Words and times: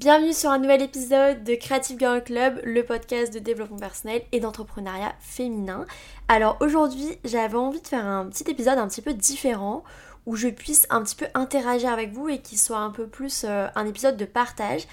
Bienvenue 0.00 0.32
sur 0.32 0.48
un 0.48 0.58
nouvel 0.58 0.80
épisode 0.80 1.44
de 1.44 1.54
Creative 1.56 1.98
Girl 1.98 2.24
Club, 2.24 2.58
le 2.64 2.82
podcast 2.82 3.34
de 3.34 3.38
développement 3.38 3.76
personnel 3.76 4.22
et 4.32 4.40
d'entrepreneuriat 4.40 5.14
féminin. 5.20 5.84
Alors 6.26 6.56
aujourd'hui, 6.60 7.18
j'avais 7.22 7.58
envie 7.58 7.82
de 7.82 7.86
faire 7.86 8.06
un 8.06 8.24
petit 8.30 8.50
épisode 8.50 8.78
un 8.78 8.88
petit 8.88 9.02
peu 9.02 9.12
différent 9.12 9.84
où 10.24 10.36
je 10.36 10.48
puisse 10.48 10.86
un 10.88 11.02
petit 11.02 11.16
peu 11.16 11.26
interagir 11.34 11.90
avec 11.90 12.14
vous 12.14 12.30
et 12.30 12.38
qu'il 12.38 12.56
soit 12.56 12.78
un 12.78 12.88
peu 12.88 13.08
plus 13.08 13.44
euh, 13.44 13.66
un 13.74 13.86
épisode 13.86 14.16
de 14.16 14.24
partage. 14.24 14.86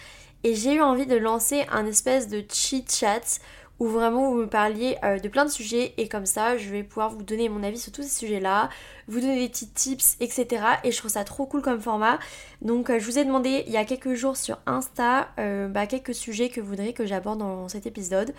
Et 0.43 0.55
j'ai 0.55 0.73
eu 0.73 0.81
envie 0.81 1.05
de 1.05 1.15
lancer 1.15 1.65
un 1.71 1.85
espèce 1.85 2.27
de 2.27 2.43
cheat 2.51 2.93
chat 2.93 3.39
où 3.79 3.87
vraiment 3.87 4.31
vous 4.31 4.37
me 4.37 4.47
parliez 4.47 4.97
euh, 5.03 5.19
de 5.19 5.27
plein 5.27 5.45
de 5.45 5.51
sujets 5.51 5.93
et 5.97 6.07
comme 6.07 6.25
ça 6.25 6.57
je 6.57 6.69
vais 6.69 6.83
pouvoir 6.83 7.09
vous 7.09 7.21
donner 7.21 7.47
mon 7.49 7.63
avis 7.63 7.77
sur 7.77 7.91
tous 7.91 8.03
ces 8.03 8.25
sujets-là, 8.25 8.69
vous 9.07 9.19
donner 9.19 9.39
des 9.39 9.49
petits 9.49 9.69
tips, 9.69 10.17
etc. 10.19 10.63
Et 10.83 10.91
je 10.91 10.97
trouve 10.97 11.11
ça 11.11 11.23
trop 11.23 11.45
cool 11.45 11.61
comme 11.61 11.79
format. 11.79 12.19
Donc 12.61 12.89
euh, 12.89 12.99
je 12.99 13.05
vous 13.05 13.19
ai 13.19 13.25
demandé 13.25 13.63
il 13.67 13.73
y 13.73 13.77
a 13.77 13.85
quelques 13.85 14.15
jours 14.15 14.35
sur 14.35 14.57
Insta 14.65 15.29
euh, 15.39 15.67
bah, 15.67 15.85
quelques 15.85 16.15
sujets 16.15 16.49
que 16.49 16.59
vous 16.59 16.67
voudriez 16.67 16.93
que 16.93 17.05
j'aborde 17.05 17.39
dans 17.39 17.69
cet 17.69 17.85
épisode 17.85 18.33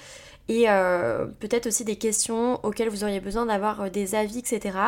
et 0.51 0.65
peut-être 1.41 1.67
aussi 1.67 1.85
des 1.85 1.97
questions 1.97 2.59
auxquelles 2.63 2.89
vous 2.89 3.05
auriez 3.05 3.21
besoin 3.21 3.45
d'avoir 3.45 3.91
des 3.91 4.15
avis, 4.15 4.39
etc. 4.39 4.79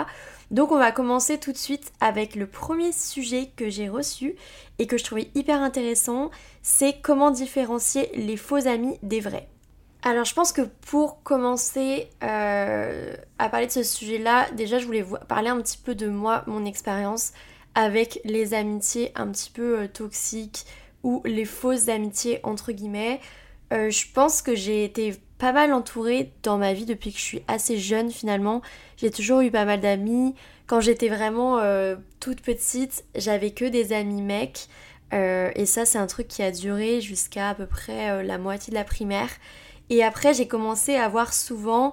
Donc 0.51 0.73
on 0.73 0.79
va 0.79 0.91
commencer 0.91 1.37
tout 1.37 1.53
de 1.53 1.59
suite 1.59 1.93
avec 2.01 2.35
le 2.35 2.47
premier 2.47 2.93
sujet 2.93 3.51
que 3.57 3.69
j'ai 3.69 3.91
reçu 3.91 4.37
et 4.79 4.87
que 4.87 4.97
je 4.97 5.05
trouvais 5.05 5.29
hyper 5.35 5.61
intéressant, 5.61 6.31
c'est 6.63 7.03
comment 7.03 7.31
différencier 7.31 8.11
les 8.15 8.39
faux 8.39 8.67
amis 8.67 8.97
des 9.03 9.21
vrais. 9.21 9.49
Alors 10.03 10.25
je 10.25 10.33
pense 10.33 10.53
que 10.53 10.63
pour 10.63 11.23
commencer 11.23 12.09
euh, 12.23 13.15
à 13.39 13.49
parler 13.51 13.67
de 13.67 13.73
ce 13.73 13.83
sujet-là, 13.83 14.51
déjà 14.53 14.79
je 14.79 14.87
voulais 14.87 15.03
vous 15.03 15.17
parler 15.29 15.49
un 15.49 15.61
petit 15.61 15.77
peu 15.77 15.95
de 15.95 16.09
moi, 16.09 16.43
mon 16.47 16.65
expérience 16.65 17.33
avec 17.75 18.21
les 18.25 18.55
amitiés 18.55 19.13
un 19.15 19.29
petit 19.29 19.51
peu 19.51 19.81
euh, 19.81 19.89
toxiques 19.89 20.65
ou 21.03 21.23
les 21.27 21.45
fausses 21.45 21.89
amitiés 21.89 22.41
entre 22.45 22.73
guillemets. 22.73 23.21
Euh, 23.75 23.91
je 23.91 24.07
pense 24.13 24.41
que 24.41 24.55
j'ai 24.55 24.85
été 24.85 25.15
pas 25.37 25.53
mal 25.53 25.73
entourée 25.73 26.33
dans 26.43 26.57
ma 26.57 26.73
vie 26.73 26.87
depuis 26.87 27.13
que 27.13 27.19
je 27.19 27.25
suis 27.25 27.43
assez 27.47 27.77
jeune 27.77 28.11
finalement. 28.11 28.63
J'ai 28.97 29.11
toujours 29.11 29.43
eu 29.43 29.51
pas 29.51 29.67
mal 29.67 29.81
d'amis. 29.81 30.35
Quand 30.67 30.81
j'étais 30.81 31.09
vraiment 31.09 31.61
toute 32.21 32.43
petite, 32.43 33.05
j'avais 33.17 33.51
que 33.51 33.65
des 33.65 33.93
amis 33.93 34.23
mecs. 34.23 34.69
et 35.13 35.67
ça 35.67 35.85
c'est 35.85 35.99
un 35.99 36.07
truc 36.07 36.29
qui 36.29 36.43
a 36.43 36.53
duré 36.53 37.01
jusqu'à 37.01 37.51
à 37.51 37.55
peu 37.55 37.67
près 37.67 38.23
la 38.23 38.39
moitié 38.39 38.71
de 38.71 38.77
la 38.77 38.85
primaire. 38.85 39.31
Et 39.91 40.05
après, 40.05 40.33
j'ai 40.33 40.47
commencé 40.47 40.95
à 40.95 41.05
avoir 41.05 41.35
souvent 41.35 41.93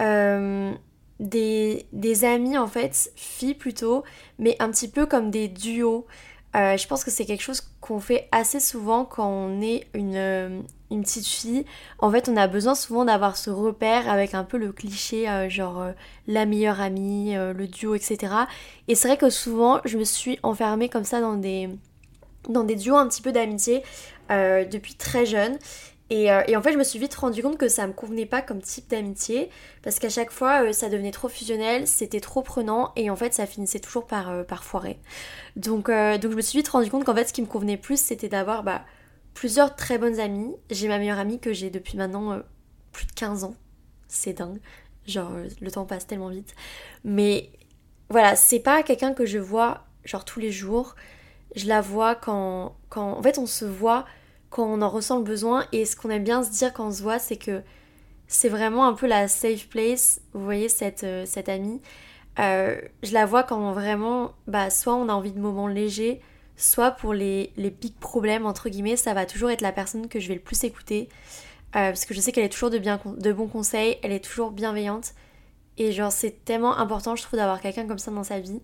euh, 0.00 0.72
des, 1.18 2.24
amis, 2.24 2.56
en 2.56 2.66
fait, 2.66 3.12
filles 3.16 3.54
plutôt, 3.54 4.04
mais 4.38 4.56
un 4.60 4.70
petit 4.70 4.88
peu 4.88 5.06
comme 5.06 5.30
des 5.30 5.48
duos. 5.48 6.06
Euh, 6.54 6.76
je 6.76 6.86
pense 6.86 7.02
que 7.02 7.10
c'est 7.10 7.24
quelque 7.24 7.42
chose 7.42 7.62
qu'on 7.80 8.00
fait 8.00 8.28
assez 8.32 8.60
souvent 8.60 9.04
quand 9.04 9.28
on 9.28 9.60
est 9.62 9.86
une, 9.94 10.16
euh, 10.16 10.60
une, 10.90 11.02
petite 11.02 11.26
fille. 11.26 11.64
En 11.98 12.10
fait, 12.10 12.28
on 12.28 12.36
a 12.36 12.46
besoin 12.46 12.74
souvent 12.74 13.06
d'avoir 13.06 13.36
ce 13.38 13.48
repère 13.50 14.10
avec 14.10 14.34
un 14.34 14.44
peu 14.44 14.58
le 14.58 14.72
cliché, 14.72 15.26
genre 15.48 15.86
la 16.26 16.44
meilleure 16.44 16.80
amie, 16.80 17.34
le 17.34 17.66
duo, 17.66 17.94
etc. 17.94 18.34
Et 18.88 18.94
c'est 18.94 19.08
vrai 19.08 19.16
que 19.16 19.30
souvent, 19.30 19.80
je 19.86 19.96
me 19.96 20.04
suis 20.04 20.38
enfermée 20.42 20.88
comme 20.88 21.04
ça 21.04 21.20
dans 21.20 21.36
des, 21.36 21.70
dans 22.48 22.64
des 22.64 22.74
duos 22.74 22.96
un 22.96 23.08
petit 23.08 23.22
peu 23.22 23.32
d'amitié 23.32 23.82
depuis 24.28 24.94
très 24.94 25.24
jeune. 25.26 25.56
Euh, 26.12 26.42
et, 26.48 26.56
en 26.56 26.62
fait, 26.62 26.72
je 26.72 26.78
me 26.78 26.84
suis 26.84 26.98
vite 26.98 27.14
rendu 27.14 27.42
compte 27.42 27.56
que 27.56 27.68
ça 27.68 27.86
me 27.86 27.92
convenait 27.92 28.26
pas 28.26 28.42
comme 28.42 28.60
type 28.60 28.88
d'amitié, 28.90 29.48
parce 29.82 29.98
qu'à 29.98 30.08
chaque 30.08 30.32
fois, 30.32 30.64
euh, 30.64 30.72
ça 30.72 30.88
devenait 30.88 31.12
trop 31.12 31.28
fusionnel, 31.28 31.86
c'était 31.86 32.20
trop 32.20 32.42
prenant, 32.42 32.92
et 32.96 33.10
en 33.10 33.16
fait, 33.16 33.32
ça 33.32 33.46
finissait 33.46 33.78
toujours 33.78 34.06
par, 34.06 34.30
euh, 34.30 34.42
par 34.42 34.64
foirer. 34.64 34.98
Donc, 35.56 35.88
donc, 35.88 36.32
je 36.32 36.36
me 36.36 36.40
suis 36.40 36.58
vite 36.58 36.68
rendu 36.68 36.90
compte 36.90 37.04
qu'en 37.04 37.14
fait, 37.14 37.28
ce 37.28 37.32
qui 37.32 37.42
me 37.42 37.46
convenait 37.46 37.76
plus, 37.76 38.00
c'était 38.00 38.28
d'avoir 38.28 38.62
bah, 38.64 38.84
plusieurs 39.34 39.76
très 39.76 39.98
bonnes 39.98 40.18
amies. 40.18 40.54
J'ai 40.70 40.88
ma 40.88 40.98
meilleure 40.98 41.18
amie 41.18 41.38
que 41.38 41.52
j'ai 41.52 41.70
depuis 41.70 41.96
maintenant 41.96 42.40
plus 42.92 43.06
de 43.06 43.12
15 43.12 43.44
ans. 43.44 43.54
C'est 44.08 44.32
dingue. 44.32 44.60
Genre, 45.06 45.30
le 45.60 45.70
temps 45.70 45.84
passe 45.84 46.06
tellement 46.06 46.28
vite. 46.28 46.54
Mais 47.04 47.50
voilà, 48.08 48.36
c'est 48.36 48.60
pas 48.60 48.82
quelqu'un 48.82 49.12
que 49.14 49.26
je 49.26 49.38
vois, 49.38 49.84
genre, 50.04 50.24
tous 50.24 50.40
les 50.40 50.50
jours. 50.50 50.94
Je 51.56 51.66
la 51.66 51.80
vois 51.80 52.14
quand, 52.14 52.76
quand. 52.88 53.12
En 53.12 53.22
fait, 53.22 53.38
on 53.38 53.46
se 53.46 53.64
voit 53.64 54.04
quand 54.50 54.64
on 54.64 54.82
en 54.82 54.88
ressent 54.88 55.18
le 55.18 55.24
besoin. 55.24 55.64
Et 55.72 55.84
ce 55.84 55.96
qu'on 55.96 56.10
aime 56.10 56.24
bien 56.24 56.42
se 56.42 56.50
dire 56.50 56.72
quand 56.72 56.88
on 56.88 56.92
se 56.92 57.02
voit, 57.02 57.18
c'est 57.18 57.36
que 57.36 57.62
c'est 58.28 58.48
vraiment 58.48 58.86
un 58.86 58.92
peu 58.92 59.06
la 59.06 59.28
safe 59.28 59.68
place. 59.68 60.20
Vous 60.34 60.44
voyez 60.44 60.68
cette, 60.68 61.04
euh, 61.04 61.24
cette 61.26 61.48
amie. 61.48 61.80
Euh, 62.38 62.80
je 63.02 63.12
la 63.12 63.26
vois 63.26 63.42
quand 63.42 63.72
vraiment, 63.72 64.32
bah, 64.46 64.70
soit 64.70 64.94
on 64.94 65.08
a 65.08 65.12
envie 65.12 65.32
de 65.32 65.40
moments 65.40 65.68
légers, 65.68 66.20
soit 66.56 66.92
pour 66.92 67.12
les, 67.12 67.52
les 67.56 67.70
big 67.70 67.94
problèmes, 67.94 68.46
entre 68.46 68.68
guillemets, 68.68 68.96
ça 68.96 69.14
va 69.14 69.26
toujours 69.26 69.50
être 69.50 69.62
la 69.62 69.72
personne 69.72 70.08
que 70.08 70.20
je 70.20 70.28
vais 70.28 70.34
le 70.34 70.40
plus 70.40 70.62
écouter. 70.64 71.08
Euh, 71.76 71.90
parce 71.90 72.04
que 72.04 72.14
je 72.14 72.20
sais 72.20 72.32
qu'elle 72.32 72.44
est 72.44 72.50
toujours 72.50 72.70
de, 72.70 72.78
bien, 72.78 73.00
de 73.04 73.32
bons 73.32 73.46
conseils, 73.46 73.98
elle 74.02 74.12
est 74.12 74.24
toujours 74.24 74.50
bienveillante. 74.50 75.12
Et 75.78 75.92
genre, 75.92 76.12
c'est 76.12 76.44
tellement 76.44 76.76
important, 76.76 77.16
je 77.16 77.22
trouve, 77.22 77.38
d'avoir 77.38 77.60
quelqu'un 77.60 77.86
comme 77.86 77.98
ça 77.98 78.10
dans 78.10 78.24
sa 78.24 78.40
vie. 78.40 78.60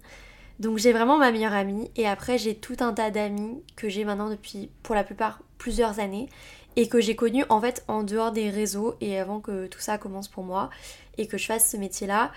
Donc 0.58 0.78
j'ai 0.78 0.92
vraiment 0.92 1.18
ma 1.18 1.32
meilleure 1.32 1.52
amie 1.52 1.90
et 1.96 2.06
après 2.08 2.38
j'ai 2.38 2.54
tout 2.54 2.76
un 2.80 2.94
tas 2.94 3.10
d'amis 3.10 3.62
que 3.76 3.90
j'ai 3.90 4.04
maintenant 4.04 4.30
depuis 4.30 4.70
pour 4.82 4.94
la 4.94 5.04
plupart 5.04 5.40
plusieurs 5.58 6.00
années 6.00 6.28
et 6.76 6.88
que 6.88 7.00
j'ai 7.00 7.16
connu 7.16 7.44
en 7.48 7.60
fait 7.60 7.84
en 7.88 8.02
dehors 8.02 8.32
des 8.32 8.50
réseaux 8.50 8.96
et 9.00 9.18
avant 9.18 9.40
que 9.40 9.66
tout 9.66 9.80
ça 9.80 9.98
commence 9.98 10.28
pour 10.28 10.44
moi 10.44 10.70
et 11.18 11.26
que 11.26 11.38
je 11.38 11.46
fasse 11.46 11.70
ce 11.70 11.76
métier 11.76 12.06
là. 12.06 12.32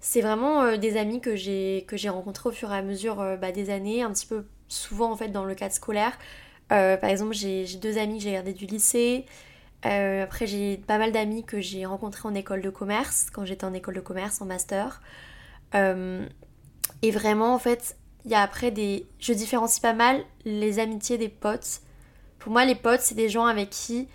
C'est 0.00 0.20
vraiment 0.20 0.62
euh, 0.62 0.76
des 0.76 0.96
amis 0.96 1.20
que 1.20 1.36
j'ai 1.36 1.84
que 1.86 1.96
j'ai 1.96 2.08
rencontrés 2.08 2.48
au 2.48 2.52
fur 2.52 2.72
et 2.72 2.76
à 2.76 2.82
mesure 2.82 3.20
euh, 3.20 3.36
bah, 3.36 3.52
des 3.52 3.70
années, 3.70 4.02
un 4.02 4.10
petit 4.12 4.26
peu 4.26 4.44
souvent 4.68 5.12
en 5.12 5.16
fait 5.16 5.28
dans 5.28 5.44
le 5.44 5.54
cadre 5.54 5.74
scolaire. 5.74 6.18
Euh, 6.72 6.96
par 6.96 7.10
exemple 7.10 7.34
j'ai 7.34 7.66
deux 7.80 7.98
amis 7.98 8.18
que 8.18 8.24
j'ai 8.24 8.32
gardés 8.32 8.54
du 8.54 8.66
lycée. 8.66 9.26
après 9.82 10.46
j'ai 10.46 10.78
pas 10.78 10.98
mal 10.98 11.12
d'amis 11.12 11.44
que 11.44 11.60
j'ai 11.60 11.86
rencontrés 11.86 12.28
en 12.28 12.34
école 12.34 12.62
de 12.62 12.70
commerce 12.70 13.28
quand 13.32 13.44
j'étais 13.44 13.64
en 13.64 13.74
école 13.74 13.94
de 13.94 14.00
commerce 14.00 14.40
en 14.40 14.46
master. 14.46 15.00
Et 17.02 17.10
vraiment, 17.10 17.54
en 17.54 17.58
fait, 17.58 17.96
il 18.24 18.30
y 18.30 18.34
a 18.34 18.42
après 18.42 18.70
des. 18.70 19.06
Je 19.18 19.32
différencie 19.32 19.80
pas 19.80 19.92
mal 19.92 20.22
les 20.44 20.78
amitiés 20.78 21.18
des 21.18 21.28
potes. 21.28 21.80
Pour 22.42 22.50
moi, 22.50 22.64
les 22.64 22.74
potes, 22.74 23.02
c'est 23.02 23.14
des 23.14 23.28
gens 23.28 23.46
avec 23.46 23.70
qui 23.70 24.08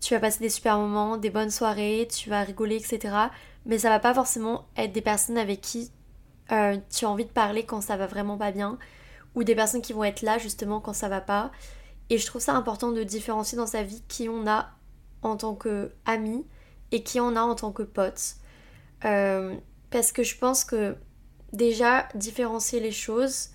tu 0.00 0.14
vas 0.14 0.20
passer 0.20 0.38
des 0.38 0.50
super 0.50 0.78
moments, 0.78 1.16
des 1.16 1.30
bonnes 1.30 1.50
soirées, 1.50 2.06
tu 2.08 2.30
vas 2.30 2.42
rigoler, 2.42 2.76
etc. 2.76 3.12
Mais 3.66 3.76
ça 3.76 3.88
va 3.88 3.98
pas 3.98 4.14
forcément 4.14 4.66
être 4.76 4.92
des 4.92 5.00
personnes 5.00 5.36
avec 5.36 5.60
qui 5.60 5.90
euh, 6.52 6.76
tu 6.96 7.06
as 7.06 7.10
envie 7.10 7.24
de 7.24 7.30
parler 7.30 7.64
quand 7.64 7.80
ça 7.80 7.96
va 7.96 8.06
vraiment 8.06 8.38
pas 8.38 8.52
bien. 8.52 8.78
Ou 9.34 9.42
des 9.42 9.56
personnes 9.56 9.82
qui 9.82 9.92
vont 9.92 10.04
être 10.04 10.22
là 10.22 10.38
justement 10.38 10.80
quand 10.80 10.92
ça 10.92 11.08
va 11.08 11.20
pas. 11.20 11.50
Et 12.08 12.18
je 12.18 12.26
trouve 12.26 12.40
ça 12.40 12.54
important 12.54 12.92
de 12.92 13.02
différencier 13.02 13.58
dans 13.58 13.66
sa 13.66 13.82
vie 13.82 14.04
qui 14.06 14.28
on 14.28 14.46
a 14.46 14.70
en 15.22 15.36
tant 15.36 15.56
que 15.56 15.90
ami 16.04 16.46
et 16.92 17.02
qui 17.02 17.18
on 17.18 17.34
a 17.34 17.42
en 17.42 17.56
tant 17.56 17.72
que 17.72 17.82
pote. 17.82 18.36
Euh, 19.04 19.56
parce 19.90 20.12
que 20.12 20.22
je 20.22 20.38
pense 20.38 20.64
que 20.64 20.94
déjà 21.52 22.06
différencier 22.14 22.78
les 22.78 22.92
choses, 22.92 23.48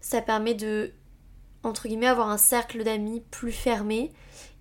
ça 0.00 0.22
permet 0.22 0.54
de, 0.54 0.94
entre 1.66 1.88
guillemets, 1.88 2.06
avoir 2.06 2.30
un 2.30 2.38
cercle 2.38 2.84
d'amis 2.84 3.22
plus 3.30 3.52
fermé 3.52 4.12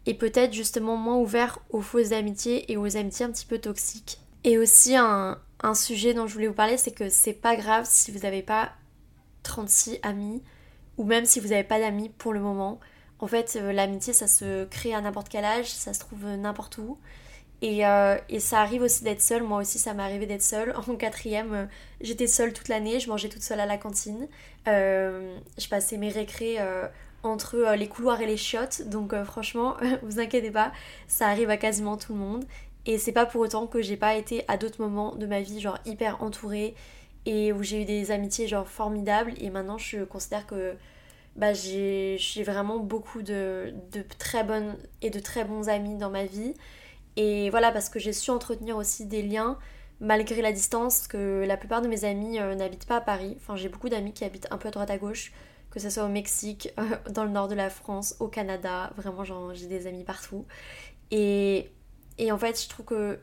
et 0.05 0.13
peut-être 0.13 0.53
justement 0.53 0.95
moins 0.95 1.17
ouvert 1.17 1.59
aux 1.69 1.81
fausses 1.81 2.11
amitiés 2.11 2.71
et 2.71 2.77
aux 2.77 2.97
amitiés 2.97 3.25
un 3.25 3.31
petit 3.31 3.45
peu 3.45 3.59
toxiques. 3.59 4.19
Et 4.43 4.57
aussi 4.57 4.95
un, 4.95 5.39
sujet 5.73 6.13
dont 6.13 6.27
je 6.27 6.33
voulais 6.33 6.47
vous 6.47 6.53
parler, 6.53 6.77
c'est 6.77 6.91
que 6.91 7.09
c'est 7.09 7.33
pas 7.33 7.55
grave 7.55 7.87
si 7.89 8.11
vous 8.11 8.19
n'avez 8.19 8.43
pas 8.43 8.71
36 9.43 9.99
amis 10.03 10.43
ou 10.97 11.03
même 11.03 11.25
si 11.25 11.39
vous 11.39 11.49
n'avez 11.49 11.63
pas 11.63 11.79
d'amis 11.79 12.09
pour 12.09 12.33
le 12.33 12.39
moment. 12.39 12.79
En 13.19 13.27
fait, 13.27 13.57
euh, 13.59 13.71
l'amitié, 13.71 14.13
ça 14.13 14.27
se 14.27 14.65
crée 14.65 14.93
à 14.93 15.01
n'importe 15.01 15.29
quel 15.29 15.45
âge, 15.45 15.71
ça 15.71 15.93
se 15.93 15.99
trouve 15.99 16.25
n'importe 16.25 16.77
où. 16.77 16.99
Euh, 17.63 18.17
et, 18.29 18.39
ça 18.39 18.61
arrive 18.61 18.81
aussi 18.81 19.03
d'être 19.03 19.21
seule. 19.21 19.43
Moi 19.43 19.59
aussi, 19.61 19.79
ça 19.79 19.93
m'est 19.93 20.03
arrivé 20.03 20.25
d'être 20.25 20.43
seule. 20.43 20.73
En 20.87 20.95
quatrième, 20.95 21.53
euh, 21.53 21.65
j'étais 22.01 22.27
seule 22.27 22.53
toute 22.53 22.67
l'année. 22.67 22.99
Je 22.99 23.09
mangeais 23.09 23.29
toute 23.29 23.41
seule 23.41 23.59
à 23.59 23.65
la 23.65 23.77
cantine. 23.77 24.27
Euh, 24.67 25.37
je 25.57 25.67
passais 25.67 25.97
mes 25.97 26.09
récrés 26.09 26.57
entre 27.23 27.73
les 27.75 27.87
couloirs 27.87 28.21
et 28.21 28.27
les 28.27 28.37
chiottes. 28.37 28.87
Donc, 28.87 29.15
franchement, 29.23 29.75
vous 30.03 30.19
inquiétez 30.19 30.51
pas, 30.51 30.71
ça 31.07 31.27
arrive 31.27 31.49
à 31.49 31.57
quasiment 31.57 31.97
tout 31.97 32.13
le 32.13 32.19
monde. 32.19 32.45
Et 32.85 32.99
c'est 32.99 33.11
pas 33.11 33.25
pour 33.25 33.41
autant 33.41 33.65
que 33.65 33.81
j'ai 33.81 33.97
pas 33.97 34.15
été 34.15 34.45
à 34.47 34.57
d'autres 34.57 34.79
moments 34.79 35.15
de 35.15 35.25
ma 35.25 35.41
vie, 35.41 35.59
genre 35.59 35.79
hyper 35.85 36.21
entourée 36.21 36.75
et 37.25 37.51
où 37.51 37.63
j'ai 37.63 37.81
eu 37.81 37.85
des 37.85 38.11
amitiés, 38.11 38.47
genre 38.47 38.67
formidables. 38.67 39.33
Et 39.39 39.49
maintenant, 39.49 39.79
je 39.79 40.03
considère 40.03 40.45
que 40.45 40.75
bah, 41.35 41.53
j'ai 41.53 42.19
vraiment 42.45 42.77
beaucoup 42.77 43.23
de, 43.23 43.73
de 43.91 44.03
très 44.19 44.43
bonnes 44.43 44.77
et 45.01 45.09
de 45.09 45.19
très 45.19 45.43
bons 45.43 45.67
amis 45.67 45.97
dans 45.97 46.11
ma 46.11 46.25
vie. 46.25 46.53
Et 47.17 47.49
voilà, 47.49 47.71
parce 47.71 47.89
que 47.89 47.99
j'ai 47.99 48.13
su 48.13 48.31
entretenir 48.31 48.77
aussi 48.77 49.05
des 49.05 49.21
liens 49.21 49.57
malgré 49.99 50.41
la 50.41 50.51
distance, 50.51 51.07
que 51.07 51.45
la 51.47 51.57
plupart 51.57 51.81
de 51.81 51.87
mes 51.87 52.03
amis 52.03 52.39
euh, 52.39 52.55
n'habitent 52.55 52.85
pas 52.85 52.97
à 52.97 53.01
Paris. 53.01 53.35
Enfin, 53.37 53.55
j'ai 53.55 53.69
beaucoup 53.69 53.89
d'amis 53.89 54.13
qui 54.13 54.25
habitent 54.25 54.47
un 54.51 54.57
peu 54.57 54.67
à 54.67 54.71
droite 54.71 54.89
à 54.89 54.97
gauche, 54.97 55.31
que 55.71 55.79
ce 55.79 55.89
soit 55.89 56.03
au 56.03 56.09
Mexique, 56.09 56.69
dans 57.09 57.23
le 57.23 57.31
nord 57.31 57.47
de 57.47 57.55
la 57.55 57.69
France, 57.69 58.15
au 58.19 58.27
Canada. 58.27 58.91
Vraiment, 58.97 59.23
j'ai 59.53 59.67
des 59.67 59.87
amis 59.87 60.03
partout. 60.03 60.45
Et, 61.11 61.71
et 62.17 62.31
en 62.31 62.37
fait, 62.37 62.61
je 62.61 62.67
trouve 62.69 62.85
que 62.85 63.19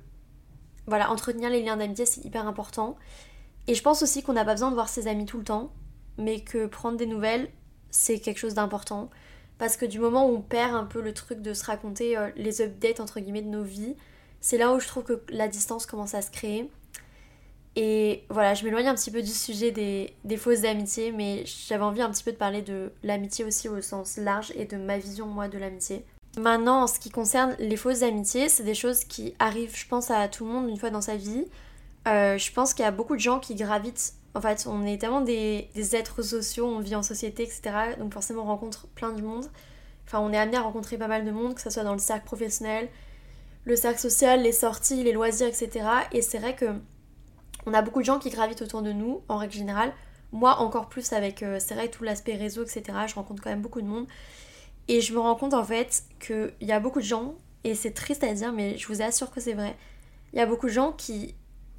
voilà, 0.87 1.11
entretenir 1.11 1.51
les 1.51 1.63
liens 1.63 1.77
d'amitié, 1.77 2.07
c'est 2.07 2.25
hyper 2.25 2.47
important. 2.47 2.97
Et 3.69 3.75
je 3.75 3.83
pense 3.83 4.03
aussi 4.03 4.23
qu'on 4.23 4.33
n'a 4.33 4.45
pas 4.45 4.55
besoin 4.55 4.71
de 4.71 4.75
voir 4.75 4.89
ses 4.89 5.07
amis 5.07 5.27
tout 5.27 5.39
le 5.39 5.45
temps, 5.45 5.73
mais 6.19 6.41
que 6.41 6.67
prendre 6.67 6.97
des 6.97 7.07
nouvelles, 7.07 7.49
c'est 7.91 8.19
quelque 8.19 8.39
chose 8.39 8.55
d'important. 8.55 9.11
Parce 9.59 9.77
que 9.77 9.87
du 9.87 9.99
moment 9.99 10.29
où 10.29 10.35
on 10.37 10.41
perd 10.41 10.75
un 10.75 10.85
peu 10.85 11.01
le 11.01 11.15
truc 11.15 11.41
de 11.41 11.55
se 11.55 11.65
raconter 11.65 12.17
euh, 12.17 12.31
les 12.37 12.63
updates 12.63 13.01
entre 13.01 13.21
guillemets 13.21 13.43
de 13.43 13.49
nos 13.49 13.63
vies, 13.63 13.95
c'est 14.41 14.59
là 14.59 14.73
où 14.73 14.81
je 14.81 14.89
trouve 14.89 15.05
que 15.05 15.21
la 15.29 15.49
distance 15.49 15.87
commence 15.87 16.15
à 16.15 16.23
se 16.23 16.31
créer. 16.31 16.69
Et 17.75 18.25
voilà, 18.29 18.55
je 18.55 18.65
m'éloigne 18.65 18.89
un 18.89 18.95
petit 18.95 19.11
peu 19.11 19.23
du 19.23 19.31
sujet 19.31 19.71
des, 19.71 20.13
des 20.25 20.37
fausses 20.37 20.65
amitiés, 20.65 21.11
mais 21.11 21.45
j'avais 21.47 21.85
envie 21.85 22.03
un 22.03 22.11
petit 22.11 22.25
peu 22.25 22.33
de 22.33 22.37
parler 22.37 22.61
de 22.61 22.93
l'amitié 23.03 23.45
aussi 23.45 23.69
au 23.69 23.81
sens 23.81 24.19
large 24.19 24.53
et 24.57 24.67
de 24.67 24.77
ma 24.77 24.99
vision 24.99 25.27
moi 25.27 25.49
de 25.49 25.57
l'amitié. 25.59 26.05
Maintenant, 26.39 26.83
en 26.83 26.87
ce 26.87 26.99
qui 26.99 27.11
concerne 27.11 27.57
les 27.59 27.77
fausses 27.77 28.03
amitiés, 28.03 28.49
c'est 28.49 28.63
des 28.63 28.75
choses 28.75 29.05
qui 29.05 29.35
arrivent, 29.39 29.77
je 29.77 29.87
pense, 29.87 30.11
à 30.11 30.29
tout 30.29 30.45
le 30.47 30.53
monde 30.53 30.69
une 30.69 30.79
fois 30.79 30.91
dans 30.91 31.01
sa 31.01 31.17
vie. 31.17 31.47
Euh, 32.09 32.37
je 32.39 32.53
pense 32.53 32.75
qu'il 32.75 32.85
y 32.85 32.89
a 32.89 32.91
beaucoup 32.91 33.15
de 33.15 33.21
gens 33.21 33.39
qui 33.39 33.55
gravitent. 33.55 34.15
En 34.35 34.41
fait, 34.41 34.67
on 34.67 34.87
est 34.87 34.99
tellement 34.99 35.21
des, 35.21 35.69
êtres 35.95 36.23
sociaux, 36.23 36.67
on 36.67 36.81
vit 36.81 36.95
en 36.95 37.03
société, 37.03 37.43
etc. 37.43 37.97
Donc 37.99 38.13
forcément, 38.13 38.43
on 38.43 38.47
rencontre 38.47 38.87
plein 38.89 39.13
de 39.13 39.21
monde. 39.21 39.47
Enfin, 40.07 40.21
on 40.21 40.33
est 40.33 40.39
amené 40.39 40.57
à 40.57 40.63
rencontrer 40.63 40.97
pas 40.97 41.09
mal 41.09 41.25
de 41.25 41.31
monde, 41.31 41.55
que 41.55 41.61
ce 41.61 41.71
soit 41.71 41.85
dans 41.85 41.93
le 41.93 41.99
cercle 41.99 42.25
professionnel, 42.25 42.89
le 43.65 43.77
cercle 43.77 44.01
social, 44.01 44.43
les 44.43 44.53
sorties, 44.53 45.03
les 45.03 45.13
loisirs, 45.13 45.49
etc. 45.49 45.87
Et 46.13 46.23
c'est 46.23 46.39
vrai 46.39 46.57
que 46.57 46.67
on 47.67 47.75
a 47.75 47.83
beaucoup 47.83 48.01
de 48.01 48.05
gens 48.05 48.19
qui 48.19 48.31
gravitent 48.31 48.63
autour 48.63 48.83
de 48.83 48.93
nous, 48.93 49.23
en 49.29 49.37
règle 49.37 49.55
générale. 49.55 49.93
Moi, 50.33 50.59
encore 50.59 50.89
plus 50.89 51.13
avec, 51.13 51.43
euh, 51.43 51.59
c'est 51.61 51.75
vrai, 51.75 51.89
tout 51.89 52.03
l'aspect 52.03 52.35
réseau, 52.35 52.65
etc. 52.65 52.83
Je 53.07 53.15
rencontre 53.15 53.43
quand 53.43 53.51
même 53.51 53.61
beaucoup 53.61 53.81
de 53.81 53.87
monde. 53.87 54.07
Et 54.89 55.01
je 55.01 55.13
me 55.15 55.21
rends 55.21 55.37
compte 55.37 55.55
en 55.55 55.63
fait 55.63 56.03
qu'il 56.19 56.53
y 56.61 56.73
a 56.73 56.81
beaucoup 56.81 57.01
de 57.01 57.05
gens, 57.05 57.35
et 57.65 57.75
c'est 57.75 57.93
triste 57.93 58.25
à 58.25 58.35
dire, 58.35 58.53
mais 58.53 58.77
je 58.79 58.89
vous 58.89 59.03
assure 59.03 59.31
que 59.31 59.41
c'est 59.41 59.53
vrai, 59.55 59.77
il 60.33 60.39
y 60.39 60.43
a 60.43 60.47
beaucoup 60.47 60.67
de 60.67 60.73
gens 60.73 60.93
qui 60.93 61.35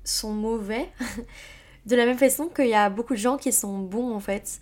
sont 0.06 0.32
mauvais, 0.32 0.90
de 1.86 1.96
la 1.96 2.06
même 2.06 2.18
façon 2.18 2.48
qu'il 2.48 2.68
y 2.68 2.74
a 2.74 2.90
beaucoup 2.90 3.14
de 3.14 3.20
gens 3.20 3.38
qui 3.38 3.52
sont 3.52 3.80
bons 3.80 4.14
en 4.14 4.20
fait. 4.20 4.60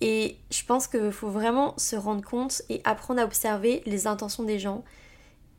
Et 0.00 0.36
je 0.50 0.64
pense 0.64 0.86
qu'il 0.86 1.12
faut 1.12 1.28
vraiment 1.28 1.74
se 1.76 1.96
rendre 1.96 2.22
compte 2.22 2.62
et 2.68 2.80
apprendre 2.84 3.20
à 3.20 3.24
observer 3.24 3.82
les 3.86 4.06
intentions 4.06 4.44
des 4.44 4.58
gens 4.58 4.82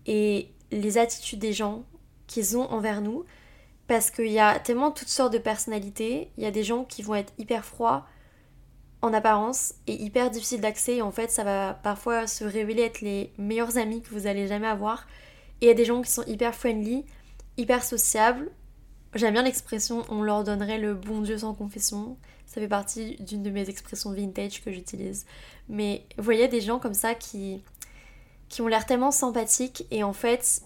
et 0.07 0.49
les 0.71 0.97
attitudes 0.97 1.39
des 1.39 1.53
gens 1.53 1.83
qu'ils 2.27 2.57
ont 2.57 2.69
envers 2.71 3.01
nous. 3.01 3.23
Parce 3.87 4.09
qu'il 4.09 4.31
y 4.31 4.39
a 4.39 4.57
tellement 4.57 4.91
toutes 4.91 5.09
sortes 5.09 5.33
de 5.33 5.37
personnalités. 5.37 6.31
Il 6.37 6.43
y 6.43 6.47
a 6.47 6.51
des 6.51 6.63
gens 6.63 6.85
qui 6.85 7.01
vont 7.01 7.15
être 7.15 7.33
hyper 7.37 7.65
froids, 7.65 8.05
en 9.01 9.13
apparence 9.13 9.73
et 9.87 9.93
hyper 9.93 10.29
difficile 10.29 10.61
d'accès. 10.61 11.01
En 11.01 11.11
fait, 11.11 11.29
ça 11.29 11.43
va 11.43 11.73
parfois 11.73 12.27
se 12.27 12.43
révéler 12.43 12.83
être 12.83 13.01
les 13.01 13.33
meilleurs 13.37 13.77
amis 13.77 14.01
que 14.01 14.09
vous 14.09 14.27
allez 14.27 14.47
jamais 14.47 14.67
avoir. 14.67 15.07
Et 15.59 15.65
il 15.65 15.67
y 15.67 15.71
a 15.71 15.75
des 15.75 15.85
gens 15.85 16.01
qui 16.01 16.09
sont 16.09 16.23
hyper 16.23 16.55
friendly, 16.55 17.05
hyper 17.57 17.83
sociables. 17.83 18.49
J'aime 19.13 19.33
bien 19.33 19.43
l'expression 19.43 20.03
on 20.09 20.21
leur 20.21 20.43
donnerait 20.43 20.77
le 20.77 20.93
bon 20.93 21.21
Dieu 21.21 21.37
sans 21.37 21.53
confession. 21.53 22.17
Ça 22.45 22.61
fait 22.61 22.67
partie 22.67 23.17
d'une 23.19 23.43
de 23.43 23.49
mes 23.49 23.69
expressions 23.69 24.11
vintage 24.11 24.63
que 24.63 24.71
j'utilise. 24.71 25.25
Mais 25.67 26.05
vous 26.17 26.23
voyez 26.23 26.47
des 26.47 26.61
gens 26.61 26.79
comme 26.79 26.93
ça 26.93 27.13
qui, 27.13 27.61
qui 28.49 28.61
ont 28.61 28.67
l'air 28.67 28.85
tellement 28.85 29.11
sympathiques 29.11 29.85
et 29.91 30.03
en 30.03 30.13
fait, 30.13 30.61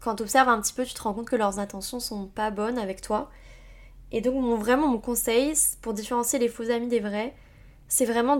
quand 0.00 0.16
tu 0.16 0.22
observes 0.22 0.48
un 0.48 0.60
petit 0.60 0.72
peu, 0.72 0.84
tu 0.84 0.94
te 0.94 1.02
rends 1.02 1.12
compte 1.12 1.28
que 1.28 1.36
leurs 1.36 1.58
intentions 1.58 2.00
sont 2.00 2.26
pas 2.26 2.50
bonnes 2.50 2.78
avec 2.78 3.00
toi. 3.00 3.30
Et 4.12 4.20
donc, 4.20 4.34
mon, 4.34 4.56
vraiment, 4.56 4.88
mon 4.88 4.98
conseil 4.98 5.52
pour 5.82 5.92
différencier 5.92 6.38
les 6.38 6.48
faux 6.48 6.70
amis 6.70 6.88
des 6.88 7.00
vrais, 7.00 7.34
c'est 7.88 8.04
vraiment 8.04 8.38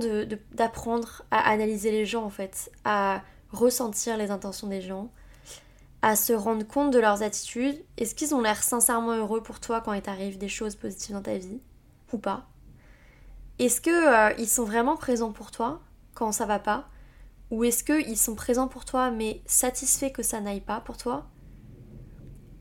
d'apprendre 0.53 1.23
à 1.31 1.51
analyser 1.51 1.91
les 1.91 2.07
gens 2.07 2.25
en 2.25 2.31
fait, 2.31 2.71
à 2.85 3.23
ressentir 3.51 4.17
les 4.17 4.31
intentions 4.31 4.69
des 4.69 4.81
gens, 4.81 5.11
à 6.03 6.17
se 6.17 6.33
rendre 6.33 6.67
compte 6.67 6.93
de 6.93 6.99
leurs 6.99 7.23
attitudes. 7.23 7.85
Est-ce 7.97 8.15
qu'ils 8.15 8.35
ont 8.35 8.41
l'air 8.41 8.62
sincèrement 8.62 9.12
heureux 9.12 9.43
pour 9.43 9.61
toi 9.61 9.81
quand 9.81 9.93
il 9.93 10.03
t'arrive 10.03 10.39
des 10.39 10.49
choses 10.49 10.77
positives 10.77 11.15
dans 11.15 11.23
ta 11.23 11.39
vie 11.39 11.61
ou 12.12 12.19
pas? 12.19 12.47
Est-ce 13.59 13.81
qu'ils 13.81 13.93
euh, 13.93 14.47
sont 14.47 14.65
vraiment 14.65 14.97
présents 14.97 15.33
pour 15.33 15.50
toi 15.50 15.81
quand 16.15 16.31
ça 16.31 16.47
va 16.47 16.59
pas? 16.59 16.89
Ou 17.50 17.65
est-ce 17.65 17.83
qu'ils 17.83 18.17
sont 18.17 18.35
présents 18.35 18.69
pour 18.69 18.85
toi 18.85 19.11
mais 19.11 19.43
satisfaits 19.47 20.12
que 20.12 20.23
ça 20.23 20.41
n'aille 20.41 20.61
pas 20.61 20.81
pour 20.81 20.97
toi? 20.97 21.27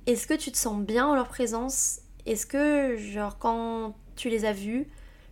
Est-ce 0.08 0.26
que 0.26 0.34
tu 0.34 0.52
te 0.52 0.58
sens 0.58 0.82
bien 0.82 1.06
en 1.06 1.14
leur 1.14 1.28
présence? 1.28 2.00
Est-ce 2.26 2.48
que 2.48 2.96
genre 2.98 3.38
quand 3.38 3.96
tu 4.16 4.30
les 4.30 4.46
as 4.46 4.54
vus, 4.54 4.88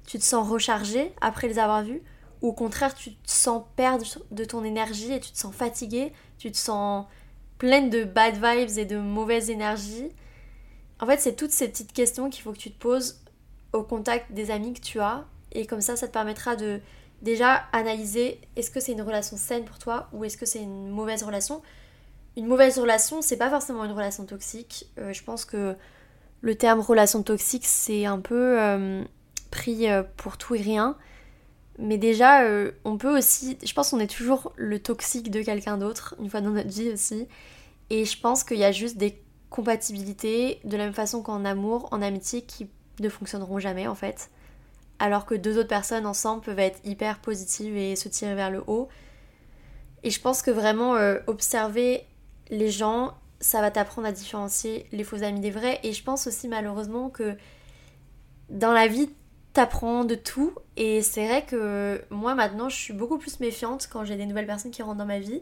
tu 0.06 0.20
te 0.20 0.24
sens 0.24 0.48
rechargé 0.48 1.14
après 1.22 1.48
les 1.48 1.58
avoir 1.58 1.84
vus? 1.84 2.04
Ou 2.42 2.50
au 2.50 2.54
contraire 2.54 2.94
tu 2.94 3.16
te 3.16 3.32
sens 3.32 3.64
perdre 3.76 4.06
de 4.30 4.46
ton 4.46 4.64
énergie 4.64 5.14
et 5.14 5.20
tu 5.20 5.32
te 5.32 5.38
sens 5.38 5.56
fatigué, 5.56 6.14
tu 6.38 6.52
te 6.52 6.58
sens 6.58 7.06
pleine 7.58 7.90
de 7.90 8.04
bad 8.04 8.36
vibes 8.36 8.78
et 8.78 8.86
de 8.86 8.98
mauvaise 8.98 9.50
énergie. 9.50 10.12
En 11.00 11.06
fait, 11.06 11.20
c'est 11.20 11.36
toutes 11.36 11.52
ces 11.52 11.68
petites 11.68 11.94
questions 11.94 12.30
qu'il 12.30 12.44
faut 12.44 12.52
que 12.52 12.58
tu 12.58 12.72
te 12.72 12.80
poses 12.80 13.22
au 13.74 13.84
contact 13.84 14.32
des 14.32 14.52
amis 14.52 14.74
que 14.74 14.82
tu 14.82 15.00
as 15.00 15.26
et 15.52 15.66
comme 15.66 15.82
ça 15.82 15.96
ça 15.96 16.08
te 16.08 16.14
permettra 16.14 16.56
de 16.56 16.80
déjà 17.22 17.64
analyser 17.74 18.40
est-ce 18.56 18.72
que 18.72 18.80
c'est 18.80 18.94
une 18.94 19.02
relation 19.02 19.38
saine 19.38 19.66
pour 19.66 19.80
toi 19.80 20.08
ou 20.14 20.24
est-ce 20.24 20.38
que 20.38 20.46
c'est 20.46 20.62
une 20.62 20.90
mauvaise 20.90 21.24
relation? 21.24 21.62
Une 22.38 22.48
mauvaise 22.48 22.78
relation, 22.78 23.22
c'est 23.22 23.38
pas 23.38 23.50
forcément 23.50 23.86
une 23.86 23.92
relation 23.92 24.26
toxique. 24.26 24.90
Euh, 24.98 25.14
je 25.14 25.24
pense 25.24 25.46
que 25.46 25.76
le 26.42 26.56
terme 26.56 26.82
relation 26.82 27.24
toxique, 27.24 27.66
c'est 27.66 28.06
un 28.06 28.20
peu 28.20 28.60
euh, 28.60 29.04
pris 29.52 29.90
euh, 29.90 30.04
pour 30.18 30.38
tout 30.38 30.56
et 30.56 30.62
rien. 30.62 30.98
Mais 31.78 31.98
déjà, 31.98 32.44
euh, 32.44 32.72
on 32.86 32.98
peut 32.98 33.18
aussi. 33.18 33.58
Je 33.64 33.74
pense 33.74 33.90
qu'on 33.90 34.00
est 34.00 34.08
toujours 34.14 34.54
le 34.56 34.80
toxique 34.80 35.30
de 35.30 35.42
quelqu'un 35.42 35.78
d'autre, 35.78 36.16
une 36.20 36.30
fois 36.30 36.42
dans 36.42 36.52
notre 36.52 36.70
vie 36.70 36.90
aussi. 36.90 37.28
Et 37.90 38.06
je 38.06 38.20
pense 38.20 38.44
qu'il 38.44 38.58
y 38.58 38.64
a 38.64 38.72
juste 38.72 38.98
des 38.98 39.22
compatibilités, 39.50 40.60
de 40.64 40.78
la 40.78 40.86
même 40.86 40.94
façon 40.94 41.22
qu'en 41.22 41.46
amour, 41.46 41.88
en 41.92 42.02
amitié, 42.02 42.42
qui 42.42 42.68
ne 43.00 43.10
fonctionneront 43.10 43.60
jamais 43.60 43.88
en 43.88 43.96
fait. 43.96 44.30
Alors 45.00 45.26
que 45.26 45.36
deux 45.36 45.58
autres 45.58 45.68
personnes 45.68 46.06
ensemble 46.06 46.42
peuvent 46.42 46.60
être 46.60 46.80
hyper 46.86 47.20
positives 47.20 47.76
et 47.76 47.96
se 47.96 48.08
tirer 48.08 48.36
vers 48.36 48.52
le 48.52 48.64
haut. 48.68 48.88
Et 50.04 50.10
je 50.10 50.22
pense 50.22 50.42
que 50.42 50.52
vraiment 50.52 50.96
euh, 50.96 51.20
observer 51.28 52.06
les 52.50 52.70
gens, 52.70 53.14
ça 53.40 53.60
va 53.60 53.72
t'apprendre 53.72 54.08
à 54.08 54.12
différencier 54.12 54.88
les 54.92 55.04
faux 55.04 55.24
amis 55.24 55.42
des 55.42 55.52
vrais. 55.52 55.80
Et 55.84 55.92
je 55.92 56.04
pense 56.04 56.28
aussi 56.28 56.48
malheureusement 56.48 57.10
que 57.10 57.36
dans 58.50 58.72
la 58.72 58.88
vie, 58.88 59.10
t'apprends 59.56 60.04
de 60.06 60.16
tout. 60.16 60.54
Et 60.78 61.02
c'est 61.02 61.26
vrai 61.26 61.46
que 61.46 62.04
moi 62.12 62.36
maintenant, 62.36 62.70
je 62.70 62.76
suis 62.76 62.94
beaucoup 62.94 63.18
plus 63.18 63.40
méfiante 63.40 63.88
quand 63.92 64.04
j'ai 64.04 64.18
des 64.18 64.26
nouvelles 64.26 64.46
personnes 64.46 64.72
qui 64.72 64.84
rentrent 64.84 64.98
dans 64.98 65.06
ma 65.06 65.20
vie 65.20 65.42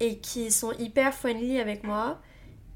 et 0.00 0.18
qui 0.18 0.50
sont 0.50 0.72
hyper 0.72 1.12
friendly 1.12 1.60
avec 1.60 1.84
moi. 1.84 2.20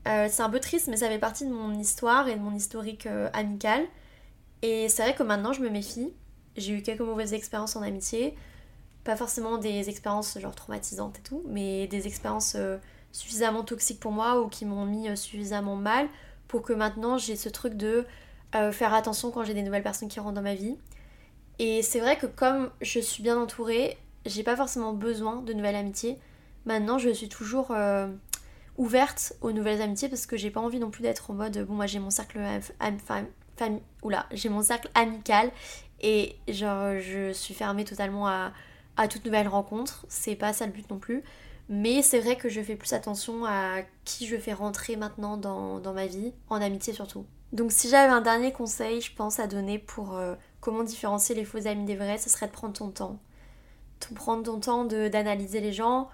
Euh, 0.07 0.27
c'est 0.29 0.43
un 0.43 0.51
peu 0.51 0.61
triste, 0.61 0.89
mais 0.89 0.97
ça 0.97 1.09
fait 1.09 1.19
partie 1.19 1.47
de 1.47 1.53
mon 1.53 1.73
histoire 1.79 2.29
et 2.29 2.35
de 2.35 2.41
mon 2.41 2.55
historique 2.55 3.07
euh, 3.07 3.31
amical. 3.33 3.85
Et 4.63 4.89
c'est 4.89 5.03
vrai 5.03 5.15
que 5.15 5.23
maintenant, 5.23 5.53
je 5.53 5.61
me 5.61 5.71
méfie. 5.71 6.13
J'ai 6.57 6.75
eu 6.75 6.83
quelques 6.83 7.01
mauvaises 7.01 7.33
expériences 7.33 7.77
en 7.77 7.83
amitié. 7.83 8.37
Pas 9.05 9.17
forcément 9.17 9.59
des 9.59 9.89
expériences 9.89 10.39
genre 10.39 10.55
traumatisantes 10.55 11.19
et 11.19 11.23
tout, 11.23 11.43
mais 11.47 11.87
des 11.87 12.09
expériences 12.09 12.55
euh, 12.57 12.79
suffisamment 13.13 13.63
toxiques 13.63 14.01
pour 14.01 14.13
moi 14.13 14.41
ou 14.41 14.49
qui 14.49 14.65
m'ont 14.65 14.85
mis 14.85 15.17
suffisamment 15.17 15.77
mal 15.77 16.09
pour 16.49 16.63
que 16.63 16.73
maintenant 16.73 17.19
j'ai 17.19 17.37
ce 17.37 17.49
truc 17.49 17.75
de 17.75 18.05
faire 18.73 18.95
attention 18.95 19.31
quand 19.31 19.45
j'ai 19.45 19.55
des 19.55 19.63
nouvelles 19.63 19.83
personnes 19.83 20.09
qui 20.09 20.21
rentrent 20.21 20.35
dans 20.35 20.43
ma 20.43 20.55
vie. 20.55 20.77
Et 21.59 21.83
c'est 21.83 22.01
vrai 22.01 22.17
que 22.17 22.27
comme 22.27 22.71
je 22.81 23.01
suis 23.01 23.23
bien 23.23 23.39
entourée, 23.39 23.97
j'ai 24.27 24.43
pas 24.43 24.57
forcément 24.57 24.93
besoin 24.93 25.43
de 25.43 25.53
nouvelles 25.53 25.77
amitiés. 25.77 26.19
Maintenant, 26.67 26.99
je 26.99 27.11
suis 27.11 27.29
toujours 27.29 27.71
euh, 27.71 28.09
ouverte 28.77 29.35
aux 29.41 29.53
nouvelles 29.53 29.81
amitiés 29.81 30.09
parce 30.09 30.27
que 30.27 30.37
j'ai 30.37 30.51
pas 30.51 30.61
envie 30.61 30.79
non 30.79 30.91
plus 30.91 31.03
d'être 31.03 31.31
en 31.31 31.35
mode 31.35 31.59
bon, 31.67 31.75
moi 31.75 31.87
j'ai 31.87 31.99
mon 31.99 32.11
cercle 32.11 32.39
oula, 34.03 34.27
j'ai 34.33 34.49
mon 34.49 34.63
cercle 34.63 34.91
amical 34.95 35.51
et 36.03 36.37
genre 36.49 37.01
je 37.01 37.33
suis 37.33 37.55
fermée 37.55 37.85
totalement 37.85 38.27
à, 38.29 38.53
à 38.97 39.09
toute 39.09 39.25
nouvelle 39.25 39.49
rencontre. 39.49 40.05
C'est 40.09 40.37
pas 40.37 40.53
ça 40.53 40.67
le 40.67 40.73
but 40.73 40.91
non 40.91 40.99
plus. 40.99 41.23
Mais 41.69 42.03
c'est 42.03 42.21
vrai 42.21 42.37
que 42.37 42.49
je 42.49 42.61
fais 42.61 42.77
plus 42.77 42.93
attention 42.93 43.45
à 43.45 43.79
qui 44.05 44.27
je 44.27 44.37
fais 44.37 44.53
rentrer 44.53 44.97
maintenant 44.97 45.37
dans, 45.37 45.81
dans 45.81 45.95
ma 45.95 46.07
vie, 46.07 46.33
en 46.49 46.61
amitié 46.61 46.93
surtout. 46.93 47.27
Donc 47.53 47.73
si 47.73 47.89
j'avais 47.89 48.13
un 48.13 48.21
dernier 48.21 48.53
conseil, 48.53 49.01
je 49.01 49.15
pense, 49.15 49.39
à 49.39 49.47
donner 49.47 49.79
pour 49.79 50.17
euh, 50.17 50.35
comment 50.61 50.83
différencier 50.83 51.35
les 51.35 51.45
faux 51.45 51.67
amis 51.67 51.85
des 51.85 51.97
vrais, 51.97 52.19
ce 52.19 52.29
serait 52.29 52.47
de 52.47 52.53
prendre 52.53 52.75
ton 52.75 52.91
temps. 52.91 53.19
prendre 54.15 54.43
ton 54.43 54.61
temps 54.61 54.85
d'analyser 54.85 55.61
les 55.61 55.73
gens, 55.73 56.09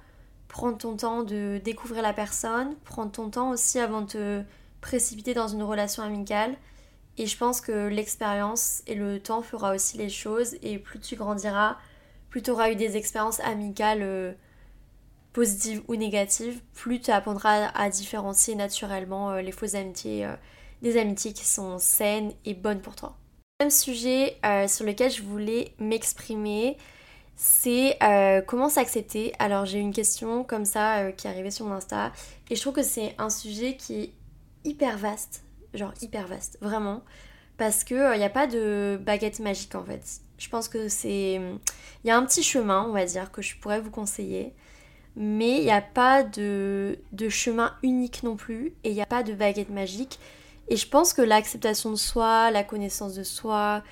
prendre 0.49 0.77
ton 0.77 0.97
temps 0.97 1.23
de 1.23 1.61
découvrir 1.65 2.03
la 2.03 2.13
personne, 2.13 2.77
prendre 2.85 3.11
ton 3.11 3.31
temps 3.31 3.51
aussi 3.51 3.79
avant 3.79 4.03
de 4.03 4.07
te 4.07 4.43
précipiter 4.81 5.33
dans 5.35 5.49
une 5.49 5.63
relation 5.63 6.03
amicale. 6.03 6.55
Et 7.19 7.27
je 7.27 7.37
pense 7.37 7.61
que 7.61 7.89
l'expérience 7.89 8.83
et 8.87 8.95
le 8.95 9.21
temps 9.21 9.43
fera 9.43 9.75
aussi 9.75 9.99
les 9.99 10.09
choses 10.09 10.57
et 10.63 10.79
plus 10.79 10.99
tu 10.99 11.17
grandiras, 11.17 11.77
plus 12.31 12.43
tu 12.43 12.51
auras 12.51 12.71
eu 12.71 12.77
des 12.77 12.97
expériences 12.97 13.41
amicales 13.41 14.03
euh, 14.03 14.33
positives 15.33 15.83
ou 15.89 15.97
négatives, 15.97 16.61
plus 16.75 17.01
tu 17.01 17.11
apprendras 17.11 17.69
à 17.69 17.91
différencier 17.91 18.55
naturellement 18.55 19.31
euh, 19.31 19.41
les 19.43 19.53
fausses 19.53 19.75
amitiés 19.75 20.27
des 20.83 20.99
amitiés 20.99 21.33
qui 21.33 21.47
sont 21.47 21.79
saines 21.79 22.33
et 22.45 22.55
bonnes 22.55 22.81
pour 22.81 22.97
toi. 22.97 23.17
Le 23.61 23.67
deuxième 23.67 23.79
sujet 23.79 24.37
euh, 24.45 24.69
sur 24.69 24.85
lequel 24.85 25.11
je 25.11 25.23
voulais 25.23 25.73
m'exprimer, 25.79 26.77
c'est 27.37 27.97
euh, 28.03 28.43
comment 28.43 28.69
s'accepter. 28.69 29.33
Alors 29.39 29.65
j'ai 29.65 29.79
une 29.79 29.93
question 29.93 30.45
comme 30.45 30.65
ça 30.65 30.99
euh, 30.99 31.13
qui 31.13 31.27
est 31.27 31.31
arrivée 31.31 31.51
sur 31.51 31.67
mon 31.67 31.75
Insta 31.75 32.13
et 32.51 32.57
je 32.57 32.61
trouve 32.61 32.75
que 32.75 32.83
c'est 32.83 33.15
un 33.19 33.31
sujet 33.31 33.77
qui 33.77 34.01
est 34.01 34.13
hyper 34.65 34.99
vaste, 34.99 35.45
genre 35.73 35.95
hyper 36.03 36.27
vaste, 36.27 36.59
vraiment, 36.61 37.03
parce 37.57 37.85
qu'il 37.85 37.97
n'y 37.97 38.25
a 38.25 38.31
pas 38.31 38.47
de 38.47 39.01
baguette 39.01 39.41
magique 39.41 39.75
en 39.75 39.85
fait. 39.85 40.03
Je 40.39 40.49
pense 40.49 40.67
que 40.67 40.89
c'est... 40.89 41.35
Il 41.35 42.09
y 42.09 42.11
a 42.11 42.17
un 42.17 42.27
petit 42.27 42.43
chemin, 42.43 42.85
on 42.89 42.93
va 42.93 43.05
dire, 43.05 43.31
que 43.31 43.43
je 43.43 43.57
pourrais 43.57 43.81
vous 43.81 43.93
conseiller. 43.93 44.53
Mais 45.15 45.59
il 45.59 45.65
n'y 45.65 45.71
a 45.71 45.81
pas 45.81 46.25
de, 46.25 46.99
de 47.13 47.29
chemin 47.29 47.77
unique 47.85 48.25
non 48.25 48.35
plus. 48.35 48.75
Et 48.83 48.91
il 48.91 48.95
n'y 48.95 49.03
a 49.03 49.07
pas 49.07 49.23
de 49.23 49.35
baguette 49.35 49.71
magique. 49.71 50.19
Et 50.69 50.77
je 50.77 50.89
pense 50.89 51.13
que 51.13 51.23
l'acceptation 51.23 51.91
de 51.91 51.97
soi, 51.97 52.51
la 52.51 52.65
connaissance 52.65 53.15
de 53.15 53.23
soi, 53.23 53.83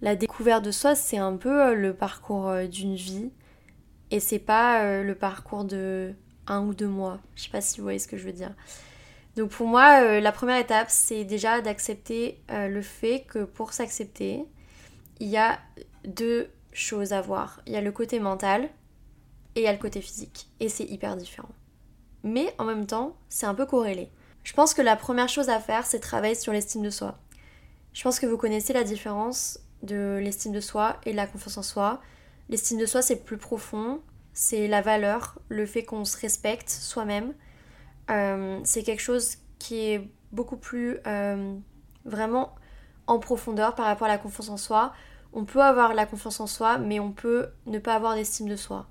la 0.00 0.14
découverte 0.14 0.64
de 0.64 0.70
soi, 0.70 0.94
c'est 0.94 1.18
un 1.18 1.36
peu 1.36 1.62
euh, 1.62 1.74
le 1.74 1.94
parcours 1.94 2.48
euh, 2.48 2.66
d'une 2.66 2.94
vie. 2.94 3.30
Et 4.10 4.20
c'est 4.20 4.38
pas 4.38 4.82
euh, 4.82 5.02
le 5.02 5.14
parcours 5.14 5.64
de 5.64 6.14
un 6.46 6.64
ou 6.64 6.74
deux 6.74 6.88
mois. 6.88 7.18
Je 7.34 7.44
sais 7.44 7.50
pas 7.50 7.60
si 7.60 7.78
vous 7.78 7.84
voyez 7.84 7.98
ce 7.98 8.08
que 8.08 8.16
je 8.16 8.24
veux 8.24 8.32
dire. 8.32 8.54
Donc 9.36 9.50
pour 9.50 9.66
moi, 9.66 10.18
la 10.18 10.32
première 10.32 10.58
étape, 10.58 10.88
c'est 10.88 11.24
déjà 11.24 11.60
d'accepter 11.60 12.40
le 12.48 12.82
fait 12.82 13.20
que 13.28 13.44
pour 13.44 13.72
s'accepter, 13.72 14.44
il 15.20 15.28
y 15.28 15.36
a 15.36 15.60
deux 16.04 16.50
choses 16.72 17.12
à 17.12 17.20
voir. 17.20 17.60
Il 17.66 17.72
y 17.72 17.76
a 17.76 17.80
le 17.80 17.92
côté 17.92 18.18
mental 18.18 18.64
et 19.54 19.60
il 19.60 19.62
y 19.62 19.68
a 19.68 19.72
le 19.72 19.78
côté 19.78 20.00
physique. 20.00 20.48
Et 20.58 20.68
c'est 20.68 20.86
hyper 20.86 21.16
différent. 21.16 21.50
Mais 22.24 22.52
en 22.58 22.64
même 22.64 22.86
temps, 22.86 23.16
c'est 23.28 23.46
un 23.46 23.54
peu 23.54 23.66
corrélé. 23.66 24.10
Je 24.48 24.54
pense 24.54 24.72
que 24.72 24.80
la 24.80 24.96
première 24.96 25.28
chose 25.28 25.50
à 25.50 25.60
faire, 25.60 25.84
c'est 25.84 26.00
travailler 26.00 26.34
sur 26.34 26.54
l'estime 26.54 26.80
de 26.80 26.88
soi. 26.88 27.18
Je 27.92 28.02
pense 28.02 28.18
que 28.18 28.24
vous 28.24 28.38
connaissez 28.38 28.72
la 28.72 28.82
différence 28.82 29.60
de 29.82 30.18
l'estime 30.22 30.52
de 30.52 30.60
soi 30.60 30.96
et 31.04 31.10
de 31.12 31.16
la 31.16 31.26
confiance 31.26 31.58
en 31.58 31.62
soi. 31.62 32.00
L'estime 32.48 32.78
de 32.78 32.86
soi, 32.86 33.02
c'est 33.02 33.24
plus 33.26 33.36
profond, 33.36 34.00
c'est 34.32 34.66
la 34.66 34.80
valeur, 34.80 35.38
le 35.50 35.66
fait 35.66 35.84
qu'on 35.84 36.06
se 36.06 36.16
respecte 36.16 36.70
soi-même. 36.70 37.34
Euh, 38.08 38.58
c'est 38.64 38.82
quelque 38.84 39.02
chose 39.02 39.36
qui 39.58 39.80
est 39.80 40.10
beaucoup 40.32 40.56
plus 40.56 40.96
euh, 41.06 41.54
vraiment 42.06 42.54
en 43.06 43.18
profondeur 43.18 43.74
par 43.74 43.84
rapport 43.84 44.06
à 44.06 44.10
la 44.10 44.16
confiance 44.16 44.48
en 44.48 44.56
soi. 44.56 44.94
On 45.34 45.44
peut 45.44 45.62
avoir 45.62 45.92
la 45.92 46.06
confiance 46.06 46.40
en 46.40 46.46
soi, 46.46 46.78
mais 46.78 47.00
on 47.00 47.12
peut 47.12 47.50
ne 47.66 47.78
pas 47.78 47.94
avoir 47.94 48.14
d'estime 48.14 48.48
de 48.48 48.56
soi. 48.56 48.86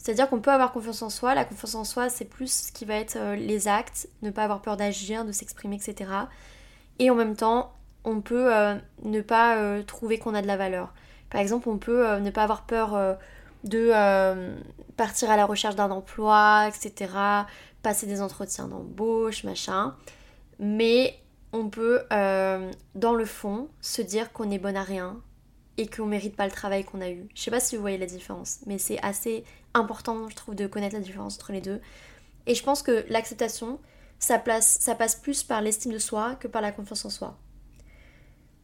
C'est-à-dire 0.00 0.30
qu'on 0.30 0.40
peut 0.40 0.50
avoir 0.50 0.72
confiance 0.72 1.02
en 1.02 1.10
soi. 1.10 1.34
La 1.34 1.44
confiance 1.44 1.74
en 1.74 1.84
soi, 1.84 2.08
c'est 2.08 2.24
plus 2.24 2.68
ce 2.68 2.72
qui 2.72 2.86
va 2.86 2.94
être 2.94 3.16
euh, 3.16 3.36
les 3.36 3.68
actes, 3.68 4.08
ne 4.22 4.30
pas 4.30 4.44
avoir 4.44 4.62
peur 4.62 4.78
d'agir, 4.78 5.26
de 5.26 5.32
s'exprimer, 5.32 5.76
etc. 5.76 6.10
Et 6.98 7.10
en 7.10 7.14
même 7.14 7.36
temps, 7.36 7.74
on 8.04 8.22
peut 8.22 8.54
euh, 8.54 8.76
ne 9.04 9.20
pas 9.20 9.58
euh, 9.58 9.82
trouver 9.82 10.18
qu'on 10.18 10.34
a 10.34 10.40
de 10.40 10.46
la 10.46 10.56
valeur. 10.56 10.94
Par 11.28 11.42
exemple, 11.42 11.68
on 11.68 11.76
peut 11.76 12.18
ne 12.18 12.30
pas 12.30 12.42
avoir 12.42 12.62
peur 12.62 12.98
de 13.62 13.92
partir 14.96 15.30
à 15.30 15.36
la 15.36 15.46
recherche 15.46 15.76
d'un 15.76 15.92
emploi, 15.92 16.66
etc. 16.66 17.12
Passer 17.84 18.06
des 18.06 18.20
entretiens 18.20 18.66
d'embauche, 18.66 19.44
machin. 19.44 19.94
Mais 20.58 21.14
on 21.52 21.68
peut, 21.68 22.02
dans 22.10 23.14
le 23.14 23.24
fond, 23.24 23.68
se 23.80 24.02
dire 24.02 24.32
qu'on 24.32 24.50
est 24.50 24.58
bon 24.58 24.76
à 24.76 24.82
rien, 24.82 25.20
et 25.80 25.86
qu'on 25.86 26.04
mérite 26.04 26.36
pas 26.36 26.44
le 26.44 26.52
travail 26.52 26.84
qu'on 26.84 27.00
a 27.00 27.08
eu. 27.08 27.26
Je 27.34 27.42
sais 27.42 27.50
pas 27.50 27.58
si 27.58 27.74
vous 27.74 27.80
voyez 27.80 27.96
la 27.96 28.06
différence, 28.06 28.58
mais 28.66 28.76
c'est 28.76 29.00
assez 29.02 29.44
important, 29.74 30.28
je 30.28 30.36
trouve, 30.36 30.54
de 30.54 30.66
connaître 30.66 30.94
la 30.94 31.00
différence 31.00 31.36
entre 31.36 31.52
les 31.52 31.60
deux. 31.60 31.80
Et 32.46 32.54
je 32.54 32.62
pense 32.62 32.82
que 32.82 33.04
l'acceptation, 33.08 33.78
ça, 34.18 34.42
ça 34.60 34.94
passe 34.94 35.16
plus 35.16 35.42
par 35.42 35.60
l'estime 35.62 35.92
de 35.92 35.98
soi 35.98 36.36
que 36.36 36.48
par 36.48 36.62
la 36.62 36.72
confiance 36.72 37.04
en 37.04 37.10
soi. 37.10 37.38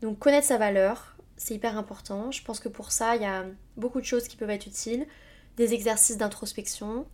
Donc 0.03 0.19
connaître 0.19 0.47
sa 0.47 0.59
valeur, 0.59 1.17
c'est 1.37 1.55
hyper 1.55 1.77
important. 1.77 2.31
Je 2.31 2.43
pense 2.43 2.61
que 2.61 2.69
pour 2.69 2.93
ça, 2.93 3.17
il 3.17 3.23
y 3.23 3.27
a 3.27 3.45
beaucoup 3.77 4.01
de 4.01 4.07
choses 4.07 4.29
qui 4.29 4.37
peuvent 4.37 4.51
être 4.51 4.67
utiles. 4.67 5.07
Des 5.57 5.73
exercices 5.73 6.19
d'introspection, 6.19 7.07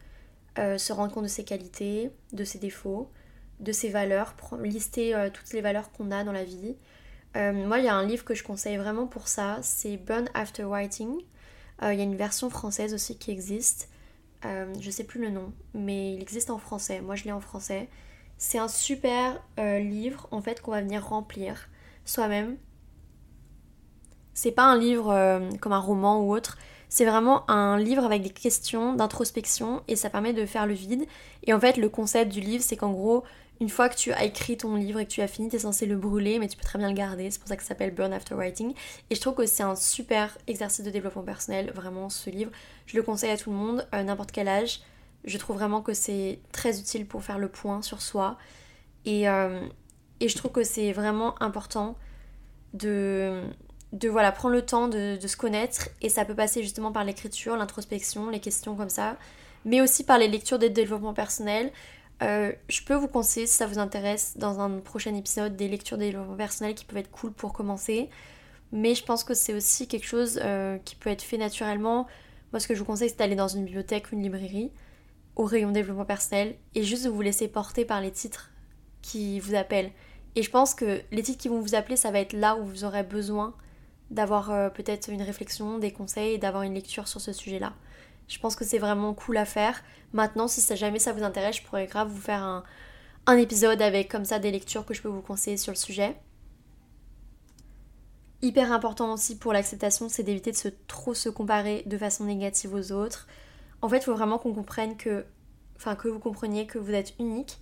euh, 0.59 0.79
se 0.79 0.93
rendre 0.93 1.13
compte 1.13 1.25
de 1.25 1.29
ses 1.29 1.45
qualités, 1.45 2.11
de 2.33 2.45
ses 2.45 2.59
défauts, 2.59 3.11
de 3.61 3.73
ses 3.73 3.89
valeurs, 3.89 4.35
lister 4.63 5.15
euh, 5.15 5.31
toutes 5.31 5.53
les 5.53 5.61
valeurs 5.61 5.93
qu'on 5.93 6.11
a 6.11 6.25
dans 6.25 6.33
la 6.33 6.45
vie, 6.45 6.77
euh, 7.37 7.53
moi, 7.53 7.79
il 7.79 7.85
y 7.85 7.89
a 7.89 7.95
un 7.95 8.07
livre 8.07 8.25
que 8.25 8.35
je 8.35 8.45
conseille 8.45 8.77
vraiment 8.77 9.07
pour 9.07 9.29
ça, 9.29 9.59
c'est 9.63 9.97
Burn 9.97 10.29
After 10.35 10.65
Writing. 10.65 11.23
Euh, 11.83 11.93
il 11.93 11.99
y 11.99 12.03
a 12.03 12.05
une 12.05 12.17
version 12.17 12.51
française 12.51 12.95
aussi 12.95 13.19
qui 13.19 13.31
existe. 13.31 13.89
Euh, 14.45 14.73
je 14.81 14.91
sais 14.91 15.05
plus 15.05 15.21
le 15.21 15.31
nom, 15.31 15.53
mais 15.75 16.15
il 16.15 16.23
existe 16.23 16.51
en 16.51 16.59
français. 16.59 17.01
Moi, 17.01 17.15
je 17.15 17.25
l'ai 17.25 17.33
en 17.33 17.41
français. 17.41 17.89
C'est 18.39 18.59
un 18.59 18.69
super 18.69 19.41
livre 19.57 20.27
en 20.33 20.43
fait 20.43 20.61
qu'on 20.61 20.73
va 20.73 20.81
venir 20.81 21.07
remplir 21.07 21.69
soi-même. 22.05 22.57
C'est 24.35 24.51
pas 24.51 24.65
un 24.65 24.77
livre 24.77 25.41
comme 25.61 25.73
un 25.73 25.79
roman 25.79 26.21
ou 26.21 26.35
autre. 26.35 26.59
C'est 26.89 27.05
vraiment 27.05 27.49
un 27.49 27.79
livre 27.79 28.05
avec 28.05 28.23
des 28.23 28.31
questions 28.31 28.95
d'introspection 28.95 29.83
et 29.87 29.95
ça 29.95 30.11
permet 30.11 30.33
de 30.33 30.45
faire 30.45 30.67
le 30.67 30.75
vide. 30.75 31.07
Et 31.45 31.55
en 31.55 31.61
fait, 31.61 31.77
le 31.77 31.89
concept 31.89 32.33
du 32.33 32.41
livre, 32.41 32.65
c'est 32.65 32.77
qu'en 32.77 32.91
gros, 32.91 33.23
une 33.63 33.69
fois 33.69 33.89
que 33.89 33.95
tu 33.95 34.13
as 34.13 34.25
écrit 34.25 34.57
ton 34.57 34.75
livre 34.75 34.99
et 34.99 35.07
que 35.07 35.11
tu 35.13 35.21
as 35.21 35.29
fini, 35.29 35.49
tu 35.49 35.55
es 35.55 35.61
censé 35.61 35.87
le 35.87 35.97
brûler, 35.97 36.41
mais 36.41 36.49
tu 36.49 36.57
peux 36.57 36.65
très 36.65 36.81
bien 36.81 36.89
le 36.89 36.97
garder. 36.97 37.31
C'est 37.31 37.39
pour 37.39 37.47
ça 37.47 37.57
que 37.57 37.63
ça 37.63 37.69
s'appelle 37.69 37.95
Burn 37.95 38.13
After 38.13 38.35
Writing. 38.35 38.75
Et 39.09 39.15
je 39.15 39.21
trouve 39.21 39.35
que 39.35 39.47
c'est 39.47 39.63
un 39.63 39.77
super 39.77 40.37
exercice 40.49 40.85
de 40.85 40.91
développement 40.91 41.23
personnel, 41.23 41.71
vraiment, 41.73 42.09
ce 42.09 42.29
livre. 42.29 42.51
Je 42.87 42.97
le 42.97 43.05
conseille 43.05 43.31
à 43.31 43.37
tout 43.37 43.53
le 43.53 43.57
monde, 43.57 43.87
n'importe 43.93 44.33
quel 44.33 44.49
âge. 44.49 44.81
Je 45.25 45.39
trouve 45.39 45.59
vraiment 45.59 45.81
que 45.81 45.95
c'est 45.95 46.41
très 46.51 46.81
utile 46.81 47.07
pour 47.07 47.23
faire 47.23 47.39
le 47.39 47.47
point 47.47 47.83
sur 47.83 48.03
soi. 48.03 48.37
Et, 49.05 49.29
euh, 49.29 49.65
et 50.19 50.29
je 50.29 50.37
trouve 50.37 50.51
que 50.51 50.65
c'est 50.65 50.91
vraiment 50.91 51.41
important 51.41 51.97
de, 52.75 53.45
de 53.93 54.09
voilà, 54.09 54.33
prendre 54.33 54.57
le 54.57 54.67
temps 54.67 54.89
de, 54.89 55.17
de 55.23 55.27
se 55.29 55.37
connaître. 55.37 55.89
Et 56.01 56.09
ça 56.09 56.25
peut 56.25 56.35
passer 56.35 56.65
justement 56.65 56.91
par 56.91 57.05
l'écriture, 57.05 57.57
l'introspection, 57.57 58.29
les 58.29 58.41
questions 58.41 58.75
comme 58.75 58.91
ça. 58.91 59.17
Mais 59.65 59.81
aussi 59.81 60.03
par 60.03 60.19
les 60.19 60.27
lectures 60.27 60.59
de 60.59 60.67
développement 60.67 61.15
personnel. 61.15 61.71
Euh, 62.23 62.53
je 62.69 62.83
peux 62.83 62.95
vous 62.95 63.09
conseiller, 63.09 63.47
si 63.47 63.55
ça 63.55 63.67
vous 63.67 63.79
intéresse, 63.79 64.35
dans 64.37 64.61
un 64.61 64.79
prochain 64.79 65.15
épisode, 65.15 65.57
des 65.57 65.69
lectures 65.69 65.99
de 65.99 66.05
développement 66.05 66.37
personnel 66.37 66.75
qui 66.75 66.85
peuvent 66.85 66.99
être 66.99 67.11
cool 67.11 67.33
pour 67.33 67.53
commencer. 67.53 68.09
Mais 68.71 68.95
je 68.95 69.05
pense 69.05 69.25
que 69.25 69.35
c'est 69.35 69.55
aussi 69.55 69.89
quelque 69.89 70.07
chose 70.07 70.41
euh, 70.43 70.79
qui 70.85 70.95
peut 70.95 71.11
être 71.11 71.23
fait 71.23 71.37
naturellement. 71.37 72.07
Moi, 72.53 72.61
ce 72.61 72.69
que 72.69 72.75
je 72.75 72.79
vous 72.79 72.85
conseille, 72.85 73.11
c'est 73.11 73.19
d'aller 73.19 73.37
dans 73.37 73.49
une 73.49 73.65
bibliothèque 73.65 74.11
ou 74.11 74.15
une 74.15 74.23
librairie, 74.23 74.71
au 75.37 75.45
rayon 75.45 75.71
développement 75.71 76.05
personnel, 76.05 76.55
et 76.75 76.85
juste 76.85 77.07
vous 77.07 77.23
laisser 77.23 77.49
porter 77.49 77.85
par 77.85 78.01
les 78.01 78.11
titres 78.11 78.51
qui 79.03 79.41
vous 79.41 79.55
appellent. 79.55 79.91
Et 80.37 80.43
je 80.43 80.51
pense 80.51 80.75
que 80.75 81.03
les 81.11 81.23
titres 81.23 81.39
qui 81.39 81.49
vont 81.49 81.61
vous 81.61 81.75
appeler, 81.75 81.97
ça 81.97 82.11
va 82.11 82.21
être 82.21 82.33
là 82.33 82.57
où 82.57 82.65
vous 82.65 82.85
aurez 82.85 83.03
besoin 83.03 83.55
d'avoir 84.11 84.51
euh, 84.51 84.69
peut-être 84.69 85.09
une 85.09 85.23
réflexion, 85.23 85.79
des 85.79 85.91
conseils 85.91 86.39
d'avoir 86.39 86.63
une 86.63 86.75
lecture 86.75 87.09
sur 87.09 87.21
ce 87.21 87.33
sujet-là. 87.33 87.73
Je 88.29 88.39
pense 88.39 88.57
que 88.57 88.65
c'est 88.65 88.79
vraiment 88.79 89.15
cool 89.15 89.37
à 89.37 89.45
faire. 89.45 89.83
Maintenant, 90.13 90.49
si 90.49 90.61
ça, 90.61 90.75
jamais 90.75 90.99
ça 90.99 91.13
vous 91.13 91.23
intéresse, 91.23 91.57
je 91.57 91.63
pourrais 91.63 91.87
grave 91.87 92.09
vous 92.09 92.21
faire 92.21 92.43
un, 92.43 92.65
un 93.27 93.37
épisode 93.37 93.81
avec 93.83 94.11
comme 94.11 94.25
ça 94.25 94.39
des 94.39 94.51
lectures 94.51 94.85
que 94.85 94.95
je 94.95 95.03
peux 95.03 95.09
vous 95.09 95.23
conseiller 95.23 95.57
sur 95.57 95.73
le 95.73 95.77
sujet. 95.77 96.17
Hyper 98.41 98.73
important 98.73 99.13
aussi 99.13 99.39
pour 99.39 99.53
l'acceptation, 99.53 100.09
c'est 100.09 100.25
d'éviter 100.25 100.51
de 100.51 100.57
se 100.57 100.69
trop 100.89 101.15
se 101.15 101.29
comparer 101.29 101.85
de 101.87 101.97
façon 101.97 102.25
négative 102.25 102.75
aux 102.75 102.91
autres. 102.91 103.29
En 103.83 103.89
fait, 103.89 103.99
il 103.99 104.05
faut 104.05 104.15
vraiment 104.15 104.39
qu'on 104.39 104.53
comprenne 104.53 104.97
que, 104.97 105.25
enfin 105.77 105.95
que 105.95 106.09
vous 106.09 106.19
compreniez 106.19 106.67
que 106.67 106.79
vous 106.79 106.93
êtes 106.93 107.15
unique 107.21 107.61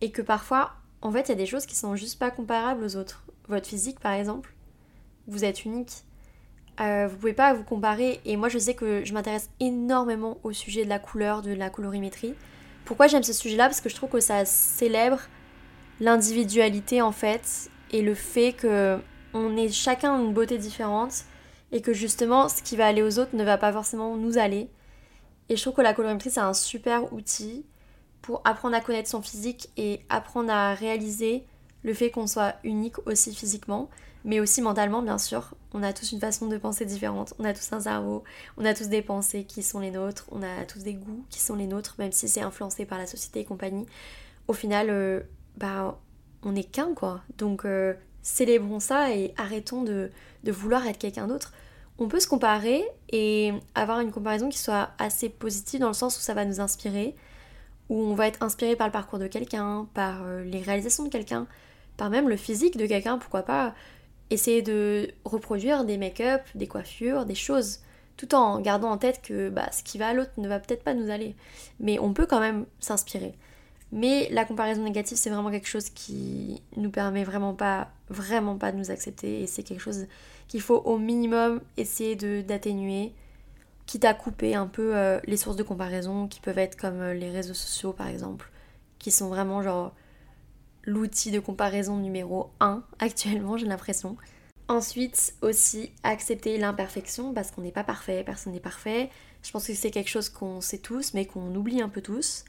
et 0.00 0.12
que 0.12 0.22
parfois, 0.22 0.74
en 1.02 1.10
fait, 1.10 1.22
il 1.22 1.28
y 1.30 1.32
a 1.32 1.36
des 1.36 1.46
choses 1.46 1.66
qui 1.66 1.74
sont 1.74 1.96
juste 1.96 2.20
pas 2.20 2.30
comparables 2.30 2.84
aux 2.84 2.96
autres. 2.96 3.24
Votre 3.48 3.66
physique, 3.66 3.98
par 3.98 4.12
exemple, 4.12 4.54
vous 5.26 5.44
êtes 5.44 5.64
unique. 5.64 6.04
Euh, 6.80 7.08
vous 7.08 7.16
pouvez 7.16 7.32
pas 7.32 7.54
vous 7.54 7.64
comparer. 7.64 8.20
Et 8.24 8.36
moi, 8.36 8.48
je 8.48 8.58
sais 8.58 8.74
que 8.74 9.04
je 9.04 9.12
m'intéresse 9.14 9.50
énormément 9.60 10.38
au 10.42 10.52
sujet 10.52 10.84
de 10.84 10.88
la 10.88 10.98
couleur, 10.98 11.42
de 11.42 11.52
la 11.52 11.70
colorimétrie. 11.70 12.34
Pourquoi 12.84 13.06
j'aime 13.06 13.22
ce 13.22 13.32
sujet-là? 13.32 13.64
Parce 13.64 13.80
que 13.80 13.88
je 13.88 13.94
trouve 13.94 14.10
que 14.10 14.20
ça 14.20 14.44
célèbre 14.44 15.20
l'individualité 16.00 17.00
en 17.02 17.12
fait 17.12 17.70
et 17.90 18.02
le 18.02 18.14
fait 18.14 18.52
que 18.52 18.98
on 19.32 19.56
est 19.56 19.70
chacun 19.70 20.18
une 20.22 20.32
beauté 20.32 20.58
différente 20.58 21.24
et 21.72 21.80
que 21.80 21.92
justement 21.92 22.48
ce 22.48 22.62
qui 22.62 22.76
va 22.76 22.86
aller 22.86 23.02
aux 23.02 23.18
autres 23.18 23.34
ne 23.34 23.44
va 23.44 23.58
pas 23.58 23.72
forcément 23.72 24.16
nous 24.16 24.38
aller. 24.38 24.68
Et 25.48 25.56
je 25.56 25.62
trouve 25.62 25.74
que 25.74 25.82
la 25.82 25.94
colorimétrie 25.94 26.30
c'est 26.30 26.40
un 26.40 26.54
super 26.54 27.12
outil 27.12 27.64
pour 28.22 28.40
apprendre 28.44 28.76
à 28.76 28.80
connaître 28.80 29.08
son 29.08 29.22
physique 29.22 29.68
et 29.76 30.00
apprendre 30.08 30.52
à 30.52 30.74
réaliser 30.74 31.44
le 31.82 31.94
fait 31.94 32.10
qu'on 32.10 32.26
soit 32.26 32.56
unique 32.64 32.98
aussi 33.06 33.34
physiquement 33.34 33.88
mais 34.24 34.40
aussi 34.40 34.62
mentalement 34.62 35.02
bien 35.02 35.18
sûr. 35.18 35.54
On 35.72 35.82
a 35.82 35.92
tous 35.92 36.12
une 36.12 36.20
façon 36.20 36.46
de 36.46 36.56
penser 36.58 36.84
différente, 36.84 37.34
on 37.38 37.44
a 37.44 37.52
tous 37.52 37.72
un 37.72 37.80
cerveau, 37.80 38.24
on 38.56 38.64
a 38.64 38.74
tous 38.74 38.88
des 38.88 39.02
pensées 39.02 39.44
qui 39.44 39.62
sont 39.62 39.80
les 39.80 39.90
nôtres, 39.90 40.26
on 40.30 40.42
a 40.42 40.64
tous 40.64 40.80
des 40.80 40.94
goûts 40.94 41.24
qui 41.30 41.40
sont 41.40 41.54
les 41.54 41.66
nôtres, 41.66 41.96
même 41.98 42.12
si 42.12 42.28
c'est 42.28 42.40
influencé 42.40 42.86
par 42.86 42.98
la 42.98 43.06
société 43.06 43.40
et 43.40 43.44
compagnie. 43.44 43.86
Au 44.48 44.52
final, 44.52 44.88
euh, 44.90 45.20
bah, 45.56 45.98
on 46.42 46.52
n'est 46.52 46.64
qu'un 46.64 46.94
quoi. 46.94 47.22
Donc 47.38 47.64
euh, 47.64 47.94
célébrons 48.22 48.80
ça 48.80 49.12
et 49.14 49.34
arrêtons 49.36 49.82
de, 49.82 50.10
de 50.44 50.52
vouloir 50.52 50.86
être 50.86 50.98
quelqu'un 50.98 51.26
d'autre. 51.26 51.52
On 51.98 52.08
peut 52.08 52.20
se 52.20 52.28
comparer 52.28 52.84
et 53.10 53.52
avoir 53.74 54.00
une 54.00 54.12
comparaison 54.12 54.48
qui 54.48 54.58
soit 54.58 54.90
assez 54.98 55.28
positive 55.28 55.80
dans 55.80 55.88
le 55.88 55.94
sens 55.94 56.18
où 56.18 56.20
ça 56.20 56.34
va 56.34 56.44
nous 56.44 56.60
inspirer, 56.60 57.16
où 57.88 57.98
on 58.02 58.14
va 58.14 58.26
être 58.26 58.42
inspiré 58.42 58.76
par 58.76 58.86
le 58.86 58.92
parcours 58.92 59.18
de 59.18 59.26
quelqu'un, 59.26 59.88
par 59.94 60.22
euh, 60.24 60.44
les 60.44 60.60
réalisations 60.60 61.04
de 61.04 61.08
quelqu'un, 61.08 61.46
par 61.96 62.10
même 62.10 62.28
le 62.28 62.36
physique 62.36 62.76
de 62.76 62.86
quelqu'un, 62.86 63.16
pourquoi 63.16 63.42
pas 63.42 63.74
essayer 64.30 64.62
de 64.62 65.10
reproduire 65.24 65.84
des 65.84 65.98
make-up, 65.98 66.42
des 66.54 66.66
coiffures, 66.66 67.24
des 67.26 67.34
choses, 67.34 67.80
tout 68.16 68.34
en 68.34 68.60
gardant 68.60 68.90
en 68.90 68.98
tête 68.98 69.20
que 69.22 69.50
bah, 69.50 69.70
ce 69.72 69.82
qui 69.82 69.98
va 69.98 70.08
à 70.08 70.14
l'autre 70.14 70.32
ne 70.38 70.48
va 70.48 70.58
peut-être 70.58 70.82
pas 70.82 70.94
nous 70.94 71.10
aller. 71.10 71.34
Mais 71.80 71.98
on 71.98 72.12
peut 72.12 72.26
quand 72.26 72.40
même 72.40 72.66
s'inspirer. 72.80 73.34
Mais 73.92 74.28
la 74.30 74.44
comparaison 74.44 74.82
négative, 74.82 75.16
c'est 75.16 75.30
vraiment 75.30 75.50
quelque 75.50 75.68
chose 75.68 75.90
qui 75.90 76.60
nous 76.76 76.90
permet 76.90 77.24
vraiment 77.24 77.54
pas, 77.54 77.88
vraiment 78.08 78.56
pas 78.56 78.72
de 78.72 78.78
nous 78.78 78.90
accepter 78.90 79.42
et 79.42 79.46
c'est 79.46 79.62
quelque 79.62 79.80
chose 79.80 80.06
qu'il 80.48 80.60
faut 80.60 80.78
au 80.78 80.98
minimum 80.98 81.60
essayer 81.76 82.16
d'atténuer, 82.42 83.12
quitte 83.86 84.04
à 84.04 84.14
couper 84.14 84.54
un 84.54 84.66
peu 84.66 84.96
euh, 84.96 85.20
les 85.26 85.36
sources 85.36 85.56
de 85.56 85.62
comparaison 85.62 86.26
qui 86.26 86.40
peuvent 86.40 86.58
être 86.58 86.76
comme 86.76 87.00
euh, 87.00 87.14
les 87.14 87.30
réseaux 87.30 87.54
sociaux 87.54 87.92
par 87.92 88.08
exemple, 88.08 88.50
qui 88.98 89.12
sont 89.12 89.28
vraiment 89.28 89.62
genre 89.62 89.94
l'outil 90.86 91.30
de 91.30 91.40
comparaison 91.40 91.96
numéro 91.96 92.50
1 92.60 92.82
actuellement, 93.00 93.56
j'ai 93.56 93.66
l'impression. 93.66 94.16
Ensuite, 94.68 95.34
aussi 95.42 95.92
accepter 96.02 96.58
l'imperfection 96.58 97.34
parce 97.34 97.50
qu'on 97.50 97.62
n'est 97.62 97.72
pas 97.72 97.84
parfait, 97.84 98.22
personne 98.24 98.52
n'est 98.52 98.60
parfait. 98.60 99.10
Je 99.42 99.52
pense 99.52 99.66
que 99.66 99.74
c'est 99.74 99.90
quelque 99.90 100.08
chose 100.08 100.28
qu'on 100.28 100.60
sait 100.60 100.78
tous, 100.78 101.14
mais 101.14 101.26
qu'on 101.26 101.54
oublie 101.54 101.82
un 101.82 101.88
peu 101.88 102.00
tous. 102.00 102.44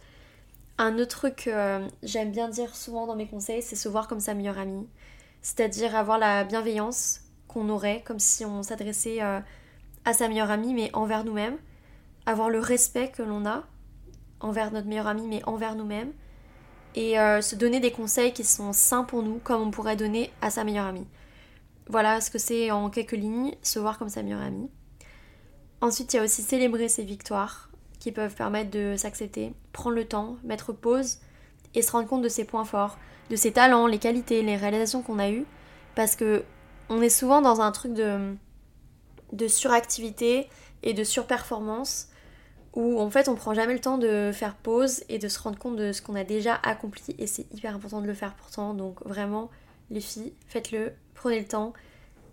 Un 0.80 0.98
autre 0.98 1.18
truc 1.18 1.36
que 1.46 1.88
j'aime 2.04 2.32
bien 2.32 2.50
dire 2.50 2.76
souvent 2.76 3.08
dans 3.08 3.16
mes 3.16 3.28
conseils, 3.28 3.62
c'est 3.62 3.76
se 3.76 3.90
voir 3.90 4.08
comme 4.08 4.20
sa 4.20 4.34
meilleure 4.34 4.60
amie. 4.60 4.88
C'est-à-dire 5.42 5.96
avoir 5.96 6.18
la 6.18 6.44
bienveillance 6.44 7.22
qu'on 7.48 7.70
aurait, 7.70 8.02
comme 8.02 8.20
si 8.20 8.46
on 8.46 8.64
s'adressait 8.64 9.22
euh, 9.22 9.40
à 10.06 10.14
sa 10.14 10.28
meilleure 10.28 10.52
amie, 10.52 10.74
mais 10.74 10.90
envers 10.94 11.24
nous-mêmes. 11.24 11.58
Avoir 12.26 12.50
le 12.50 12.60
respect 12.60 13.10
que 13.10 13.24
l'on 13.24 13.46
a 13.46 13.64
envers 14.40 14.72
notre 14.72 14.88
meilleure 14.88 15.08
amie, 15.08 15.28
mais 15.28 15.42
envers 15.46 15.76
nous-mêmes. 15.76 16.14
Et 16.98 17.20
euh, 17.20 17.42
se 17.42 17.54
donner 17.54 17.80
des 17.80 17.92
conseils 17.92 18.34
qui 18.34 18.44
sont 18.44 18.74
sains 18.74 19.04
pour 19.04 19.22
nous, 19.22 19.40
comme 19.44 19.62
on 19.62 19.70
pourrait 19.70 19.96
donner 19.96 20.34
à 20.42 20.50
sa 20.50 20.64
meilleure 20.64 20.88
amie. 20.88 21.06
Voilà 21.88 22.22
ce 22.22 22.32
que 22.32 22.40
c'est 22.40 22.72
en 22.72 22.90
quelques 22.90 23.12
lignes, 23.12 23.54
se 23.62 23.78
voir 23.78 24.00
comme 24.00 24.10
sa 24.10 24.24
meilleure 24.24 24.42
amie. 24.42 24.72
Ensuite, 25.80 26.12
il 26.12 26.16
y 26.18 26.20
a 26.20 26.24
aussi 26.24 26.42
célébrer 26.42 26.90
ses 26.90 27.04
victoires 27.04 27.70
qui 28.00 28.12
peuvent 28.12 28.34
permettre 28.34 28.72
de 28.72 28.96
s'accepter, 28.98 29.54
prendre 29.74 29.96
le 29.96 30.06
temps, 30.06 30.38
mettre 30.44 30.74
pause 30.74 31.20
et 31.76 31.84
se 31.84 31.92
rendre 31.92 32.08
compte 32.08 32.24
de 32.24 32.30
ses 32.30 32.46
points 32.46 32.66
forts, 32.66 32.98
de 33.30 33.36
ses 33.36 33.52
talents, 33.52 33.86
les 33.86 34.00
qualités, 34.00 34.42
les 34.42 34.56
réalisations 34.58 35.04
qu'on 35.04 35.20
a 35.20 35.30
eues. 35.30 35.46
Parce 35.94 36.16
que 36.16 36.44
on 36.90 37.04
est 37.04 37.10
souvent 37.10 37.44
dans 37.44 37.62
un 37.62 37.72
truc 37.72 37.94
de, 37.94 38.36
de 39.34 39.48
suractivité 39.48 40.50
et 40.82 40.96
de 40.96 41.04
surperformance 41.04 42.08
où 42.78 43.00
en 43.00 43.10
fait 43.10 43.28
on 43.28 43.34
prend 43.34 43.56
jamais 43.56 43.74
le 43.74 43.80
temps 43.80 43.98
de 43.98 44.32
faire 44.32 44.54
pause 44.54 45.04
et 45.10 45.18
de 45.18 45.28
se 45.28 45.40
rendre 45.40 45.58
compte 45.58 45.78
de 45.78 45.92
ce 45.92 46.04
qu'on 46.04 46.14
a 46.14 46.24
déjà 46.24 46.60
accompli 46.64 47.16
et 47.18 47.26
c'est 47.26 47.52
hyper 47.52 47.76
important 47.76 48.02
de 48.02 48.06
le 48.06 48.14
faire 48.14 48.36
pourtant 48.36 48.76
donc 48.76 49.04
vraiment 49.04 49.50
les 49.90 50.00
filles 50.00 50.32
faites-le 50.48 50.94
prenez 51.16 51.40
le 51.40 51.48
temps 51.48 51.74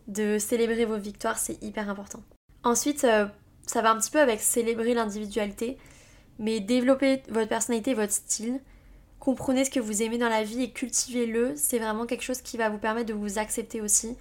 de 0.07 0.37
célébrer 0.39 0.85
vos 0.85 0.99
victoires 0.99 1.39
c'est 1.39 1.63
hyper 1.63 1.89
important. 1.89 2.23
Ensuite 2.63 3.05
euh, 3.05 3.27
ça 3.67 3.81
va 3.81 3.91
un 3.91 3.99
petit 3.99 4.11
peu 4.11 4.21
avec 4.21 4.41
célébrer 4.41 4.93
l'individualité 4.93 5.79
mais 6.39 6.61
développer 6.61 7.23
votre 7.31 7.49
personnalité 7.49 7.95
votre 7.95 8.13
style 8.13 8.61
comprenez 9.21 9.65
ce 9.65 9.71
que 9.71 9.81
vous 9.81 10.03
aimez 10.03 10.19
dans 10.19 10.29
la 10.29 10.45
vie 10.45 10.63
et 10.63 10.73
cultivez-le 10.73 11.55
c'est 11.57 11.79
vraiment 11.79 12.05
quelque 12.05 12.23
chose 12.23 12.43
qui 12.43 12.59
va 12.59 12.69
vous 12.69 12.77
permettre 12.77 13.07
de 13.07 13.15
vous 13.15 13.39
accepter 13.39 13.81
aussi 13.81 14.15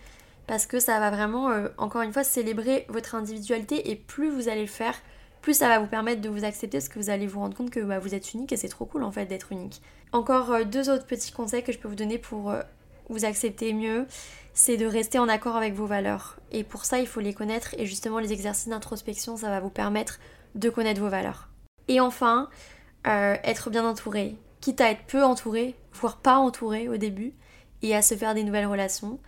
parce 0.48 0.66
que 0.66 0.80
ça 0.80 1.00
va 1.00 1.10
vraiment, 1.10 1.52
euh, 1.52 1.70
encore 1.78 2.02
une 2.02 2.12
fois, 2.12 2.24
célébrer 2.24 2.86
votre 2.90 3.16
individualité 3.16 3.92
et 3.92 3.96
plus 3.96 4.30
vous 4.30 4.50
allez 4.50 4.64
le 4.64 4.68
faire, 4.68 4.96
plus 5.44 5.54
ça 5.54 5.68
va 5.68 5.78
vous 5.78 5.86
permettre 5.86 6.22
de 6.22 6.30
vous 6.30 6.44
accepter 6.44 6.80
parce 6.80 6.90
que 6.90 6.98
vous 6.98 7.12
allez 7.12 7.28
vous 7.28 7.40
rendre 7.40 7.56
compte 7.56 7.70
que 7.70 7.82
bah, 7.82 8.00
vous 8.00 8.16
êtes 8.16 8.34
unique 8.34 8.52
et 8.52 8.58
c'est 8.58 8.70
trop 8.70 8.86
cool 8.86 9.04
en 9.04 9.12
fait 9.12 9.28
d'être 9.28 9.52
unique. 9.52 9.84
Encore 10.12 10.52
euh, 10.52 10.64
deux 10.64 10.90
autres 10.90 11.06
petits 11.06 11.32
conseils 11.32 11.64
que 11.64 11.72
je 11.72 11.78
peux 11.78 11.88
vous 11.88 11.96
donner 11.96 12.18
pour 12.18 12.50
euh, 12.50 12.62
vous 13.10 13.26
accepter 13.26 13.74
mieux, 13.74 14.08
c'est 14.56 14.78
de 14.78 14.88
rester 14.88 15.20
en 15.20 15.30
accord 15.30 15.56
avec 15.56 15.76
vos 15.76 15.86
valeurs. 15.86 16.40
Et 16.52 16.64
pour 16.64 16.86
ça, 16.86 16.98
il 17.00 17.06
faut 17.06 17.20
les 17.20 17.36
connaître 17.36 17.76
et 17.78 17.86
justement 17.86 18.18
les 18.18 18.34
exercices 18.34 18.70
d'introspection, 18.70 19.38
ça 19.38 19.50
va 19.50 19.60
vous 19.60 19.70
permettre 19.70 20.20
de 20.56 20.70
connaître 20.70 21.02
vos 21.02 21.10
valeurs. 21.10 21.50
Et 21.88 22.00
enfin, 22.00 22.50
être 23.04 23.70
bien 23.70 23.86
entouré, 23.86 24.38
quitte 24.62 24.80
à 24.80 24.90
être 24.90 25.04
peu 25.08 25.24
entouré, 25.24 25.76
voire 25.92 26.18
pas 26.18 26.38
entouré 26.38 26.88
au 26.88 26.96
début, 26.96 27.34
et 27.84 27.94
à 27.94 28.02
se 28.02 28.16
faire 28.16 28.34
des 28.34 28.44
nouvelles 28.44 28.66
relations. 28.66 29.20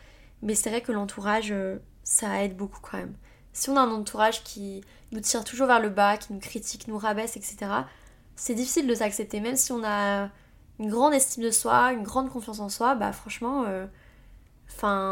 Mais 0.42 0.56
c'est 0.56 0.70
vrai 0.70 0.82
que 0.82 0.92
l'entourage, 0.92 1.52
euh, 1.52 1.78
ça 2.04 2.44
aide 2.44 2.56
beaucoup 2.56 2.80
quand 2.82 2.98
même. 2.98 3.16
Si 3.56 3.70
on 3.70 3.78
a 3.78 3.80
un 3.80 3.92
entourage 3.92 4.44
qui 4.44 4.84
nous 5.14 5.22
tire 5.22 5.46
toujours 5.46 5.68
vers 5.68 5.80
le 5.80 5.88
bas, 5.88 6.18
qui 6.18 6.34
nous 6.34 6.40
critique, 6.40 6.90
nous 6.90 6.98
rabaisse, 6.98 7.38
etc., 7.38 7.72
c'est 8.36 8.54
difficile 8.54 8.86
de 8.86 8.94
s'accepter. 8.94 9.40
Même 9.40 9.56
si 9.56 9.72
on 9.72 9.82
a 9.86 10.30
une 10.78 10.90
grande 10.90 11.14
estime 11.14 11.46
de 11.46 11.52
soi, 11.52 11.94
une 11.94 12.04
grande 12.04 12.30
confiance 12.30 12.60
en 12.60 12.68
soi, 12.68 12.96
bah 12.96 13.14
franchement, 13.14 13.64
euh, 13.66 13.88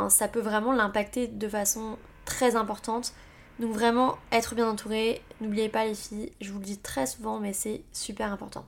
ça 0.09 0.27
peut 0.27 0.41
vraiment 0.41 0.73
l'impacter 0.73 1.27
de 1.27 1.47
façon 1.47 1.97
très 2.25 2.57
importante. 2.57 3.13
Donc 3.59 3.71
vraiment, 3.71 4.17
être 4.33 4.55
bien 4.55 4.69
entouré, 4.69 5.21
n'oubliez 5.39 5.69
pas 5.69 5.85
les 5.85 5.95
filles, 5.95 6.33
je 6.41 6.51
vous 6.51 6.59
le 6.59 6.65
dis 6.65 6.79
très 6.79 7.05
souvent, 7.05 7.39
mais 7.39 7.53
c'est 7.53 7.85
super 7.93 8.33
important. 8.33 8.65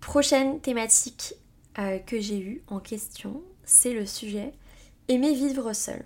Prochaine 0.00 0.60
thématique 0.60 1.34
euh, 1.78 2.00
que 2.00 2.18
j'ai 2.18 2.40
eue 2.40 2.64
en 2.66 2.80
question, 2.80 3.42
c'est 3.64 3.92
le 3.92 4.06
sujet 4.06 4.54
Aimer 5.06 5.34
vivre 5.34 5.72
seul. 5.72 6.04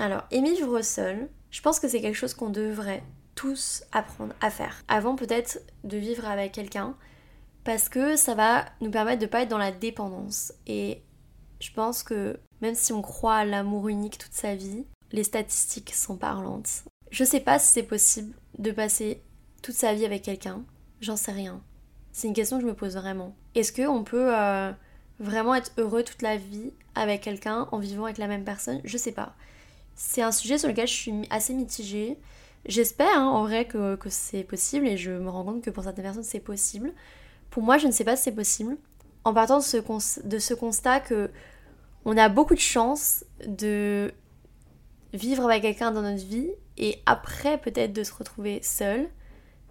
Alors, 0.00 0.24
aimer 0.32 0.54
vivre 0.54 0.82
seul, 0.82 1.28
je 1.54 1.60
pense 1.60 1.78
que 1.78 1.86
c'est 1.86 2.00
quelque 2.00 2.16
chose 2.16 2.34
qu'on 2.34 2.50
devrait 2.50 3.04
tous 3.36 3.84
apprendre 3.92 4.34
à 4.40 4.50
faire. 4.50 4.82
Avant 4.88 5.14
peut-être 5.14 5.60
de 5.84 5.96
vivre 5.96 6.26
avec 6.26 6.50
quelqu'un, 6.50 6.96
parce 7.62 7.88
que 7.88 8.16
ça 8.16 8.34
va 8.34 8.64
nous 8.80 8.90
permettre 8.90 9.22
de 9.22 9.26
pas 9.26 9.42
être 9.42 9.50
dans 9.50 9.56
la 9.58 9.70
dépendance. 9.70 10.52
Et 10.66 11.00
je 11.60 11.70
pense 11.70 12.02
que 12.02 12.40
même 12.60 12.74
si 12.74 12.92
on 12.92 13.02
croit 13.02 13.36
à 13.36 13.44
l'amour 13.44 13.86
unique 13.86 14.18
toute 14.18 14.32
sa 14.32 14.56
vie, 14.56 14.84
les 15.12 15.22
statistiques 15.22 15.94
sont 15.94 16.16
parlantes. 16.16 16.82
Je 17.12 17.22
sais 17.22 17.38
pas 17.38 17.60
si 17.60 17.68
c'est 17.68 17.84
possible 17.84 18.34
de 18.58 18.72
passer 18.72 19.22
toute 19.62 19.76
sa 19.76 19.94
vie 19.94 20.04
avec 20.04 20.22
quelqu'un, 20.22 20.64
j'en 21.00 21.16
sais 21.16 21.30
rien. 21.30 21.62
C'est 22.10 22.26
une 22.26 22.34
question 22.34 22.56
que 22.56 22.62
je 22.62 22.68
me 22.68 22.74
pose 22.74 22.96
vraiment. 22.96 23.36
Est-ce 23.54 23.72
qu'on 23.72 24.02
peut 24.02 24.36
euh, 24.36 24.72
vraiment 25.20 25.54
être 25.54 25.70
heureux 25.78 26.02
toute 26.02 26.22
la 26.22 26.36
vie 26.36 26.72
avec 26.96 27.20
quelqu'un 27.20 27.68
en 27.70 27.78
vivant 27.78 28.06
avec 28.06 28.18
la 28.18 28.26
même 28.26 28.44
personne, 28.44 28.80
je 28.82 28.96
sais 28.96 29.12
pas. 29.12 29.36
C'est 29.94 30.22
un 30.22 30.32
sujet 30.32 30.58
sur 30.58 30.68
lequel 30.68 30.88
je 30.88 30.92
suis 30.92 31.12
assez 31.30 31.54
mitigée. 31.54 32.18
J'espère 32.66 33.18
hein, 33.18 33.26
en 33.26 33.44
vrai 33.44 33.66
que, 33.66 33.98
c'est 34.08 34.44
possible 34.44 34.86
et 34.86 34.96
je 34.96 35.10
me 35.10 35.28
rends 35.28 35.44
compte 35.44 35.62
que 35.62 35.70
pour 35.70 35.84
certaines 35.84 36.04
personnes 36.04 36.22
c'est 36.24 36.40
possible. 36.40 36.92
Pour 37.50 37.62
moi, 37.62 37.78
je 37.78 37.86
ne 37.86 37.92
sais 37.92 38.04
pas 38.04 38.16
si 38.16 38.24
c'est 38.24 38.32
possible. 38.32 38.76
En 39.24 39.32
partant 39.32 39.58
de 39.58 39.62
ce, 39.62 39.78
de 40.26 40.38
ce 40.38 40.54
constat 40.54 41.00
que 41.00 41.30
on 42.04 42.16
a 42.16 42.28
beaucoup 42.28 42.54
de 42.54 42.60
chance 42.60 43.24
de 43.46 44.12
vivre 45.14 45.44
avec 45.44 45.62
quelqu'un 45.62 45.90
dans 45.90 46.02
notre 46.02 46.24
vie 46.24 46.50
et 46.76 47.00
après 47.06 47.58
peut-être 47.58 47.92
de 47.92 48.02
se 48.02 48.12
retrouver 48.12 48.60
seul, 48.62 49.08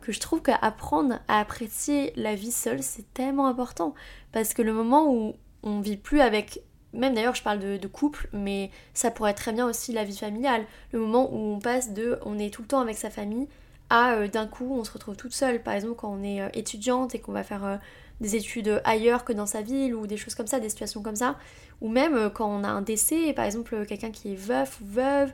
que 0.02 0.12
je 0.12 0.20
trouve 0.20 0.42
qu'apprendre 0.42 1.20
à 1.28 1.40
apprécier 1.40 2.14
la 2.16 2.36
vie 2.36 2.52
seule, 2.52 2.84
c'est 2.84 3.14
tellement 3.14 3.48
important. 3.48 3.94
Parce 4.32 4.54
que 4.54 4.62
le 4.62 4.74
moment 4.74 5.14
où 5.14 5.36
on 5.64 5.80
vit 5.80 5.98
plus 5.98 6.22
avec 6.22 6.62
même 6.94 7.14
d'ailleurs 7.14 7.36
je 7.36 7.44
parle 7.44 7.60
de, 7.60 7.88
couple, 7.88 8.30
mais 8.34 8.70
ça 8.94 9.12
pourrait 9.12 9.32
être 9.32 9.38
très 9.38 9.52
bien 9.52 9.68
aussi 9.68 9.92
la 9.92 10.04
vie 10.04 10.18
familiale. 10.18 10.66
Le 10.92 11.00
moment 11.00 11.30
où 11.32 11.56
on 11.56 11.60
passe 11.60 11.92
de 11.92 12.20
on 12.26 12.38
est 12.40 12.54
tout 12.54 12.62
le 12.62 12.68
temps 12.68 12.82
avec 12.82 12.98
sa 12.98 13.10
famille 13.10 13.48
à 13.90 14.14
euh, 14.14 14.28
d'un 14.28 14.48
coup 14.48 14.76
on 14.80 14.84
se 14.84 14.92
retrouve 14.92 15.16
toute 15.16 15.34
seule. 15.34 15.62
Par 15.62 15.74
exemple 15.74 15.96
quand 15.96 16.12
on 16.12 16.24
est 16.24 16.42
euh, 16.42 16.50
étudiante 16.54 17.16
et 17.16 17.20
qu'on 17.20 17.32
va 17.32 17.44
faire 17.44 17.66
euh, 17.66 17.78
des 18.22 18.36
études 18.36 18.82
ailleurs 18.84 19.26
que 19.26 19.34
dans 19.34 19.46
sa 19.46 19.62
ville 19.62 19.96
ou 19.96 20.08
des 20.08 20.18
choses 20.18 20.36
comme 20.36 20.48
ça, 20.48 20.60
des 20.60 20.70
situations 20.70 21.02
comme 21.02 21.16
ça. 21.16 21.38
Ou 21.82 21.90
même 21.90 22.30
quand 22.30 22.48
on 22.48 22.64
a 22.64 22.70
un 22.70 22.82
décès, 22.82 23.34
par 23.34 23.46
exemple 23.46 23.86
quelqu'un 23.86 24.12
qui 24.12 24.34
est 24.34 24.38
veuf 24.38 24.80
ou 24.82 24.86
veuve, 24.86 25.34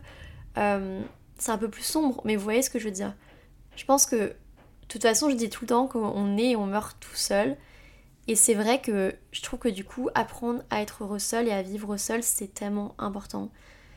c'est 1.38 1.52
un 1.52 1.58
peu 1.58 1.70
plus 1.70 1.84
sombre. 1.84 2.22
Mais 2.26 2.36
vous 2.36 2.44
voyez 2.44 2.62
ce 2.62 2.70
que 2.70 2.80
je 2.80 2.86
veux 2.86 2.92
dire? 2.92 3.14
Je 3.76 3.86
pense 3.86 4.06
que 4.06 4.16
de 4.16 4.34
toute 4.88 5.04
façon 5.04 5.30
je 5.30 5.36
dis 5.36 5.50
tout 5.50 5.66
le 5.66 5.68
temps 5.68 5.88
qu'on 5.88 6.38
est 6.38 6.52
et 6.52 6.56
on 6.56 6.66
meurt 6.66 6.98
tout 7.00 7.16
seul. 7.16 7.56
Et 8.30 8.36
c'est 8.36 8.54
vrai 8.54 8.80
que 8.80 9.16
je 9.32 9.42
trouve 9.42 9.58
que 9.58 9.70
du 9.70 9.84
coup, 9.84 10.08
apprendre 10.14 10.62
à 10.70 10.84
être 10.84 11.04
heureux 11.04 11.18
seul 11.18 11.48
et 11.48 11.52
à 11.52 11.64
vivre 11.64 11.98
seul, 11.98 12.22
c'est 12.22 12.54
tellement 12.54 12.94
important. 13.00 13.50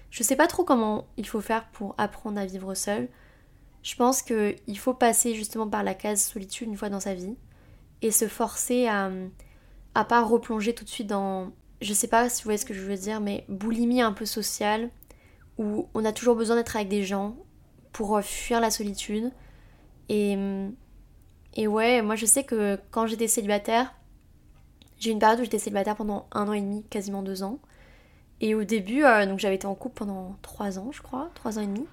Je 0.09 0.23
sais 0.23 0.37
pas 0.37 0.47
trop 0.47 0.65
comment 0.65 1.07
il 1.19 1.27
faut 1.27 1.43
faire 1.43 1.69
pour 1.73 1.95
apprendre 1.99 2.41
à 2.41 2.47
vivre 2.47 2.73
seul. 2.73 3.11
Je 3.83 3.95
pense 3.95 4.23
qu'il 4.23 4.79
faut 4.79 4.95
passer 4.95 5.35
justement 5.35 5.69
par 5.69 5.83
la 5.83 5.93
case 5.93 6.23
solitude 6.23 6.69
une 6.69 6.79
fois 6.79 6.89
dans 6.89 6.99
sa 6.99 7.13
vie 7.13 7.37
et 8.01 8.11
se 8.11 8.27
forcer 8.27 8.87
à, 8.87 9.11
à 9.95 10.05
pas 10.07 10.23
replonger 10.23 10.75
tout 10.75 10.85
de 10.85 10.89
suite 10.89 11.09
dans, 11.09 11.53
je 11.83 11.93
sais 11.93 12.09
pas 12.09 12.31
si 12.31 12.43
vous 12.43 12.47
voyez 12.47 12.57
ce 12.59 12.65
que 12.65 12.73
je 12.73 12.81
veux 12.81 12.97
dire, 12.97 13.21
mais 13.21 13.45
boulimie 13.51 14.01
un 14.01 14.15
peu 14.15 14.25
sociale 14.25 14.89
où 15.59 15.91
on 15.93 16.07
a 16.07 16.13
toujours 16.13 16.37
besoin 16.37 16.57
d'être 16.57 16.75
avec 16.75 16.89
des 16.89 17.05
gens 17.05 17.37
pour 17.93 18.19
fuir 18.23 18.61
la 18.61 18.71
solitude. 18.71 19.31
Et, 20.09 20.39
et 21.53 21.67
ouais, 21.67 22.01
moi 22.01 22.17
je 22.17 22.25
sais 22.25 22.45
que 22.45 22.81
quand 22.91 23.07
j'étais 23.07 23.29
célibataire, 23.29 23.95
j'ai 25.03 25.11
eu 25.11 25.13
une 25.13 25.19
période 25.19 25.41
où 25.41 25.43
j'étais 25.43 25.59
célibataire 25.59 25.97
pendant 25.97 26.27
un 26.31 26.49
an 26.49 26.53
et 26.53 26.61
demi, 26.61 26.85
quasiment 26.85 27.23
deux 27.23 27.43
ans. 27.43 27.59
Et 28.41 28.55
au 28.55 28.63
début, 28.63 29.05
euh, 29.05 29.27
donc 29.27 29.41
j'avais 29.41 29.57
été 29.57 29.67
en 29.67 29.75
couple 29.75 29.97
pendant 29.97 30.37
trois 30.43 30.79
ans, 30.79 30.93
je 30.93 31.03
crois, 31.03 31.29
trois 31.35 31.59
ans 31.59 31.63
et 31.63 31.67
demi. 31.67 31.87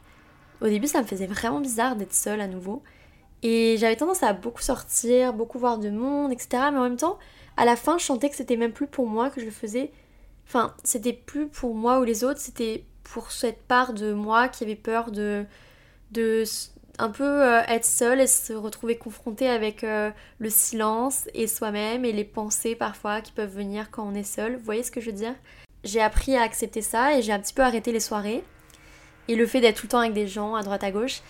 Au 0.62 0.68
début, 0.68 0.88
ça 0.88 1.02
me 1.02 1.08
faisait 1.08 1.26
vraiment 1.26 1.60
bizarre 1.60 1.96
d'être 1.96 2.14
seule 2.14 2.40
à 2.40 2.48
nouveau. 2.48 2.84
Et 3.42 3.78
j'avais 3.80 3.96
tendance 3.96 4.22
à 4.22 4.34
beaucoup 4.34 4.62
sortir, 4.62 5.34
beaucoup 5.34 5.58
voir 5.58 5.80
de 5.80 5.90
monde, 5.90 6.32
etc. 6.32 6.50
Mais 6.72 6.78
en 6.78 6.84
même 6.84 6.98
temps, 6.98 7.18
à 7.58 7.66
la 7.66 7.76
fin, 7.76 7.98
je 7.98 8.06
sentais 8.06 8.30
que 8.30 8.36
c'était 8.36 8.58
même 8.58 8.74
plus 8.74 8.88
pour 8.88 9.08
moi 9.08 9.32
que 9.32 9.40
je 9.40 9.46
le 9.46 9.52
faisais. 9.52 9.92
Enfin, 10.48 10.76
c'était 10.84 11.14
plus 11.14 11.48
pour 11.48 11.74
moi 11.74 12.00
ou 12.00 12.04
les 12.04 12.24
autres, 12.24 12.40
c'était 12.40 12.86
pour 13.04 13.32
cette 13.32 13.64
part 13.64 13.94
de 13.94 14.14
moi 14.14 14.50
qui 14.50 14.64
avait 14.64 14.76
peur 14.76 15.12
de, 15.12 15.46
de, 16.12 16.44
un 17.00 17.10
peu 17.10 17.24
euh, 17.24 17.62
être 17.68 17.86
seule 17.86 18.20
et 18.20 18.28
se 18.28 18.54
retrouver 18.54 18.98
confrontée 18.98 19.50
avec 19.50 19.84
euh, 19.84 20.12
le 20.38 20.50
silence 20.50 21.28
et 21.34 21.48
soi-même 21.48 22.06
et 22.06 22.12
les 22.12 22.26
pensées 22.26 22.76
parfois 22.76 23.22
qui 23.22 23.32
peuvent 23.32 23.54
venir 23.54 23.90
quand 23.90 24.06
on 24.06 24.14
est 24.14 24.24
seul. 24.24 24.58
Vous 24.58 24.64
voyez 24.66 24.84
ce 24.84 24.92
que 24.92 25.02
je 25.02 25.08
veux 25.08 25.16
dire? 25.16 25.34
J'ai 25.84 26.02
appris 26.02 26.36
à 26.36 26.42
accepter 26.42 26.82
ça 26.82 27.18
et 27.18 27.22
j'ai 27.22 27.32
un 27.32 27.40
petit 27.40 27.54
peu 27.54 27.64
arrêté 27.64 27.92
les 27.92 28.02
soirées. 28.02 28.44
et 29.28 29.36
le 29.36 29.46
fait 29.48 29.62
d'être 29.62 29.78
tout 29.78 29.86
le 29.86 29.92
temps 29.92 30.00
avec 30.00 30.14
des 30.14 30.28
gens 30.28 30.56
à 30.56 30.64
droite 30.64 30.84
à 30.84 30.92
gauche. 30.92 31.22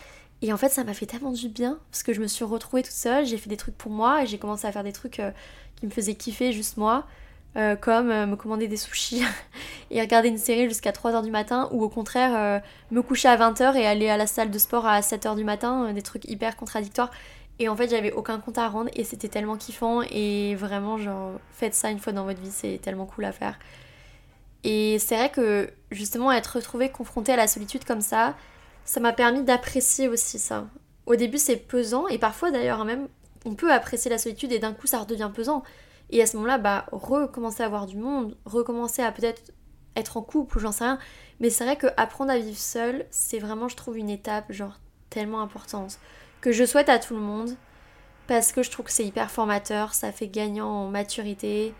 Et 0.41 0.53
en 0.53 0.57
fait, 0.57 0.69
ça 0.69 0.83
m'a 0.83 0.93
fait 0.93 1.05
tellement 1.05 1.31
du 1.31 1.49
bien 1.49 1.77
parce 1.91 2.01
que 2.01 2.13
je 2.13 2.21
me 2.21 2.27
suis 2.27 2.45
retrouvée 2.45 2.81
toute 2.81 2.93
seule, 2.93 3.25
j'ai 3.25 3.37
fait 3.37 3.49
des 3.49 3.57
trucs 3.57 3.77
pour 3.77 3.91
moi 3.91 4.23
et 4.23 4.27
j'ai 4.27 4.37
commencé 4.37 4.65
à 4.67 4.71
faire 4.71 4.85
des 4.85 4.93
trucs 4.93 5.19
euh, 5.19 5.31
qui 5.75 5.85
me 5.85 5.91
faisaient 5.91 6.15
kiffer 6.15 6.53
juste 6.53 6.77
moi, 6.77 7.05
euh, 7.57 7.75
comme 7.75 8.11
euh, 8.11 8.25
me 8.25 8.35
commander 8.35 8.67
des 8.67 8.77
sushis 8.77 9.23
et 9.91 10.01
regarder 10.01 10.29
une 10.29 10.37
série 10.37 10.67
jusqu'à 10.67 10.91
3h 10.91 11.23
du 11.23 11.31
matin 11.31 11.67
ou 11.71 11.83
au 11.83 11.89
contraire 11.89 12.61
me 12.91 13.01
coucher 13.01 13.27
à 13.27 13.37
20h 13.37 13.75
et 13.75 13.85
aller 13.85 14.09
à 14.09 14.17
la 14.17 14.27
salle 14.27 14.51
de 14.51 14.59
sport 14.59 14.85
à 14.85 14.99
7h 15.01 15.35
du 15.35 15.43
matin, 15.43 15.91
des 15.93 16.01
trucs 16.01 16.25
hyper 16.25 16.55
contradictoires. 16.55 17.11
Et 17.59 17.67
en 17.67 17.75
fait, 17.75 17.89
j'avais 17.89 18.13
aucun 18.13 18.39
compte 18.39 18.57
à 18.57 18.69
rendre 18.69 18.89
et 18.93 19.03
c'était 19.03 19.27
tellement 19.27 19.57
kiffant 19.57 20.01
et 20.03 20.55
vraiment, 20.55 20.97
genre, 20.97 21.33
faites 21.51 21.75
ça 21.75 21.89
une 21.89 21.99
fois 21.99 22.13
dans 22.13 22.23
votre 22.23 22.39
vie, 22.39 22.51
c'est 22.51 22.79
tellement 22.81 23.05
cool 23.05 23.25
à 23.25 23.33
faire. 23.33 23.59
Et 24.63 24.97
c'est 24.99 25.15
vrai 25.15 25.29
que 25.29 25.69
justement, 25.91 26.31
être 26.31 26.55
retrouvée 26.55 26.89
confrontée 26.89 27.33
à 27.33 27.35
la 27.35 27.47
solitude 27.47 27.83
comme 27.83 28.01
ça, 28.01 28.35
ça 28.85 28.99
m'a 28.99 29.11
permis 29.13 29.43
d'apprécier 29.43 30.07
aussi 30.07 30.39
ça. 30.39 30.67
Au 31.05 31.15
début, 31.15 31.37
c'est 31.37 31.57
pesant, 31.57 32.07
et 32.07 32.17
parfois 32.17 32.51
d'ailleurs, 32.51 32.85
même, 32.85 33.07
on 33.45 33.55
peut 33.55 33.71
apprécier 33.71 34.09
la 34.09 34.17
solitude 34.17 34.51
et 34.51 34.59
d'un 34.59 34.73
coup, 34.73 34.87
ça 34.87 34.99
redevient 34.99 35.29
pesant. 35.33 35.63
Et 36.09 36.21
à 36.21 36.25
ce 36.25 36.35
moment-là, 36.37 36.57
bah, 36.57 36.85
recommencer 36.91 37.63
à 37.63 37.69
voir 37.69 37.85
du 37.85 37.97
monde, 37.97 38.37
recommencer 38.45 39.01
à 39.01 39.11
peut-être 39.11 39.51
être 39.95 40.17
en 40.17 40.21
couple 40.21 40.57
ou 40.57 40.59
j'en 40.59 40.71
sais 40.71 40.83
rien. 40.83 40.99
Mais 41.39 41.49
c'est 41.49 41.63
vrai 41.63 41.75
que 41.75 41.87
apprendre 41.97 42.31
à 42.31 42.37
vivre 42.37 42.57
seul, 42.57 43.05
c'est 43.11 43.39
vraiment, 43.39 43.67
je 43.67 43.75
trouve, 43.75 43.97
une 43.97 44.09
étape, 44.09 44.51
genre, 44.51 44.79
tellement 45.09 45.41
importante. 45.41 45.99
Que 46.41 46.51
je 46.51 46.65
souhaite 46.65 46.89
à 46.89 46.99
tout 46.99 47.15
le 47.15 47.21
monde, 47.21 47.55
parce 48.27 48.51
que 48.51 48.63
je 48.63 48.71
trouve 48.71 48.85
que 48.85 48.91
c'est 48.91 49.05
hyper 49.05 49.29
formateur, 49.29 49.93
ça 49.93 50.11
fait 50.11 50.27
gagnant 50.27 50.69
en 50.69 50.87
maturité. 50.87 51.73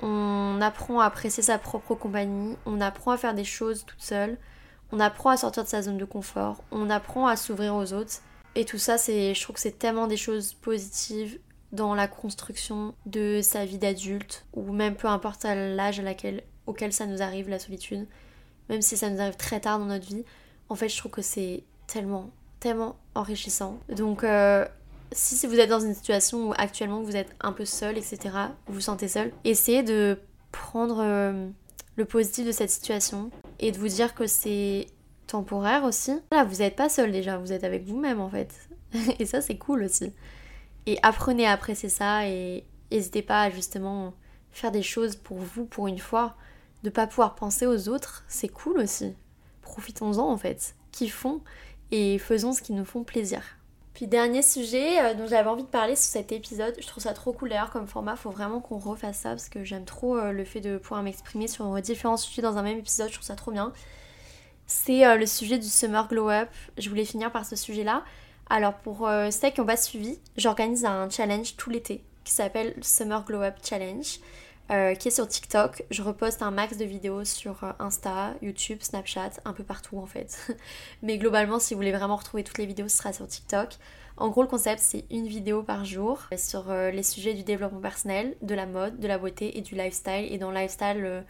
On 0.00 0.58
apprend 0.60 1.00
à 1.00 1.06
apprécier 1.06 1.42
sa 1.42 1.58
propre 1.58 1.94
compagnie, 1.94 2.56
on 2.66 2.80
apprend 2.80 3.12
à 3.12 3.16
faire 3.16 3.34
des 3.34 3.44
choses 3.44 3.84
toute 3.86 4.02
seule 4.02 4.38
on 4.94 5.00
apprend 5.00 5.30
à 5.30 5.36
sortir 5.36 5.64
de 5.64 5.68
sa 5.68 5.82
zone 5.82 5.98
de 5.98 6.04
confort, 6.04 6.62
on 6.70 6.88
apprend 6.88 7.26
à 7.26 7.36
s'ouvrir 7.36 7.74
aux 7.74 7.92
autres. 7.92 8.22
Et 8.54 8.64
tout 8.64 8.78
ça, 8.78 8.96
c'est, 8.96 9.34
je 9.34 9.42
trouve 9.42 9.56
que 9.56 9.60
c'est 9.60 9.78
tellement 9.78 10.06
des 10.06 10.16
choses 10.16 10.54
positives 10.54 11.40
dans 11.74 11.94
la 11.94 12.08
construction 12.08 12.94
de 13.06 13.40
sa 13.42 13.64
vie 13.64 13.78
d'adulte, 13.78 14.46
ou 14.52 14.72
même 14.72 14.94
peu 14.94 15.08
importe 15.08 15.44
l'âge 15.44 16.02
auquel 16.66 16.92
ça 16.92 17.06
nous 17.06 17.20
arrive, 17.20 17.48
la 17.48 17.58
solitude, 17.58 18.06
même 18.68 18.82
si 18.82 18.96
ça 18.96 19.10
nous 19.10 19.20
arrive 19.20 19.36
très 19.36 19.60
tard 19.60 19.78
dans 19.78 19.86
notre 19.86 20.06
vie, 20.06 20.24
en 20.68 20.74
fait, 20.74 20.88
je 20.88 20.96
trouve 20.96 21.12
que 21.12 21.22
c'est 21.22 21.64
tellement, 21.86 22.30
tellement 22.60 22.96
enrichissant. 23.14 23.78
Donc, 23.88 24.24
euh, 24.24 24.66
si 25.12 25.46
vous 25.46 25.58
êtes 25.58 25.68
dans 25.68 25.80
une 25.80 25.94
situation 25.94 26.48
où 26.48 26.52
actuellement 26.56 27.02
vous 27.02 27.16
êtes 27.16 27.34
un 27.40 27.52
peu 27.52 27.64
seul, 27.64 27.98
etc., 27.98 28.18
vous 28.66 28.74
vous 28.74 28.80
sentez 28.80 29.08
seul, 29.08 29.32
essayez 29.44 29.82
de 29.82 30.18
prendre 30.52 31.00
euh, 31.00 31.48
le 31.96 32.04
positif 32.04 32.46
de 32.46 32.52
cette 32.52 32.70
situation 32.70 33.30
et 33.58 33.72
de 33.72 33.78
vous 33.78 33.88
dire 33.88 34.14
que 34.14 34.26
c'est 34.26 34.86
temporaire 35.26 35.84
aussi. 35.84 36.12
Là, 36.32 36.44
vous 36.44 36.56
n'êtes 36.56 36.76
pas 36.76 36.88
seul 36.88 37.12
déjà, 37.12 37.38
vous 37.38 37.52
êtes 37.52 37.64
avec 37.64 37.84
vous-même 37.84 38.20
en 38.20 38.30
fait. 38.30 38.52
et 39.18 39.26
ça, 39.26 39.40
c'est 39.40 39.56
cool 39.58 39.84
aussi. 39.84 40.12
Et 40.86 40.98
apprenez 41.02 41.46
à 41.46 41.52
apprécier 41.52 41.88
ça 41.88 42.26
et 42.26 42.64
n'hésitez 42.90 43.22
pas 43.22 43.42
à 43.42 43.50
justement 43.50 44.14
faire 44.50 44.70
des 44.70 44.82
choses 44.82 45.16
pour 45.16 45.38
vous 45.38 45.64
pour 45.64 45.88
une 45.88 45.98
fois. 45.98 46.36
De 46.82 46.90
pas 46.90 47.06
pouvoir 47.06 47.34
penser 47.34 47.66
aux 47.66 47.88
autres, 47.88 48.24
c'est 48.28 48.48
cool 48.48 48.78
aussi. 48.78 49.14
Profitons-en 49.62 50.30
en 50.30 50.36
fait. 50.36 50.74
Kiffons 50.92 51.40
et 51.90 52.18
faisons 52.18 52.52
ce 52.52 52.62
qui 52.62 52.72
nous 52.72 52.84
font 52.84 53.04
plaisir. 53.04 53.42
Puis 53.94 54.06
dernier 54.06 54.42
sujet 54.42 55.00
euh, 55.00 55.14
dont 55.14 55.26
j'avais 55.26 55.48
envie 55.48 55.62
de 55.62 55.68
parler 55.68 55.94
sur 55.94 56.10
cet 56.10 56.32
épisode, 56.32 56.74
je 56.80 56.86
trouve 56.86 57.02
ça 57.02 57.14
trop 57.14 57.32
cool 57.32 57.48
d'ailleurs 57.48 57.70
comme 57.70 57.86
format, 57.86 58.16
faut 58.16 58.30
vraiment 58.30 58.60
qu'on 58.60 58.78
refasse 58.78 59.18
ça 59.18 59.30
parce 59.30 59.48
que 59.48 59.62
j'aime 59.62 59.84
trop 59.84 60.18
euh, 60.18 60.32
le 60.32 60.44
fait 60.44 60.60
de 60.60 60.78
pouvoir 60.78 61.02
m'exprimer 61.02 61.46
sur 61.46 61.80
différents 61.80 62.16
sujets 62.16 62.42
dans 62.42 62.58
un 62.58 62.62
même 62.62 62.78
épisode, 62.78 63.08
je 63.08 63.14
trouve 63.14 63.26
ça 63.26 63.36
trop 63.36 63.52
bien. 63.52 63.72
C'est 64.66 65.06
euh, 65.06 65.16
le 65.16 65.26
sujet 65.26 65.58
du 65.58 65.68
Summer 65.68 66.08
Glow 66.08 66.28
Up, 66.28 66.48
je 66.76 66.88
voulais 66.88 67.04
finir 67.04 67.30
par 67.30 67.46
ce 67.46 67.54
sujet-là. 67.54 68.04
Alors 68.50 68.74
pour 68.74 69.08
ceux 69.30 69.50
qui 69.50 69.60
n'ont 69.60 69.66
pas 69.66 69.76
suivi, 69.76 70.18
j'organise 70.36 70.84
un 70.84 71.08
challenge 71.08 71.56
tout 71.56 71.70
l'été 71.70 72.04
qui 72.24 72.32
s'appelle 72.32 72.74
Summer 72.82 73.24
Glow 73.24 73.42
Up 73.42 73.56
Challenge. 73.62 74.18
Euh, 74.70 74.94
qui 74.94 75.08
est 75.08 75.10
sur 75.10 75.28
TikTok. 75.28 75.84
Je 75.90 76.00
reposte 76.00 76.40
un 76.40 76.50
max 76.50 76.78
de 76.78 76.86
vidéos 76.86 77.24
sur 77.24 77.64
euh, 77.64 77.72
Insta, 77.78 78.32
YouTube, 78.40 78.78
Snapchat, 78.80 79.32
un 79.44 79.52
peu 79.52 79.62
partout 79.62 79.98
en 79.98 80.06
fait. 80.06 80.56
Mais 81.02 81.18
globalement, 81.18 81.58
si 81.58 81.74
vous 81.74 81.78
voulez 81.80 81.92
vraiment 81.92 82.16
retrouver 82.16 82.44
toutes 82.44 82.56
les 82.56 82.64
vidéos, 82.64 82.88
ce 82.88 82.96
sera 82.96 83.12
sur 83.12 83.28
TikTok. 83.28 83.76
En 84.16 84.30
gros, 84.30 84.40
le 84.40 84.48
concept, 84.48 84.80
c'est 84.80 85.04
une 85.10 85.26
vidéo 85.26 85.62
par 85.62 85.84
jour 85.84 86.18
sur 86.38 86.70
euh, 86.70 86.90
les 86.90 87.02
sujets 87.02 87.34
du 87.34 87.42
développement 87.42 87.80
personnel, 87.80 88.36
de 88.40 88.54
la 88.54 88.64
mode, 88.64 88.98
de 88.98 89.06
la 89.06 89.18
beauté 89.18 89.58
et 89.58 89.60
du 89.60 89.74
lifestyle. 89.74 90.32
Et 90.32 90.38
dans 90.38 90.50
le 90.50 90.56
lifestyle, 90.56 91.24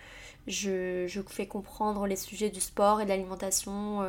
je, 0.47 1.23
fais 1.27 1.49
comprendre 1.49 2.07
les 2.07 2.17
sujets 2.17 2.51
du 2.51 2.61
sport 2.61 3.01
et 3.01 3.05
de 3.05 3.09
l'alimentation 3.09 4.07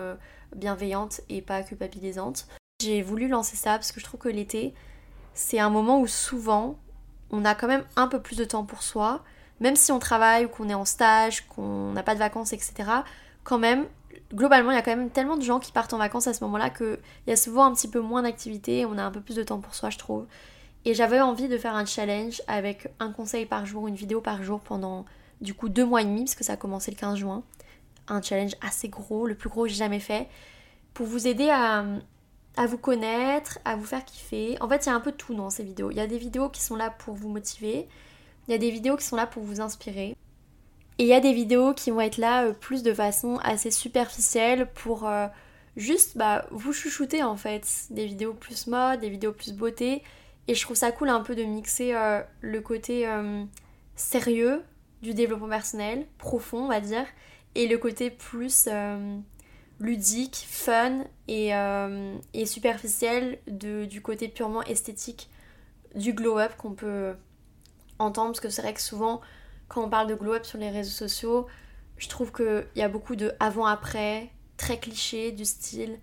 bienveillante 0.55 1.21
et 1.29 1.41
pas 1.41 1.63
culpabilisante. 1.63 2.47
J'ai 2.81 3.01
voulu 3.01 3.29
lancer 3.29 3.55
ça 3.55 3.71
parce 3.71 3.93
que 3.93 4.01
je 4.01 4.05
trouve 4.05 4.19
que 4.19 4.27
l'été, 4.27 4.73
c'est 5.33 5.59
un 5.59 5.69
moment 5.69 6.01
où 6.01 6.07
souvent 6.07 6.77
on 7.31 7.45
a 7.45 7.55
quand 7.55 7.67
même 7.67 7.85
un 7.95 8.07
peu 8.09 8.21
plus 8.21 8.35
de 8.35 8.43
temps 8.43 8.65
pour 8.65 8.83
soi, 8.83 9.23
même 9.61 9.77
si 9.77 9.93
on 9.93 9.99
travaille 9.99 10.43
ou 10.43 10.49
qu'on 10.49 10.67
est 10.67 10.73
en 10.73 10.83
stage, 10.83 11.47
qu'on 11.47 11.93
n'a 11.93 12.03
pas 12.03 12.15
de 12.15 12.19
vacances, 12.19 12.51
etc. 12.51 12.73
Quand 13.45 13.59
même, 13.59 13.85
globalement, 14.33 14.71
il 14.71 14.75
y 14.75 14.77
a 14.77 14.81
quand 14.81 14.95
même 14.95 15.09
tellement 15.09 15.37
de 15.37 15.41
gens 15.41 15.59
qui 15.59 15.71
partent 15.71 15.93
en 15.93 15.99
vacances 15.99 16.27
à 16.27 16.33
ce 16.33 16.43
moment-là 16.43 16.69
qu'il 16.69 16.99
y 17.27 17.31
a 17.31 17.37
souvent 17.37 17.63
un 17.63 17.73
petit 17.73 17.87
peu 17.87 18.01
moins 18.01 18.23
d'activité, 18.23 18.85
on 18.85 18.97
a 18.97 19.03
un 19.03 19.11
peu 19.11 19.21
plus 19.21 19.37
de 19.37 19.43
temps 19.43 19.59
pour 19.59 19.73
soi, 19.73 19.89
je 19.89 19.97
trouve. 19.97 20.27
Et 20.83 20.93
j'avais 20.93 21.21
envie 21.21 21.47
de 21.47 21.57
faire 21.57 21.75
un 21.75 21.85
challenge 21.85 22.41
avec 22.47 22.89
un 22.99 23.11
conseil 23.11 23.45
par 23.45 23.65
jour, 23.65 23.87
une 23.87 23.95
vidéo 23.95 24.19
par 24.19 24.43
jour 24.43 24.59
pendant 24.59 25.05
du 25.39 25.53
coup 25.53 25.69
deux 25.69 25.85
mois 25.85 26.01
et 26.01 26.05
demi, 26.05 26.25
parce 26.25 26.35
que 26.35 26.43
ça 26.43 26.53
a 26.53 26.57
commencé 26.57 26.91
le 26.91 26.97
15 26.97 27.17
juin. 27.19 27.41
Un 28.09 28.21
challenge 28.21 28.55
assez 28.61 28.89
gros, 28.89 29.25
le 29.27 29.35
plus 29.35 29.49
gros 29.49 29.63
que 29.63 29.69
j'ai 29.69 29.75
jamais 29.75 30.01
fait, 30.01 30.27
pour 30.93 31.07
vous 31.07 31.25
aider 31.25 31.49
à, 31.49 31.85
à 32.57 32.65
vous 32.65 32.77
connaître, 32.77 33.59
à 33.65 33.75
vous 33.75 33.85
faire 33.85 34.05
kiffer. 34.05 34.57
En 34.61 34.69
fait, 34.69 34.85
il 34.85 34.89
y 34.89 34.91
a 34.91 34.95
un 34.95 34.99
peu 34.99 35.11
de 35.11 35.17
tout 35.17 35.33
dans 35.33 35.49
ces 35.49 35.63
vidéos. 35.63 35.91
Il 35.91 35.97
y 35.97 36.01
a 36.01 36.07
des 36.07 36.17
vidéos 36.17 36.49
qui 36.49 36.61
sont 36.61 36.75
là 36.75 36.89
pour 36.89 37.15
vous 37.15 37.29
motiver, 37.29 37.87
il 38.47 38.51
y 38.51 38.53
a 38.53 38.57
des 38.57 38.71
vidéos 38.71 38.95
qui 38.95 39.05
sont 39.05 39.15
là 39.15 39.27
pour 39.27 39.43
vous 39.43 39.61
inspirer. 39.61 40.15
Et 40.97 41.03
il 41.03 41.07
y 41.07 41.13
a 41.13 41.19
des 41.19 41.33
vidéos 41.33 41.73
qui 41.73 41.91
vont 41.91 42.01
être 42.01 42.17
là 42.17 42.45
euh, 42.45 42.53
plus 42.53 42.83
de 42.83 42.93
façon 42.93 43.37
assez 43.43 43.71
superficielle 43.71 44.69
pour 44.73 45.07
euh, 45.07 45.27
juste 45.75 46.17
bah, 46.17 46.45
vous 46.51 46.71
chouchouter 46.71 47.21
en 47.23 47.35
fait. 47.35 47.67
Des 47.89 48.05
vidéos 48.05 48.33
plus 48.33 48.67
mode, 48.67 49.01
des 49.01 49.09
vidéos 49.09 49.33
plus 49.33 49.53
beauté. 49.53 50.03
Et 50.47 50.55
je 50.55 50.61
trouve 50.61 50.77
ça 50.77 50.91
cool 50.91 51.09
un 51.09 51.21
peu 51.21 51.35
de 51.35 51.43
mixer 51.43 51.93
euh, 51.95 52.21
le 52.41 52.61
côté 52.61 53.07
sérieux 53.95 54.61
du 55.01 55.13
développement 55.13 55.49
personnel, 55.49 56.05
profond 56.17 56.65
on 56.65 56.67
va 56.67 56.79
dire, 56.79 57.05
et 57.55 57.67
le 57.67 57.77
côté 57.77 58.11
plus 58.11 58.69
ludique, 59.79 60.45
fun 60.49 61.03
euh, 61.29 62.17
et, 62.33 62.45
superficiel 62.45 63.39
de, 63.47 63.85
du 63.85 64.01
côté 64.01 64.27
purement 64.27 64.63
esthétique 64.63 65.29
du 65.95 66.13
glow-up 66.13 66.55
qu'on 66.57 66.73
peut 66.73 67.13
entendre. 67.99 68.29
Parce 68.29 68.39
que 68.39 68.49
c'est 68.49 68.61
vrai 68.61 68.73
que 68.73 68.81
souvent, 68.81 69.21
quand 69.67 69.83
on 69.83 69.89
parle 69.89 70.07
de 70.07 70.15
glow-up 70.15 70.45
sur 70.45 70.57
les 70.57 70.69
réseaux 70.69 70.91
sociaux, 70.91 71.47
je 71.97 72.09
trouve 72.09 72.31
qu'il 72.31 72.67
y 72.75 72.81
a 72.81 72.89
beaucoup 72.89 73.15
de 73.15 73.33
avant-après, 73.39 74.29
très 74.57 74.79
cliché 74.79 75.31
du 75.31 75.45
style 75.45 75.99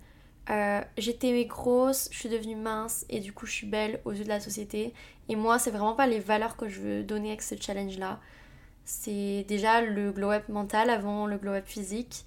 euh, 0.49 0.81
j'étais 0.97 1.45
grosse, 1.45 2.09
je 2.11 2.19
suis 2.19 2.29
devenue 2.29 2.55
mince 2.55 3.05
et 3.09 3.21
du 3.21 3.31
coup 3.31 3.45
je 3.45 3.53
suis 3.53 3.67
belle 3.67 4.01
aux 4.05 4.11
yeux 4.11 4.23
de 4.23 4.29
la 4.29 4.39
société. 4.39 4.93
Et 5.29 5.35
moi, 5.35 5.57
c'est 5.57 5.71
vraiment 5.71 5.95
pas 5.95 6.07
les 6.07 6.19
valeurs 6.19 6.57
que 6.57 6.67
je 6.67 6.81
veux 6.81 7.03
donner 7.03 7.29
avec 7.29 7.41
ce 7.41 7.55
challenge-là. 7.59 8.19
C'est 8.83 9.45
déjà 9.47 9.81
le 9.81 10.11
glow-up 10.11 10.49
mental 10.49 10.89
avant 10.89 11.27
le 11.27 11.37
glow-up 11.37 11.65
physique. 11.65 12.25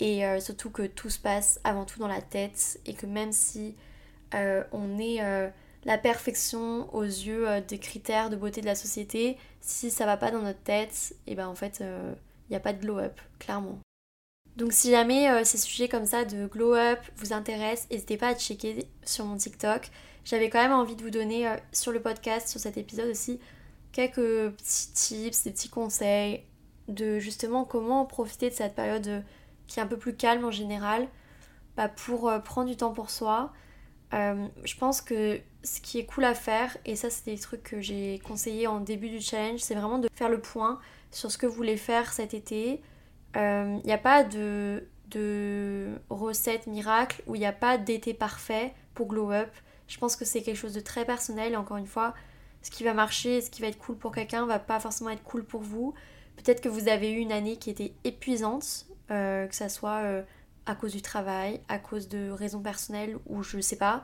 Et 0.00 0.24
euh, 0.24 0.40
surtout 0.40 0.70
que 0.70 0.86
tout 0.86 1.10
se 1.10 1.18
passe 1.18 1.60
avant 1.62 1.84
tout 1.84 2.00
dans 2.00 2.08
la 2.08 2.22
tête 2.22 2.80
et 2.86 2.94
que 2.94 3.06
même 3.06 3.32
si 3.32 3.76
euh, 4.34 4.64
on 4.72 4.98
est 4.98 5.22
euh, 5.22 5.48
la 5.84 5.98
perfection 5.98 6.92
aux 6.94 7.04
yeux 7.04 7.46
des 7.68 7.78
critères 7.78 8.30
de 8.30 8.36
beauté 8.36 8.62
de 8.62 8.66
la 8.66 8.74
société, 8.74 9.36
si 9.60 9.90
ça 9.90 10.06
va 10.06 10.16
pas 10.16 10.30
dans 10.30 10.40
notre 10.40 10.62
tête, 10.62 11.14
et 11.26 11.34
ben 11.34 11.46
en 11.46 11.54
fait 11.54 11.82
il 11.82 12.50
n'y 12.50 12.56
a 12.56 12.60
pas 12.60 12.72
de 12.72 12.80
glow 12.80 12.98
up, 12.98 13.20
clairement. 13.38 13.78
Donc 14.56 14.72
si 14.72 14.90
jamais 14.90 15.44
ces 15.44 15.58
sujets 15.58 15.88
comme 15.88 16.04
ça 16.04 16.24
de 16.24 16.46
glow 16.46 16.74
up 16.74 16.98
vous 17.16 17.32
intéressent, 17.32 17.88
n'hésitez 17.90 18.16
pas 18.16 18.28
à 18.28 18.34
checker 18.34 18.88
sur 19.04 19.24
mon 19.24 19.36
TikTok. 19.36 19.90
J'avais 20.24 20.50
quand 20.50 20.62
même 20.62 20.72
envie 20.72 20.96
de 20.96 21.02
vous 21.02 21.10
donner 21.10 21.50
sur 21.72 21.92
le 21.92 22.00
podcast, 22.00 22.48
sur 22.48 22.60
cet 22.60 22.76
épisode 22.76 23.08
aussi, 23.08 23.40
quelques 23.92 24.50
petits 24.50 24.92
tips, 24.92 25.44
des 25.44 25.50
petits 25.50 25.70
conseils 25.70 26.44
de 26.88 27.18
justement 27.18 27.64
comment 27.64 28.04
profiter 28.04 28.50
de 28.50 28.54
cette 28.54 28.74
période 28.74 29.24
qui 29.70 29.78
est 29.78 29.82
un 29.82 29.86
peu 29.86 29.96
plus 29.96 30.14
calme 30.14 30.44
en 30.44 30.50
général, 30.50 31.08
bah, 31.76 31.88
pour 31.88 32.28
euh, 32.28 32.40
prendre 32.40 32.68
du 32.68 32.76
temps 32.76 32.92
pour 32.92 33.08
soi. 33.08 33.52
Euh, 34.12 34.48
je 34.64 34.76
pense 34.76 35.00
que 35.00 35.40
ce 35.62 35.80
qui 35.80 36.00
est 36.00 36.04
cool 36.04 36.24
à 36.24 36.34
faire, 36.34 36.76
et 36.84 36.96
ça 36.96 37.08
c'est 37.08 37.26
des 37.26 37.38
trucs 37.38 37.62
que 37.62 37.80
j'ai 37.80 38.18
conseillé 38.18 38.66
en 38.66 38.80
début 38.80 39.08
du 39.08 39.20
challenge, 39.20 39.60
c'est 39.60 39.76
vraiment 39.76 40.00
de 40.00 40.08
faire 40.12 40.28
le 40.28 40.40
point 40.40 40.80
sur 41.12 41.30
ce 41.30 41.38
que 41.38 41.46
vous 41.46 41.54
voulez 41.54 41.76
faire 41.76 42.12
cet 42.12 42.34
été. 42.34 42.82
Il 43.36 43.40
euh, 43.40 43.78
n'y 43.84 43.92
a 43.92 43.98
pas 43.98 44.24
de, 44.24 44.82
recette 46.10 46.66
miracle 46.66 47.22
ou 47.28 47.36
il 47.36 47.38
n'y 47.38 47.46
a 47.46 47.52
pas 47.52 47.78
d'été 47.78 48.12
parfait 48.12 48.74
pour 48.94 49.06
glow 49.06 49.30
up. 49.30 49.50
Je 49.86 49.98
pense 49.98 50.16
que 50.16 50.24
c'est 50.24 50.42
quelque 50.42 50.56
chose 50.56 50.74
de 50.74 50.80
très 50.80 51.04
personnel 51.04 51.56
encore 51.56 51.76
une 51.76 51.86
fois, 51.86 52.14
ce 52.62 52.72
qui 52.72 52.82
va 52.82 52.92
marcher, 52.92 53.40
ce 53.40 53.50
qui 53.50 53.62
va 53.62 53.68
être 53.68 53.78
cool 53.78 53.96
pour 53.96 54.12
quelqu'un 54.12 54.46
va 54.46 54.58
pas 54.58 54.80
forcément 54.80 55.10
être 55.10 55.22
cool 55.22 55.44
pour 55.44 55.62
vous. 55.62 55.94
Peut-être 56.42 56.62
que 56.62 56.70
vous 56.70 56.88
avez 56.88 57.12
eu 57.12 57.18
une 57.18 57.32
année 57.32 57.56
qui 57.56 57.68
était 57.68 57.92
épuisante 58.04 58.86
euh, 59.10 59.46
que 59.46 59.54
ça 59.54 59.68
soit 59.68 60.04
euh, 60.04 60.22
à 60.64 60.74
cause 60.74 60.92
du 60.92 61.02
travail, 61.02 61.60
à 61.68 61.78
cause 61.78 62.08
de 62.08 62.30
raisons 62.30 62.60
personnelles 62.60 63.18
ou 63.26 63.42
je 63.42 63.60
sais 63.60 63.76
pas. 63.76 64.02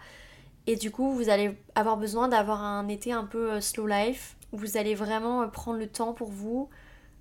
Et 0.67 0.77
du 0.77 0.91
coup, 0.91 1.13
vous 1.13 1.31
allez 1.31 1.57
avoir 1.75 1.97
besoin 1.97 2.29
d'avoir 2.29 2.63
un 2.63 2.89
été 2.89 3.13
un 3.13 3.25
peu 3.25 3.53
euh, 3.53 3.61
slow 3.61 3.87
life, 3.87 4.37
où 4.53 4.59
vous 4.59 4.77
allez 4.77 4.95
vraiment 4.95 5.49
prendre 5.49 5.79
le 5.79 5.87
temps 5.87 6.13
pour 6.13 6.31
vous, 6.31 6.69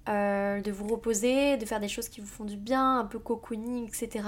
de 0.07 0.71
vous 0.71 0.87
reposer, 0.87 1.57
de 1.57 1.65
faire 1.65 1.79
des 1.79 1.87
choses 1.87 2.09
qui 2.09 2.21
vous 2.21 2.27
font 2.27 2.43
du 2.45 2.57
bien, 2.57 2.99
un 2.99 3.05
peu 3.05 3.17
cocooning, 3.17 3.87
etc. 3.87 4.23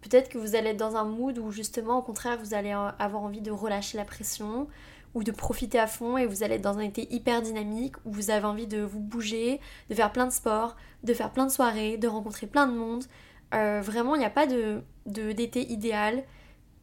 Peut-être 0.00 0.28
que 0.28 0.38
vous 0.38 0.54
allez 0.54 0.70
être 0.70 0.76
dans 0.76 0.94
un 0.94 1.04
mood 1.04 1.38
où 1.38 1.50
justement, 1.50 1.98
au 1.98 2.02
contraire, 2.02 2.38
vous 2.38 2.54
allez 2.54 2.70
avoir 2.70 3.22
envie 3.22 3.40
de 3.40 3.50
relâcher 3.50 3.98
la 3.98 4.04
pression 4.04 4.68
ou 5.14 5.22
de 5.24 5.32
profiter 5.32 5.78
à 5.78 5.86
fond 5.86 6.16
et 6.16 6.26
vous 6.26 6.42
allez 6.42 6.56
être 6.56 6.62
dans 6.62 6.78
un 6.78 6.82
été 6.82 7.12
hyper 7.12 7.42
dynamique 7.42 7.96
où 8.04 8.12
vous 8.12 8.30
avez 8.30 8.44
envie 8.44 8.66
de 8.66 8.80
vous 8.82 9.00
bouger, 9.00 9.60
de 9.90 9.94
faire 9.94 10.12
plein 10.12 10.26
de 10.26 10.32
sports, 10.32 10.76
de 11.02 11.14
faire 11.14 11.32
plein 11.32 11.46
de 11.46 11.50
soirées, 11.50 11.96
de 11.96 12.08
rencontrer 12.08 12.46
plein 12.46 12.66
de 12.66 12.72
monde. 12.72 13.04
vraiment, 13.52 14.14
il 14.14 14.18
n'y 14.18 14.24
a 14.24 14.30
pas 14.30 14.46
de 14.46 14.82
d'été 15.06 15.70
idéal 15.72 16.24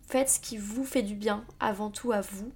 faites 0.08 0.30
ce 0.30 0.40
qui 0.40 0.58
vous 0.58 0.84
fait 0.84 1.02
du 1.02 1.16
bien 1.16 1.46
avant 1.60 1.90
tout 1.90 2.12
à 2.12 2.22
vous, 2.22 2.52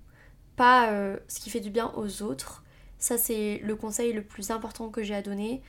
pas 0.56 0.92
euh, 0.92 1.18
ce 1.28 1.40
qui 1.40 1.50
fait 1.50 1.60
du 1.60 1.70
bien 1.70 1.92
aux 1.96 2.22
autres. 2.22 2.64
Ça, 2.98 3.18
c'est 3.18 3.60
le 3.64 3.76
conseil 3.76 4.14
le 4.14 4.24
plus 4.24 4.52
important 4.52 4.90
que 4.90 5.04
j'ai 5.04 5.16
à 5.16 5.22
donner. 5.22 5.62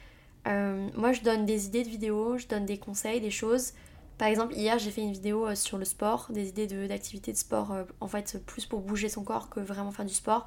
Euh, 0.48 0.88
moi, 0.96 1.12
je 1.12 1.22
donne 1.22 1.46
des 1.46 1.66
idées 1.66 1.84
de 1.84 1.88
vidéos, 1.88 2.38
je 2.38 2.46
donne 2.46 2.66
des 2.66 2.78
conseils, 2.78 3.20
des 3.20 3.30
choses. 3.30 3.72
Par 4.20 4.28
exemple, 4.28 4.54
hier, 4.54 4.78
j'ai 4.78 4.92
fait 4.92 5.00
une 5.00 5.12
vidéo 5.12 5.46
euh, 5.46 5.54
sur 5.56 5.78
le 5.78 5.84
sport, 5.84 6.26
des 6.30 6.50
idées 6.50 6.66
d'activités 6.86 7.32
de, 7.32 7.36
sport, 7.36 7.74
en 8.00 8.06
fait, 8.06 8.40
plus 8.46 8.66
pour 8.66 8.80
bouger 8.80 9.08
son 9.08 9.24
corps 9.24 9.48
que 9.48 9.60
vraiment 9.60 9.90
faire 9.90 10.04
du 10.04 10.14
sport, 10.14 10.46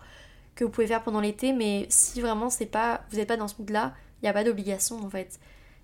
que 0.55 0.63
vous 0.63 0.69
pouvez 0.69 0.87
faire 0.87 1.03
pendant 1.03 1.19
l'été. 1.19 1.53
Mais 1.53 1.87
si 1.89 2.21
vraiment 2.21 2.49
pas, 2.71 3.03
vous 3.09 3.17
n'êtes 3.17 3.27
pas 3.27 3.37
dans 3.37 3.47
ce 3.47 3.55
mood-là, 3.59 3.93
il 4.21 4.25
n'y 4.25 4.29
a 4.29 4.33
pas 4.33 4.43
d'obligation 4.45 5.03
en 5.03 5.09
fait. 5.09 5.39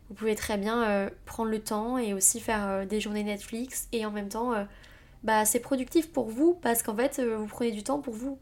Vous 0.08 0.16
pouvez 0.16 0.36
très 0.36 0.58
bien 0.58 1.10
prendre 1.26 1.52
le 1.52 1.60
temps 1.60 1.98
et 1.98 2.14
aussi 2.14 2.40
faire 2.40 2.88
des 2.88 3.00
journées 3.00 3.24
Netflix 3.24 3.88
et 3.92 4.06
en 4.08 4.12
même 4.12 4.30
temps 4.30 4.54
bah 5.24 5.46
c'est 5.46 5.60
productif 5.60 6.12
pour 6.12 6.30
vous 6.30 6.54
parce 6.54 6.84
qu'en 6.84 6.96
fait 6.96 7.20
euh, 7.20 7.38
vous 7.38 7.48
prenez 7.48 7.72
du 7.72 7.84
temps 7.84 8.00
pour 8.00 8.14
vous. 8.14 8.40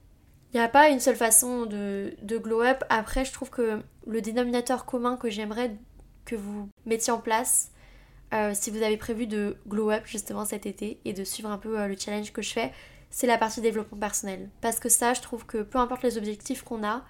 Il 0.54 0.58
n'y 0.58 0.64
a 0.64 0.70
pas 0.70 0.90
une 0.90 1.00
seule 1.00 1.16
façon 1.16 1.66
de, 1.66 2.16
glow 2.24 2.62
up. 2.62 2.84
Après, 2.90 3.26
je 3.26 3.34
trouve 3.34 3.50
que 3.50 3.82
le 4.06 4.22
dénominateur 4.22 4.86
commun 4.86 5.18
que 5.18 5.30
j'aimerais 5.30 5.76
que 6.24 6.36
vous 6.36 6.70
mettiez 6.86 7.12
en 7.12 7.20
place, 7.20 7.72
euh, 8.34 8.52
si 8.54 8.72
vous 8.72 8.82
avez 8.82 8.98
prévu 8.98 9.28
de 9.28 9.58
glow 9.68 9.92
up 9.92 10.04
justement 10.06 10.46
cet 10.46 10.66
été 10.66 11.00
et 11.06 11.14
de 11.14 11.24
suivre 11.24 11.50
un 11.50 11.58
peu 11.58 11.80
euh, 11.80 11.88
le 11.88 11.96
challenge 11.98 12.34
que 12.34 12.42
je 12.42 12.52
fais, 12.52 12.72
c'est 13.10 13.28
la 13.28 13.38
partie 13.38 13.62
développement 13.62 13.98
personnel. 13.98 14.50
Parce 14.62 14.80
que 14.80 14.90
ça, 14.90 15.14
je 15.14 15.22
trouve 15.22 15.46
que 15.46 15.64
peu 15.64 15.80
importe 15.80 16.04
les 16.04 16.18
objectifs 16.18 16.64
qu'on 16.64 16.84
a, 16.84 17.04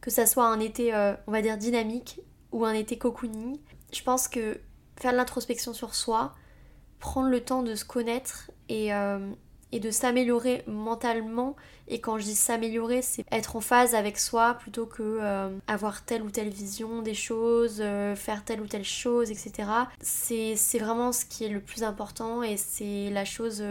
que 0.00 0.10
ça 0.10 0.26
soit 0.26 0.46
un 0.46 0.60
été, 0.60 0.92
on 1.26 1.30
va 1.30 1.42
dire, 1.42 1.58
dynamique 1.58 2.20
ou 2.50 2.64
un 2.64 2.72
été 2.72 2.96
cocooning, 2.98 3.58
je 3.92 4.02
pense 4.02 4.28
que 4.28 4.58
faire 4.96 5.12
de 5.12 5.16
l'introspection 5.16 5.74
sur 5.74 5.94
soi, 5.94 6.32
prendre 6.98 7.28
le 7.28 7.40
temps 7.40 7.62
de 7.62 7.74
se 7.74 7.84
connaître 7.84 8.50
et, 8.68 8.94
euh, 8.94 9.30
et 9.72 9.80
de 9.80 9.90
s'améliorer 9.90 10.62
mentalement. 10.66 11.56
Et 11.88 12.00
quand 12.00 12.18
je 12.18 12.24
dis 12.24 12.34
s'améliorer, 12.34 13.02
c'est 13.02 13.24
être 13.32 13.56
en 13.56 13.60
phase 13.60 13.94
avec 13.94 14.18
soi 14.18 14.54
plutôt 14.54 14.86
que 14.86 15.02
euh, 15.02 15.50
avoir 15.66 16.04
telle 16.04 16.22
ou 16.22 16.30
telle 16.30 16.50
vision 16.50 17.02
des 17.02 17.14
choses, 17.14 17.78
euh, 17.80 18.14
faire 18.14 18.44
telle 18.44 18.60
ou 18.60 18.66
telle 18.66 18.84
chose, 18.84 19.30
etc. 19.30 19.68
C'est 20.00 20.78
vraiment 20.78 21.12
ce 21.12 21.24
qui 21.24 21.44
est 21.44 21.48
le 21.48 21.60
plus 21.60 21.82
important 21.82 22.42
et 22.42 22.56
c'est 22.56 23.10
la 23.10 23.24
chose 23.24 23.64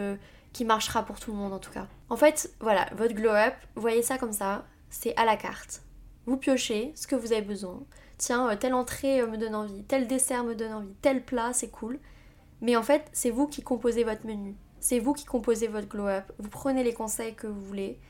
qui 0.52 0.64
marchera 0.64 1.04
pour 1.04 1.18
tout 1.18 1.32
le 1.32 1.38
monde 1.38 1.52
en 1.52 1.58
tout 1.58 1.72
cas. 1.72 1.86
En 2.10 2.16
fait, 2.16 2.52
voilà, 2.60 2.88
votre 2.94 3.14
glow 3.14 3.30
up, 3.30 3.54
voyez 3.76 4.02
ça 4.02 4.18
comme 4.18 4.32
ça, 4.32 4.66
c'est 4.90 5.16
à 5.16 5.24
la 5.24 5.36
carte. 5.36 5.82
Vous 6.26 6.36
piochez 6.36 6.92
ce 6.94 7.06
que 7.06 7.16
vous 7.16 7.32
avez 7.32 7.42
besoin. 7.42 7.82
Tiens, 8.18 8.54
telle 8.56 8.74
entrée 8.74 9.26
me 9.26 9.36
donne 9.36 9.54
envie, 9.54 9.82
tel 9.84 10.06
dessert 10.06 10.44
me 10.44 10.54
donne 10.54 10.72
envie, 10.72 10.94
tel 11.00 11.24
plat, 11.24 11.52
c'est 11.52 11.70
cool. 11.70 11.98
Mais 12.60 12.76
en 12.76 12.82
fait, 12.82 13.04
c'est 13.12 13.30
vous 13.30 13.48
qui 13.48 13.62
composez 13.62 14.04
votre 14.04 14.24
menu. 14.24 14.54
C'est 14.82 14.98
vous 14.98 15.12
qui 15.12 15.24
composez 15.24 15.68
votre 15.68 15.86
glow-up. 15.86 16.24
Vous 16.40 16.48
prenez 16.48 16.82
les 16.82 16.92
conseils 16.92 17.34
que 17.34 17.46
vous 17.46 17.62
voulez. 17.62 18.00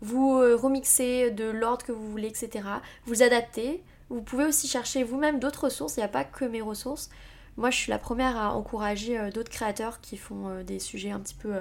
Vous 0.00 0.38
euh, 0.38 0.56
remixez 0.56 1.30
de 1.30 1.44
l'ordre 1.44 1.84
que 1.84 1.92
vous 1.92 2.10
voulez, 2.10 2.28
etc. 2.28 2.66
Vous 3.04 3.22
adaptez. 3.22 3.82
Vous 4.08 4.22
pouvez 4.22 4.46
aussi 4.46 4.66
chercher 4.66 5.04
vous-même 5.04 5.38
d'autres 5.38 5.64
ressources. 5.64 5.98
Il 5.98 6.00
n'y 6.00 6.04
a 6.04 6.08
pas 6.08 6.24
que 6.24 6.46
mes 6.46 6.62
ressources. 6.62 7.10
Moi, 7.58 7.68
je 7.68 7.76
suis 7.76 7.90
la 7.90 7.98
première 7.98 8.38
à 8.38 8.54
encourager 8.54 9.18
euh, 9.18 9.30
d'autres 9.30 9.50
créateurs 9.50 10.00
qui 10.00 10.16
font 10.16 10.48
euh, 10.48 10.62
des 10.62 10.78
sujets 10.78 11.10
un 11.10 11.20
petit 11.20 11.34
peu 11.34 11.52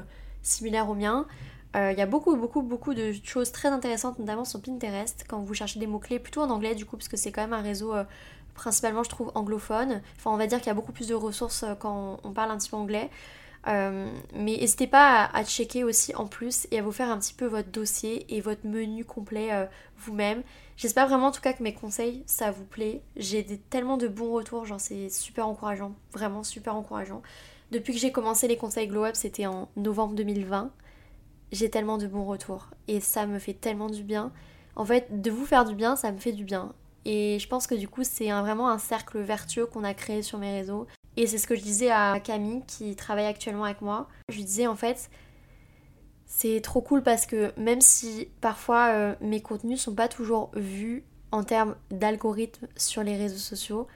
similaires 0.42 0.90
aux 0.90 0.96
miens. 0.96 1.28
Il 1.74 1.98
y 1.98 2.02
a 2.02 2.06
beaucoup, 2.06 2.36
beaucoup, 2.36 2.62
beaucoup 2.62 2.94
de 2.94 3.14
choses 3.24 3.54
très 3.54 3.70
intéressantes, 3.70 4.20
notamment 4.20 4.44
sur 4.44 4.62
Pinterest, 4.62 5.24
quand 5.26 5.40
vous 5.40 5.54
cherchez 5.54 5.80
des 5.80 5.88
mots-clés, 5.88 6.20
plutôt 6.20 6.42
en 6.42 6.50
anglais 6.50 6.76
du 6.76 6.86
coup, 6.86 6.98
parce 6.98 7.08
que 7.08 7.16
c'est 7.16 7.32
quand 7.32 7.40
même 7.40 7.54
un 7.54 7.62
réseau 7.62 7.94
principalement 8.56 9.04
je 9.04 9.10
trouve 9.10 9.32
anglophone. 9.36 10.02
Enfin 10.18 10.32
on 10.32 10.36
va 10.36 10.48
dire 10.48 10.58
qu'il 10.58 10.68
y 10.68 10.72
a 10.72 10.74
beaucoup 10.74 10.92
plus 10.92 11.08
de 11.08 11.16
ressources 11.16 11.64
quand 11.80 12.20
on 12.26 12.34
parle 12.34 12.52
un 12.52 12.58
petit 12.58 12.70
peu 12.70 12.76
anglais. 12.76 13.10
Euh, 13.67 14.12
mais 14.34 14.58
n'hésitez 14.58 14.88
pas 14.88 15.26
à, 15.26 15.43
checker 15.43 15.84
aussi 15.84 16.15
en 16.15 16.26
plus 16.26 16.67
et 16.71 16.80
à 16.80 16.82
vous 16.82 16.91
faire 16.91 17.10
un 17.10 17.19
petit 17.19 17.34
peu 17.34 17.45
votre 17.45 17.69
dossier 17.69 18.26
et 18.36 18.41
votre 18.41 18.65
menu 18.65 19.06
complet 19.06 19.52
euh, 19.52 19.65
vous-même. 19.97 20.41
J'espère 20.78 21.08
vraiment 21.08 21.28
en 21.28 21.32
tout 21.32 21.41
cas 21.41 21.54
que 21.54 21.62
mes 21.62 21.74
conseils 21.74 22.24
ça 22.26 22.50
vous 22.52 22.65
plaît. 22.65 23.04
J'ai 23.15 23.45
tellement 23.69 23.97
de 23.97 24.08
bons 24.08 24.32
retours, 24.32 24.65
genre 24.65 24.80
c'est 24.80 25.10
super 25.10 25.47
encourageant, 25.47 25.93
vraiment 26.12 26.43
super 26.43 26.76
encourageant. 26.76 27.21
Depuis 27.71 27.93
que 27.93 28.00
j'ai 28.00 28.12
commencé 28.12 28.47
les 28.47 28.58
conseils 28.58 28.88
Glow 28.88 29.06
Up, 29.06 29.15
c'était 29.15 29.45
en 29.45 29.69
novembre 29.76 30.15
2020. 30.15 30.71
J'ai 31.52 31.69
tellement 31.69 31.97
de 31.97 32.08
bons 32.08 32.26
retours 32.26 32.69
et 32.88 33.00
ça 33.00 33.28
me 33.28 33.38
fait 33.38 33.54
tellement 33.54 33.89
du 33.89 34.04
bien. 34.04 34.32
En 34.76 34.86
fait, 34.86 35.21
de 35.21 35.30
vous 35.30 35.45
faire 35.45 35.65
du 35.65 35.76
bien, 35.76 35.95
ça 35.95 36.12
me 36.12 36.17
fait 36.17 36.32
du 36.32 36.45
bien. 36.45 36.74
Et 37.06 37.39
je 37.39 37.47
pense 37.47 37.67
que 37.67 37.76
du 37.76 37.88
coup, 37.88 38.04
c'est 38.04 38.32
vraiment 38.32 38.69
un 38.69 38.78
cercle 38.78 39.19
vertueux 39.19 39.65
qu'on 39.65 39.84
a 39.84 39.93
créé 39.93 40.21
sur 40.21 40.38
mes 40.38 40.52
réseaux. 40.52 40.88
Et 41.17 41.28
c'est 41.28 41.38
ce 41.38 41.47
que 41.47 41.56
je 41.56 41.62
disais 41.62 41.91
à 41.91 42.19
Camille 42.19 42.63
qui 42.67 42.95
travaille 42.95 43.26
actuellement 43.26 43.65
avec 43.65 43.82
moi. 43.82 44.08
Je 44.30 44.38
lui 44.38 44.45
disais 44.45 44.67
en 44.67 44.76
fait, 44.76 45.10
c'est 46.26 46.62
trop 46.62 46.82
cool 46.82 47.04
parce 47.04 47.26
que 47.26 47.52
même 47.58 47.82
si 47.82 48.30
parfois 48.39 48.93
euh, 48.93 49.15
mes 49.19 49.41
contenus 49.41 49.82
sont 49.82 49.93
pas 49.93 50.08
toujours 50.08 50.52
vus 50.56 51.04
en 51.32 51.43
termes 51.43 51.76
d'algorithme 51.89 52.67
sur 52.78 53.04
les 53.04 53.17
réseaux 53.17 53.38
sociaux, 53.38 53.88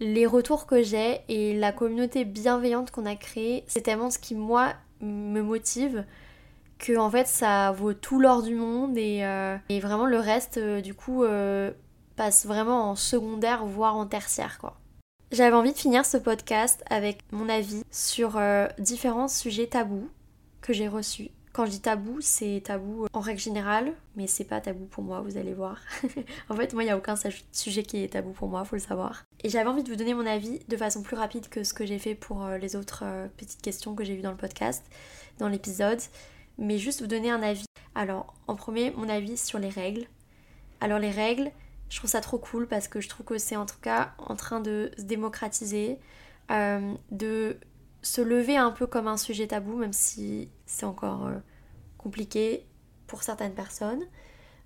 les 0.00 0.26
retours 0.26 0.66
que 0.66 0.82
j'ai 0.82 1.20
et 1.28 1.54
la 1.54 1.72
communauté 1.72 2.24
bienveillante 2.24 2.90
qu'on 2.90 3.06
a 3.06 3.16
créée, 3.16 3.64
c'est 3.68 3.82
tellement 3.82 4.10
ce 4.10 4.18
qui 4.18 4.34
moi 4.34 4.74
me 5.00 5.40
motive 5.40 6.04
que 6.78 6.96
en 6.96 7.10
fait 7.10 7.26
ça 7.26 7.72
vaut 7.72 7.94
tout 7.94 8.20
l'or 8.20 8.42
du 8.42 8.54
monde 8.54 8.98
et, 8.98 9.24
euh, 9.24 9.56
vraiment 9.80 10.06
le 10.06 10.18
reste 10.18 10.58
euh, 10.58 10.80
du 10.80 10.94
coup 10.94 11.24
passe 12.16 12.44
vraiment 12.44 12.90
en 12.90 12.96
secondaire, 12.96 13.64
voire 13.64 13.96
en 13.96 14.06
tertiaire, 14.06 14.58
quoi. 14.58 14.81
J'avais 15.32 15.56
envie 15.56 15.72
de 15.72 15.78
finir 15.78 16.04
ce 16.04 16.18
podcast 16.18 16.84
avec 16.90 17.20
mon 17.32 17.48
avis 17.48 17.84
sur 17.90 18.36
euh, 18.36 18.68
différents 18.78 19.28
sujets 19.28 19.66
tabous 19.66 20.10
que 20.60 20.74
j'ai 20.74 20.88
reçus. 20.88 21.30
Quand 21.54 21.64
je 21.64 21.70
dis 21.70 21.80
tabou, 21.80 22.18
c'est 22.20 22.60
tabou 22.62 23.06
en 23.14 23.20
règle 23.20 23.40
générale, 23.40 23.94
mais 24.14 24.26
c'est 24.26 24.44
pas 24.44 24.60
tabou 24.60 24.84
pour 24.84 25.02
moi, 25.02 25.22
vous 25.22 25.38
allez 25.38 25.54
voir. 25.54 25.78
en 26.50 26.54
fait, 26.54 26.74
moi, 26.74 26.82
il 26.82 26.86
n'y 26.86 26.92
a 26.92 26.98
aucun 26.98 27.14
sujet 27.50 27.82
qui 27.82 28.04
est 28.04 28.08
tabou 28.08 28.32
pour 28.32 28.48
moi, 28.48 28.62
faut 28.66 28.76
le 28.76 28.82
savoir. 28.82 29.24
Et 29.42 29.48
j'avais 29.48 29.70
envie 29.70 29.82
de 29.82 29.88
vous 29.88 29.96
donner 29.96 30.12
mon 30.12 30.26
avis 30.26 30.60
de 30.68 30.76
façon 30.76 31.00
plus 31.00 31.16
rapide 31.16 31.48
que 31.48 31.64
ce 31.64 31.72
que 31.72 31.86
j'ai 31.86 31.98
fait 31.98 32.14
pour 32.14 32.44
euh, 32.44 32.58
les 32.58 32.76
autres 32.76 33.00
euh, 33.02 33.26
petites 33.38 33.62
questions 33.62 33.94
que 33.94 34.04
j'ai 34.04 34.14
vues 34.14 34.22
dans 34.22 34.32
le 34.32 34.36
podcast, 34.36 34.84
dans 35.38 35.48
l'épisode, 35.48 36.00
mais 36.58 36.76
juste 36.76 37.00
vous 37.00 37.06
donner 37.06 37.30
un 37.30 37.42
avis. 37.42 37.64
Alors, 37.94 38.34
en 38.48 38.54
premier, 38.54 38.90
mon 38.90 39.08
avis 39.08 39.38
sur 39.38 39.58
les 39.58 39.70
règles. 39.70 40.04
Alors, 40.82 40.98
les 40.98 41.10
règles, 41.10 41.50
je 41.92 41.98
trouve 41.98 42.08
ça 42.08 42.22
trop 42.22 42.38
cool 42.38 42.66
parce 42.66 42.88
que 42.88 43.02
je 43.02 43.08
trouve 43.10 43.26
que 43.26 43.36
c'est 43.36 43.54
en 43.54 43.66
tout 43.66 43.78
cas 43.82 44.14
en 44.16 44.34
train 44.34 44.60
de 44.60 44.90
se 44.96 45.02
démocratiser, 45.02 45.98
euh, 46.50 46.94
de 47.10 47.58
se 48.00 48.22
lever 48.22 48.56
un 48.56 48.70
peu 48.70 48.86
comme 48.86 49.08
un 49.08 49.18
sujet 49.18 49.46
tabou, 49.46 49.76
même 49.76 49.92
si 49.92 50.48
c'est 50.64 50.86
encore 50.86 51.26
euh, 51.26 51.36
compliqué 51.98 52.64
pour 53.06 53.22
certaines 53.22 53.52
personnes. 53.52 54.02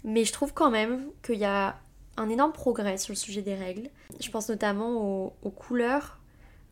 Mais 0.04 0.24
je 0.24 0.32
trouve 0.32 0.54
quand 0.54 0.70
même 0.70 1.10
qu'il 1.24 1.40
y 1.40 1.44
a 1.44 1.80
un 2.16 2.28
énorme 2.28 2.52
progrès 2.52 2.96
sur 2.96 3.10
le 3.10 3.16
sujet 3.16 3.42
des 3.42 3.56
règles. 3.56 3.90
Je 4.20 4.30
pense 4.30 4.48
notamment 4.48 5.34
aux, 5.42 5.50
couleurs 5.50 6.20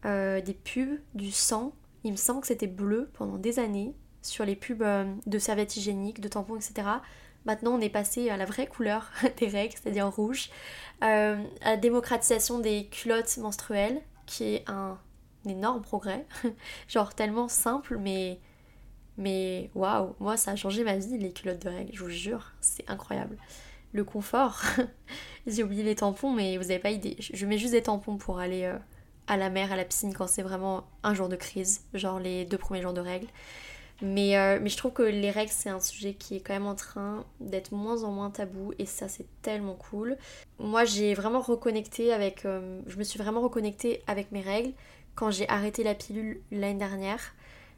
euh, 0.05 0.41
des 0.41 0.55
pubs, 0.55 1.01
du 1.15 1.33
sang. 1.33 1.73
Il 2.05 2.13
me 2.13 2.17
semble 2.17 2.43
que 2.43 2.47
c'était 2.47 2.69
bleu 2.69 3.11
pendant 3.15 3.39
des 3.39 3.59
années 3.59 3.93
sur 4.23 4.45
les 4.45 4.55
pubs 4.55 4.85
de 5.27 5.39
serviettes 5.41 5.77
hygiéniques, 5.77 6.21
de 6.21 6.29
tampons, 6.29 6.55
etc. 6.55 6.87
Maintenant, 7.45 7.73
on 7.73 7.81
est 7.81 7.91
passé 7.91 8.31
à 8.31 8.37
la 8.37 8.45
vraie 8.45 8.67
couleur 8.67 9.11
des 9.39 9.49
règles, 9.49 9.75
c'est-à-dire 9.81 10.09
rouge. 10.09 10.51
Euh, 11.03 11.43
à 11.61 11.71
la 11.71 11.77
démocratisation 11.77 12.59
des 12.59 12.87
culottes 12.87 13.37
menstruelles, 13.39 14.01
qui 14.27 14.55
est 14.55 14.71
un, 14.71 14.99
énorme 15.47 15.83
progrès. 15.83 16.27
Genre 16.89 17.15
tellement 17.15 17.49
simple, 17.49 17.99
mais. 17.99 18.41
Mais 19.17 19.71
waouh, 19.77 20.17
moi 20.19 20.37
ça 20.37 20.51
a 20.51 20.57
changé 20.57 20.83
ma 20.83 20.97
vie, 20.97 21.19
les 21.19 21.33
culottes 21.33 21.63
de 21.63 21.69
règles, 21.69 21.93
je 21.95 22.03
vous 22.03 22.11
jure, 22.11 22.51
c'est 22.61 22.83
incroyable. 22.91 23.37
Le 23.93 24.03
confort, 24.03 24.61
j'ai 25.47 25.63
oublié 25.63 25.85
les 25.85 25.95
tampons, 25.95 26.33
mais 26.33 26.57
vous 26.57 26.65
avez 26.65 26.81
pas 26.81 26.91
idée. 26.91 27.17
Je 27.21 27.47
mets 27.47 27.57
juste 27.57 27.75
des 27.75 27.83
tampons 27.83 28.17
pour 28.17 28.41
aller 28.41 28.65
euh, 28.65 28.77
à 29.29 29.37
la 29.37 29.51
mer, 29.51 29.71
à 29.71 29.77
la 29.77 29.85
piscine 29.85 30.13
quand 30.13 30.27
c'est 30.27 30.43
vraiment 30.43 30.83
un 31.05 31.15
jour 31.15 31.29
de 31.29 31.37
crise, 31.37 31.85
genre 31.95 32.19
les 32.19 32.45
deux 32.45 32.59
premiers 32.59 32.83
jours 32.83 32.93
de 32.93 33.01
règles. 33.01 33.29
Mais, 34.05 34.37
euh, 34.37 34.59
mais 34.61 34.69
je 34.69 34.77
trouve 34.77 34.93
que 34.93 35.03
les 35.03 35.31
règles, 35.31 35.51
c'est 35.51 35.71
un 35.71 35.81
sujet 35.81 36.13
qui 36.13 36.37
est 36.37 36.41
quand 36.41 36.53
même 36.53 36.67
en 36.67 36.75
train 36.75 37.25
d'être 37.41 37.73
moins 37.73 38.05
en 38.05 38.13
moins 38.13 38.31
tabou 38.31 38.75
et 38.79 38.85
ça, 38.85 39.09
c'est 39.09 39.27
tellement 39.41 39.77
cool. 39.77 40.19
Moi, 40.59 40.85
j'ai 40.85 41.15
vraiment 41.15 41.41
reconnecté 41.41 42.13
avec. 42.13 42.45
Euh, 42.45 42.81
je 42.87 42.99
me 42.99 43.03
suis 43.03 43.19
vraiment 43.19 43.41
reconnectée 43.41 44.03
avec 44.07 44.31
mes 44.31 44.43
règles 44.43 44.75
quand 45.15 45.31
j'ai 45.31 45.49
arrêté 45.49 45.83
la 45.83 45.95
pilule 45.95 46.43
l'année 46.51 46.79
dernière. 46.79 47.35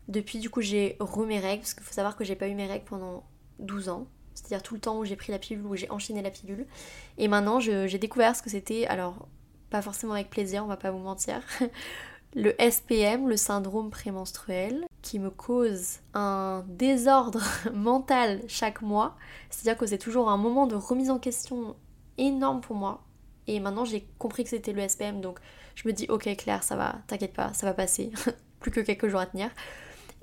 Depuis, 0.09 0.41
du 0.41 0.51
coup, 0.51 0.63
j'ai 0.63 0.97
re 0.99 1.25
mes 1.27 1.39
règles, 1.39 1.61
parce 1.61 1.75
qu'il 1.75 1.85
faut 1.85 1.95
savoir 1.95 2.17
que 2.17 2.25
j'ai 2.25 2.35
pas 2.35 2.49
eu 2.49 2.55
mes 2.55 2.67
règles 2.67 2.85
pendant 2.85 3.25
12 3.61 3.89
ans. 3.89 4.09
C'est-à-dire 4.35 4.63
tout 4.63 4.75
le 4.75 4.81
temps 4.81 4.99
où 4.99 5.05
j'ai 5.05 5.17
pris 5.17 5.31
la 5.31 5.39
pilule, 5.39 5.65
où 5.65 5.77
j'ai 5.77 5.91
enchaîné 5.91 6.23
la 6.23 6.31
pilule. 6.31 6.67
Et 7.19 7.29
maintenant, 7.29 7.61
j'ai 7.61 7.99
découvert 7.99 8.35
ce 8.35 8.43
que 8.43 8.51
c'était, 8.51 8.87
alors 8.87 9.29
pas 9.71 9.83
forcément 9.83 10.15
avec 10.15 10.31
plaisir, 10.31 10.65
on 10.65 10.69
va 10.69 10.77
pas 10.77 10.91
vous 10.91 10.99
mentir, 10.99 11.41
le 12.35 12.55
SPM, 12.61 13.29
le 13.29 13.37
syndrome 13.37 13.91
prémenstruel, 13.91 14.87
qui 15.07 15.21
me 15.21 15.31
cause 15.31 16.01
un 16.15 16.65
désordre 16.67 17.41
mental 17.73 18.43
chaque 18.49 18.83
mois. 18.83 19.17
C'est-à-dire 19.51 19.79
que 19.79 19.87
c'est 19.87 19.99
toujours 19.99 20.29
un 20.31 20.37
moment 20.37 20.67
de 20.67 20.75
remise 20.75 21.11
en 21.11 21.21
question 21.21 21.77
énorme 22.19 22.61
pour 22.61 22.75
moi. 22.75 23.05
Et 23.47 23.61
maintenant 23.61 23.85
j'ai 23.85 24.05
compris 24.19 24.43
que 24.43 24.51
c'était 24.51 24.73
le 24.73 24.87
SPM, 24.87 25.21
donc 25.21 25.39
je 25.77 25.87
me 25.87 25.93
dis 25.93 26.07
ok 26.09 26.35
Claire, 26.37 26.65
ça 26.65 26.75
va, 26.75 26.97
t'inquiète 27.07 27.35
pas, 27.35 27.53
ça 27.53 27.67
va 27.67 27.73
passer. 27.73 28.11
Plus 28.61 28.73
que 28.73 28.81
quelques 28.81 29.07
jours 29.07 29.21
à 29.21 29.27
tenir. 29.27 29.49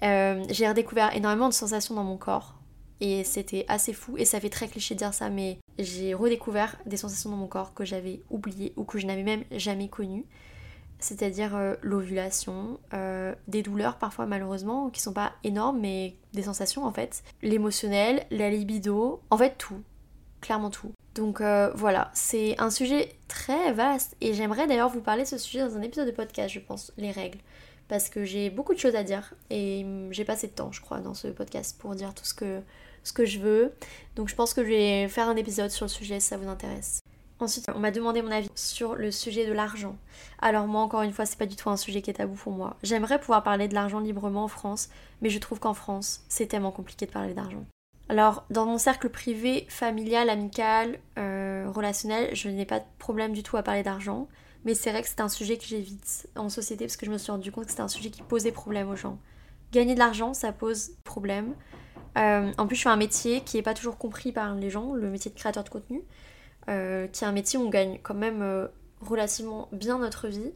Euh, 0.02 0.44
j'ai 0.50 0.68
redécouvert 0.68 1.16
énormément 1.16 1.48
de 1.48 1.54
sensations 1.54 1.96
dans 1.96 2.04
mon 2.04 2.18
corps. 2.18 2.56
Et 3.00 3.24
c'était 3.24 3.66
assez 3.70 3.94
fou. 3.94 4.18
Et 4.18 4.26
ça 4.26 4.42
fait 4.42 4.50
très 4.50 4.68
cliché 4.68 4.96
de 4.96 5.00
dire 5.00 5.14
ça, 5.14 5.30
mais 5.30 5.60
j'ai 5.80 6.14
redécouvert 6.14 6.76
des 6.86 6.98
sensations 6.98 7.30
dans 7.30 7.38
mon 7.38 7.48
corps 7.48 7.74
que 7.74 7.86
j'avais 7.86 8.22
oubliées 8.30 8.74
ou 8.76 8.84
que 8.84 8.98
je 8.98 9.08
n'avais 9.08 9.24
même 9.24 9.44
jamais 9.52 9.88
connues 9.88 10.26
c'est-à-dire 11.04 11.56
euh, 11.56 11.76
l'ovulation, 11.82 12.80
euh, 12.94 13.36
des 13.48 13.62
douleurs 13.62 13.98
parfois 13.98 14.26
malheureusement, 14.26 14.90
qui 14.90 15.02
sont 15.02 15.14
pas 15.14 15.34
énormes, 15.44 15.80
mais 15.80 16.16
des 16.34 16.44
sensations 16.44 16.86
en 16.86 16.92
fait, 16.92 17.24
l'émotionnel, 17.42 18.26
la 18.32 18.50
libido, 18.50 19.22
en 19.30 19.38
fait 19.38 19.58
tout, 19.58 19.82
clairement 20.42 20.70
tout. 20.70 20.94
Donc 21.16 21.42
euh, 21.42 21.72
voilà, 21.76 22.10
c'est 22.14 22.60
un 22.60 22.70
sujet 22.70 23.16
très 23.28 23.74
vaste 23.74 24.16
et 24.22 24.34
j'aimerais 24.34 24.66
d'ailleurs 24.66 24.90
vous 24.90 25.02
parler 25.02 25.24
de 25.24 25.28
ce 25.28 25.38
sujet 25.38 25.60
dans 25.60 25.78
un 25.78 25.82
épisode 25.82 26.08
de 26.08 26.12
podcast, 26.12 26.54
je 26.54 26.60
pense, 26.60 26.92
les 26.98 27.12
règles. 27.12 27.40
Parce 27.90 28.10
que 28.10 28.24
j'ai 28.24 28.50
beaucoup 28.50 28.74
de 28.74 28.80
choses 28.80 28.96
à 28.96 29.04
dire 29.04 29.34
et 29.50 29.86
j'ai 30.12 30.24
pas 30.24 30.34
assez 30.34 30.48
de 30.48 30.54
temps, 30.54 30.72
je 30.72 30.82
crois, 30.82 31.00
dans 31.00 31.14
ce 31.14 31.28
podcast 31.28 31.78
pour 31.78 31.96
dire 31.96 32.14
tout 32.14 32.24
ce 32.24 32.34
que, 32.34 32.62
ce 33.04 33.12
que 33.12 33.26
je 33.26 33.40
veux. 33.40 33.74
Donc 34.16 34.30
je 34.30 34.36
pense 34.36 34.54
que 34.54 34.64
je 34.64 34.70
vais 34.70 35.08
faire 35.10 35.28
un 35.28 35.36
épisode 35.36 35.70
sur 35.70 35.86
le 35.86 35.90
sujet 35.90 36.20
si 36.20 36.28
ça 36.28 36.38
vous 36.38 36.48
intéresse. 36.48 37.02
Ensuite, 37.44 37.70
on 37.76 37.80
m'a 37.80 37.92
demandé 37.92 38.22
mon 38.22 38.32
avis 38.32 38.50
sur 38.56 38.96
le 38.96 39.12
sujet 39.12 39.46
de 39.46 39.52
l'argent. 39.52 39.98
Alors 40.40 40.66
moi, 40.66 40.82
encore 40.82 41.02
une 41.02 41.12
fois, 41.12 41.26
c'est 41.26 41.38
pas 41.38 41.46
du 41.46 41.58
tout 41.58 41.70
un 41.70 41.76
sujet 41.76 42.02
qui 42.02 42.10
est 42.10 42.14
tabou 42.14 42.36
pour 42.36 42.54
moi. 42.54 42.78
J'aimerais 42.84 43.20
pouvoir 43.20 43.44
parler 43.44 43.68
de 43.68 43.74
l'argent 43.74 44.00
librement 44.00 44.46
en 44.46 44.48
France, 44.48 44.90
mais 45.22 45.30
je 45.30 45.40
trouve 45.40 45.60
qu'en 45.60 45.74
France, 45.74 46.24
c'est 46.30 46.48
tellement 46.48 46.72
compliqué 46.72 47.06
de 47.06 47.12
parler 47.12 47.34
d'argent. 47.34 47.66
Alors, 48.08 48.46
dans 48.50 48.66
mon 48.66 48.78
cercle 48.78 49.10
privé, 49.10 49.66
familial, 49.68 50.30
amical, 50.30 51.00
euh, 51.20 51.70
relationnel, 51.70 52.34
je 52.34 52.48
n'ai 52.48 52.66
pas 52.66 52.80
de 52.80 52.86
problème 52.98 53.34
du 53.34 53.44
tout 53.44 53.58
à 53.58 53.64
parler 53.64 53.84
d'argent. 53.84 54.30
Mais 54.64 54.74
c'est 54.74 54.92
vrai 54.92 55.02
que 55.02 55.10
c'est 55.10 55.20
un 55.20 55.28
sujet 55.28 55.58
que 55.58 55.66
j'évite 55.66 56.30
en 56.38 56.48
société 56.48 56.86
parce 56.86 56.96
que 56.96 57.06
je 57.06 57.12
me 57.12 57.18
suis 57.18 57.32
rendu 57.32 57.52
compte 57.52 57.66
que 57.66 57.72
c'était 57.72 57.84
un 57.84 57.90
sujet 57.90 58.10
qui 58.10 58.22
posait 58.22 58.54
problème 58.54 58.90
aux 58.90 58.96
gens. 58.96 59.20
Gagner 59.74 59.96
de 59.96 60.00
l'argent, 60.00 60.34
ça 60.34 60.54
pose 60.54 60.92
problème. 61.04 61.56
Euh, 62.18 62.54
en 62.58 62.68
plus, 62.68 62.78
je 62.78 62.84
fais 62.84 62.90
un 62.90 62.96
métier 62.96 63.42
qui 63.42 63.58
n'est 63.58 63.64
pas 63.64 63.74
toujours 63.74 63.98
compris 63.98 64.32
par 64.32 64.56
les 64.56 64.70
gens, 64.70 64.94
le 64.94 65.10
métier 65.10 65.30
de 65.30 65.36
créateur 65.36 65.66
de 65.66 65.70
contenu. 65.70 66.02
Euh, 66.70 67.08
qui 67.08 67.24
est 67.24 67.28
un 67.28 67.34
métier 67.34 67.60
où 67.60 67.64
on 67.64 67.70
gagne 67.70 68.00
quand 68.02 68.14
même 68.14 68.42
euh, 68.42 68.68
relativement 69.02 69.68
bien 69.74 70.00
notre 70.00 70.30
vie 70.30 70.54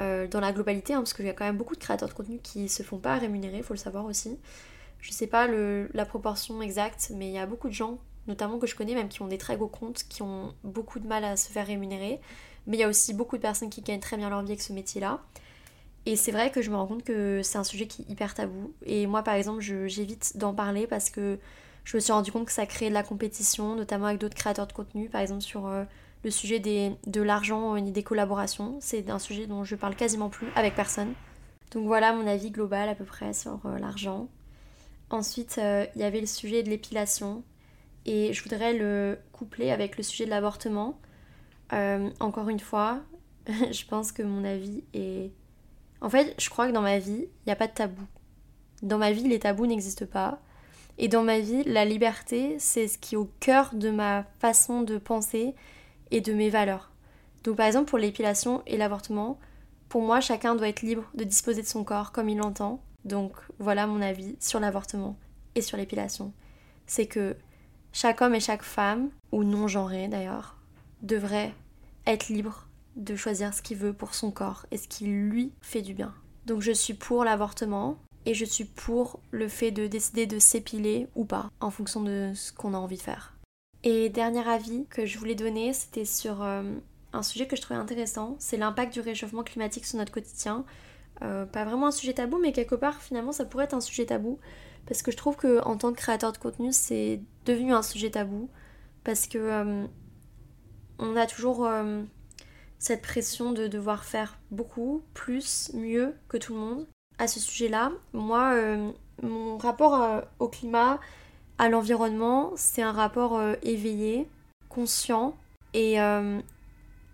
euh, 0.00 0.26
dans 0.26 0.40
la 0.40 0.52
globalité, 0.52 0.92
hein, 0.92 0.98
parce 0.98 1.14
qu'il 1.14 1.24
y 1.24 1.30
a 1.30 1.32
quand 1.32 1.46
même 1.46 1.56
beaucoup 1.56 1.74
de 1.74 1.80
créateurs 1.80 2.10
de 2.10 2.14
contenu 2.14 2.38
qui 2.42 2.68
se 2.68 2.82
font 2.82 2.98
pas 2.98 3.16
rémunérer, 3.16 3.62
faut 3.62 3.72
le 3.72 3.78
savoir 3.78 4.04
aussi. 4.04 4.38
Je 5.00 5.12
sais 5.12 5.26
pas 5.26 5.46
la 5.48 6.04
proportion 6.04 6.60
exacte, 6.60 7.10
mais 7.14 7.28
il 7.28 7.32
y 7.32 7.38
a 7.38 7.46
beaucoup 7.46 7.68
de 7.68 7.72
gens, 7.72 7.98
notamment 8.26 8.58
que 8.58 8.66
je 8.66 8.74
connais, 8.74 8.94
même 8.94 9.08
qui 9.08 9.22
ont 9.22 9.28
des 9.28 9.38
très 9.38 9.56
gros 9.56 9.68
comptes, 9.68 10.04
qui 10.08 10.22
ont 10.22 10.54
beaucoup 10.64 10.98
de 10.98 11.06
mal 11.06 11.24
à 11.24 11.36
se 11.36 11.50
faire 11.50 11.66
rémunérer. 11.66 12.20
Mais 12.66 12.76
il 12.76 12.80
y 12.80 12.82
a 12.82 12.88
aussi 12.88 13.14
beaucoup 13.14 13.36
de 13.36 13.42
personnes 13.42 13.70
qui 13.70 13.82
gagnent 13.82 14.00
très 14.00 14.16
bien 14.16 14.28
leur 14.28 14.42
vie 14.42 14.50
avec 14.50 14.62
ce 14.62 14.72
métier-là. 14.72 15.22
Et 16.06 16.16
c'est 16.16 16.32
vrai 16.32 16.50
que 16.50 16.60
je 16.60 16.70
me 16.70 16.76
rends 16.76 16.86
compte 16.86 17.04
que 17.04 17.40
c'est 17.42 17.58
un 17.58 17.64
sujet 17.64 17.86
qui 17.86 18.02
est 18.02 18.10
hyper 18.10 18.34
tabou. 18.34 18.74
Et 18.84 19.06
moi, 19.06 19.22
par 19.22 19.34
exemple, 19.34 19.60
j'évite 19.60 20.36
d'en 20.36 20.54
parler 20.54 20.86
parce 20.86 21.10
que 21.10 21.38
je 21.86 21.96
me 21.96 22.00
suis 22.00 22.12
rendu 22.12 22.32
compte 22.32 22.46
que 22.46 22.52
ça 22.52 22.66
créait 22.66 22.88
de 22.88 22.94
la 22.94 23.04
compétition, 23.04 23.76
notamment 23.76 24.06
avec 24.06 24.20
d'autres 24.20 24.34
créateurs 24.34 24.66
de 24.66 24.72
contenu, 24.72 25.08
par 25.08 25.20
exemple 25.20 25.42
sur 25.42 25.68
euh, 25.68 25.84
le 26.24 26.30
sujet 26.32 26.58
des, 26.58 26.92
de 27.06 27.22
l'argent 27.22 27.76
et 27.76 27.82
des 27.82 28.02
collaborations. 28.02 28.76
C'est 28.80 29.08
un 29.08 29.20
sujet 29.20 29.46
dont 29.46 29.62
je 29.62 29.76
parle 29.76 29.94
quasiment 29.94 30.28
plus 30.28 30.48
avec 30.56 30.74
personne. 30.74 31.14
Donc 31.70 31.86
voilà 31.86 32.12
mon 32.12 32.26
avis 32.26 32.50
global 32.50 32.88
à 32.88 32.96
peu 32.96 33.04
près 33.04 33.32
sur 33.32 33.60
euh, 33.66 33.78
l'argent. 33.78 34.28
Ensuite, 35.10 35.58
euh, 35.58 35.86
il 35.94 36.00
y 36.00 36.04
avait 36.04 36.20
le 36.20 36.26
sujet 36.26 36.64
de 36.64 36.70
l'épilation 36.70 37.44
et 38.04 38.32
je 38.32 38.42
voudrais 38.42 38.72
le 38.72 39.16
coupler 39.30 39.70
avec 39.70 39.96
le 39.96 40.02
sujet 40.02 40.24
de 40.24 40.30
l'avortement. 40.30 40.98
encore 42.18 42.48
une 42.48 42.60
fois, 42.60 43.00
je 43.46 43.84
pense 43.86 44.10
que 44.10 44.24
mon 44.24 44.44
avis 44.44 44.82
est... 44.92 45.30
En 46.00 46.10
fait, 46.10 46.34
je 46.40 46.50
crois 46.50 46.66
que 46.66 46.72
dans 46.72 46.82
ma 46.82 46.98
vie, 46.98 47.26
il 47.28 47.46
n'y 47.46 47.52
a 47.52 47.56
pas 47.56 47.68
de 47.68 47.74
tabou. 47.74 48.02
Dans 48.82 48.98
ma 48.98 49.12
vie, 49.12 49.28
les 49.28 49.38
tabous 49.38 49.66
n'existent 49.66 50.06
pas. 50.06 50.40
Et 50.98 51.08
dans 51.08 51.22
ma 51.22 51.38
vie, 51.38 51.62
la 51.64 51.84
liberté, 51.84 52.56
c'est 52.58 52.88
ce 52.88 52.98
qui 52.98 53.14
est 53.14 53.18
au 53.18 53.30
cœur 53.40 53.74
de 53.74 53.90
ma 53.90 54.24
façon 54.38 54.82
de 54.82 54.98
penser 54.98 55.54
et 56.10 56.20
de 56.20 56.32
mes 56.32 56.50
valeurs. 56.50 56.90
Donc 57.44 57.56
par 57.56 57.66
exemple 57.66 57.90
pour 57.90 57.98
l'épilation 57.98 58.62
et 58.66 58.76
l'avortement, 58.76 59.38
pour 59.88 60.02
moi 60.02 60.20
chacun 60.20 60.54
doit 60.54 60.68
être 60.68 60.82
libre 60.82 61.04
de 61.14 61.24
disposer 61.24 61.62
de 61.62 61.66
son 61.66 61.84
corps 61.84 62.12
comme 62.12 62.28
il 62.28 62.38
l'entend. 62.38 62.82
Donc 63.04 63.32
voilà 63.58 63.86
mon 63.86 64.02
avis 64.02 64.36
sur 64.40 64.58
l'avortement 64.58 65.16
et 65.54 65.60
sur 65.60 65.76
l'épilation. 65.76 66.32
C'est 66.86 67.06
que 67.06 67.36
chaque 67.92 68.20
homme 68.20 68.34
et 68.34 68.40
chaque 68.40 68.62
femme, 68.62 69.10
ou 69.32 69.44
non 69.44 69.68
genré 69.68 70.08
d'ailleurs, 70.08 70.56
devrait 71.02 71.54
être 72.06 72.28
libre 72.28 72.66
de 72.96 73.16
choisir 73.16 73.54
ce 73.54 73.62
qu'il 73.62 73.76
veut 73.76 73.92
pour 73.92 74.14
son 74.14 74.30
corps 74.30 74.66
et 74.70 74.76
ce 74.76 74.88
qui 74.88 75.06
lui 75.06 75.52
fait 75.60 75.82
du 75.82 75.94
bien. 75.94 76.14
Donc 76.46 76.62
je 76.62 76.72
suis 76.72 76.94
pour 76.94 77.24
l'avortement, 77.24 77.98
et 78.26 78.34
je 78.34 78.44
suis 78.44 78.64
pour 78.64 79.20
le 79.30 79.48
fait 79.48 79.70
de 79.70 79.86
décider 79.86 80.26
de 80.26 80.40
s'épiler 80.40 81.06
ou 81.14 81.24
pas 81.24 81.50
en 81.60 81.70
fonction 81.70 82.02
de 82.02 82.32
ce 82.34 82.52
qu'on 82.52 82.74
a 82.74 82.76
envie 82.76 82.96
de 82.96 83.02
faire. 83.02 83.34
Et 83.84 84.08
dernier 84.08 84.46
avis 84.46 84.84
que 84.90 85.06
je 85.06 85.16
voulais 85.16 85.36
donner, 85.36 85.72
c'était 85.72 86.04
sur 86.04 86.42
euh, 86.42 86.74
un 87.12 87.22
sujet 87.22 87.46
que 87.46 87.54
je 87.54 87.62
trouvais 87.62 87.78
intéressant, 87.78 88.34
c'est 88.40 88.56
l'impact 88.56 88.92
du 88.92 89.00
réchauffement 89.00 89.44
climatique 89.44 89.86
sur 89.86 89.96
notre 89.96 90.12
quotidien. 90.12 90.64
Euh, 91.22 91.46
pas 91.46 91.64
vraiment 91.64 91.86
un 91.86 91.92
sujet 91.92 92.14
tabou, 92.14 92.38
mais 92.38 92.52
quelque 92.52 92.74
part 92.74 93.00
finalement 93.00 93.32
ça 93.32 93.44
pourrait 93.44 93.64
être 93.64 93.74
un 93.74 93.80
sujet 93.80 94.06
tabou 94.06 94.38
parce 94.86 95.02
que 95.02 95.10
je 95.10 95.16
trouve 95.16 95.36
que 95.36 95.62
en 95.64 95.76
tant 95.76 95.92
que 95.92 95.96
créateur 95.96 96.32
de 96.32 96.38
contenu, 96.38 96.72
c'est 96.72 97.20
devenu 97.44 97.72
un 97.72 97.82
sujet 97.82 98.10
tabou 98.10 98.50
parce 99.04 99.28
que 99.28 99.38
euh, 99.38 99.86
on 100.98 101.16
a 101.16 101.26
toujours 101.26 101.68
cette 102.78 103.02
pression 103.02 103.52
de 103.52 103.68
devoir 103.68 104.04
faire 104.04 104.38
beaucoup, 104.50 105.02
plus, 105.14 105.70
mieux 105.74 106.14
que 106.28 106.38
tout 106.38 106.54
le 106.54 106.60
monde 106.60 106.86
à 107.18 107.28
ce 107.28 107.40
sujet-là. 107.40 107.92
Moi, 108.12 108.52
euh, 108.54 108.90
mon 109.22 109.56
rapport 109.58 109.94
euh, 109.94 110.20
au 110.38 110.48
climat, 110.48 111.00
à 111.58 111.68
l'environnement, 111.68 112.52
c'est 112.56 112.82
un 112.82 112.92
rapport 112.92 113.36
euh, 113.36 113.54
éveillé, 113.62 114.28
conscient 114.68 115.36
et 115.72 116.00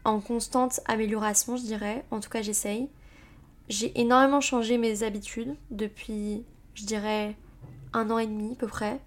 en 0.04 0.20
constante 0.20 0.80
amélioration, 0.86 1.56
je 1.56 1.62
dirais. 1.62 2.04
En 2.10 2.20
tout 2.20 2.30
cas, 2.30 2.42
j'essaye. 2.42 2.88
J'ai 3.68 3.98
énormément 4.00 4.40
changé 4.40 4.78
mes 4.78 5.02
habitudes 5.02 5.56
depuis, 5.70 6.44
je 6.74 6.84
dirais, 6.84 7.36
un 7.92 8.08
an 8.10 8.18
et 8.18 8.26
demi 8.26 8.52
à 8.52 8.56
peu 8.56 8.68
près. 8.68 9.00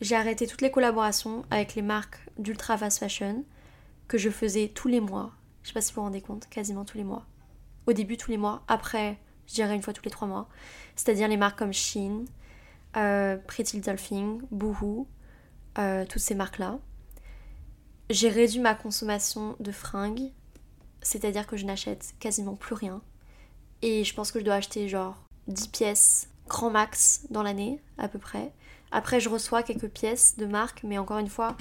J'ai 0.00 0.16
arrêté 0.16 0.46
toutes 0.46 0.62
les 0.62 0.70
collaborations 0.70 1.44
avec 1.50 1.74
les 1.74 1.82
marques 1.82 2.18
d'ultra 2.38 2.78
fast 2.78 2.98
fashion 2.98 3.44
que 4.08 4.18
je 4.18 4.30
faisais 4.30 4.68
tous 4.68 4.88
les 4.88 5.00
mois. 5.00 5.32
Je 5.62 5.68
sais 5.68 5.74
pas 5.74 5.80
si 5.80 5.92
vous 5.92 5.96
vous 5.96 6.06
rendez 6.06 6.20
compte, 6.20 6.48
quasiment 6.48 6.84
tous 6.84 6.98
les 6.98 7.04
mois. 7.04 7.26
Au 7.86 7.92
début, 7.92 8.16
tous 8.16 8.30
les 8.30 8.38
mois. 8.38 8.62
Après, 8.68 9.18
je 9.46 9.54
dirais 9.54 9.74
une 9.74 9.82
fois 9.82 9.92
tous 9.92 10.04
les 10.04 10.10
trois 10.10 10.28
mois. 10.28 10.48
C'est-à-dire 10.94 11.28
les 11.28 11.36
marques 11.36 11.58
comme 11.58 11.72
Shein, 11.72 12.24
euh, 12.96 13.36
Pretty 13.46 13.76
Little 13.76 13.96
Thing, 13.96 14.40
Boohoo, 14.50 15.06
euh, 15.78 16.04
toutes 16.06 16.22
ces 16.22 16.34
marques-là. 16.34 16.78
J'ai 18.08 18.28
réduit 18.28 18.60
ma 18.60 18.74
consommation 18.74 19.56
de 19.60 19.72
fringues, 19.72 20.30
c'est-à-dire 21.02 21.46
que 21.46 21.56
je 21.56 21.66
n'achète 21.66 22.14
quasiment 22.20 22.54
plus 22.54 22.74
rien. 22.74 23.02
Et 23.82 24.04
je 24.04 24.14
pense 24.14 24.32
que 24.32 24.38
je 24.38 24.44
dois 24.44 24.54
acheter 24.54 24.88
genre 24.88 25.16
10 25.48 25.68
pièces 25.68 26.28
grand 26.48 26.70
max 26.70 27.26
dans 27.30 27.42
l'année, 27.42 27.80
à 27.98 28.08
peu 28.08 28.18
près. 28.18 28.52
Après, 28.92 29.20
je 29.20 29.28
reçois 29.28 29.62
quelques 29.62 29.88
pièces 29.88 30.36
de 30.36 30.46
marque, 30.46 30.82
mais 30.84 30.98
encore 30.98 31.18
une 31.18 31.28
fois, 31.28 31.56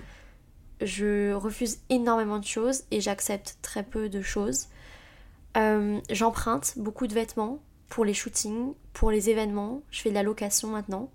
je 0.82 1.34
refuse 1.34 1.80
énormément 1.90 2.40
de 2.40 2.46
choses 2.46 2.84
et 2.92 3.02
j'accepte 3.02 3.58
très 3.62 3.84
peu 3.84 4.10
de 4.10 4.22
choses. 4.22 4.68
Euh, 5.58 6.00
j'emprunte 6.10 6.74
beaucoup 6.78 7.08
de 7.08 7.14
vêtements 7.14 7.60
pour 7.90 8.06
les 8.06 8.14
shootings, 8.14 8.74
pour 8.94 9.12
les 9.12 9.30
événements. 9.30 9.82
Je 9.92 10.02
fais 10.02 10.10
de 10.10 10.16
la 10.16 10.24
location 10.24 10.70
maintenant. 10.70 11.10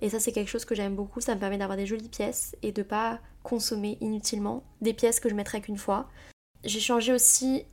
Et 0.00 0.08
ça, 0.08 0.18
c'est 0.18 0.32
quelque 0.32 0.48
chose 0.48 0.64
que 0.64 0.74
j'aime 0.74 0.94
beaucoup. 0.94 1.20
Ça 1.20 1.34
me 1.34 1.40
permet 1.40 1.58
d'avoir 1.58 1.76
des 1.76 1.86
jolies 1.86 2.08
pièces 2.08 2.56
et 2.62 2.72
de 2.72 2.82
pas 2.82 3.20
consommer 3.42 3.98
inutilement 4.00 4.62
des 4.80 4.94
pièces 4.94 5.20
que 5.20 5.28
je 5.28 5.34
mettrai 5.34 5.60
qu'une 5.60 5.76
fois. 5.76 6.08
J'ai 6.64 6.80
changé 6.80 7.12
aussi 7.12 7.64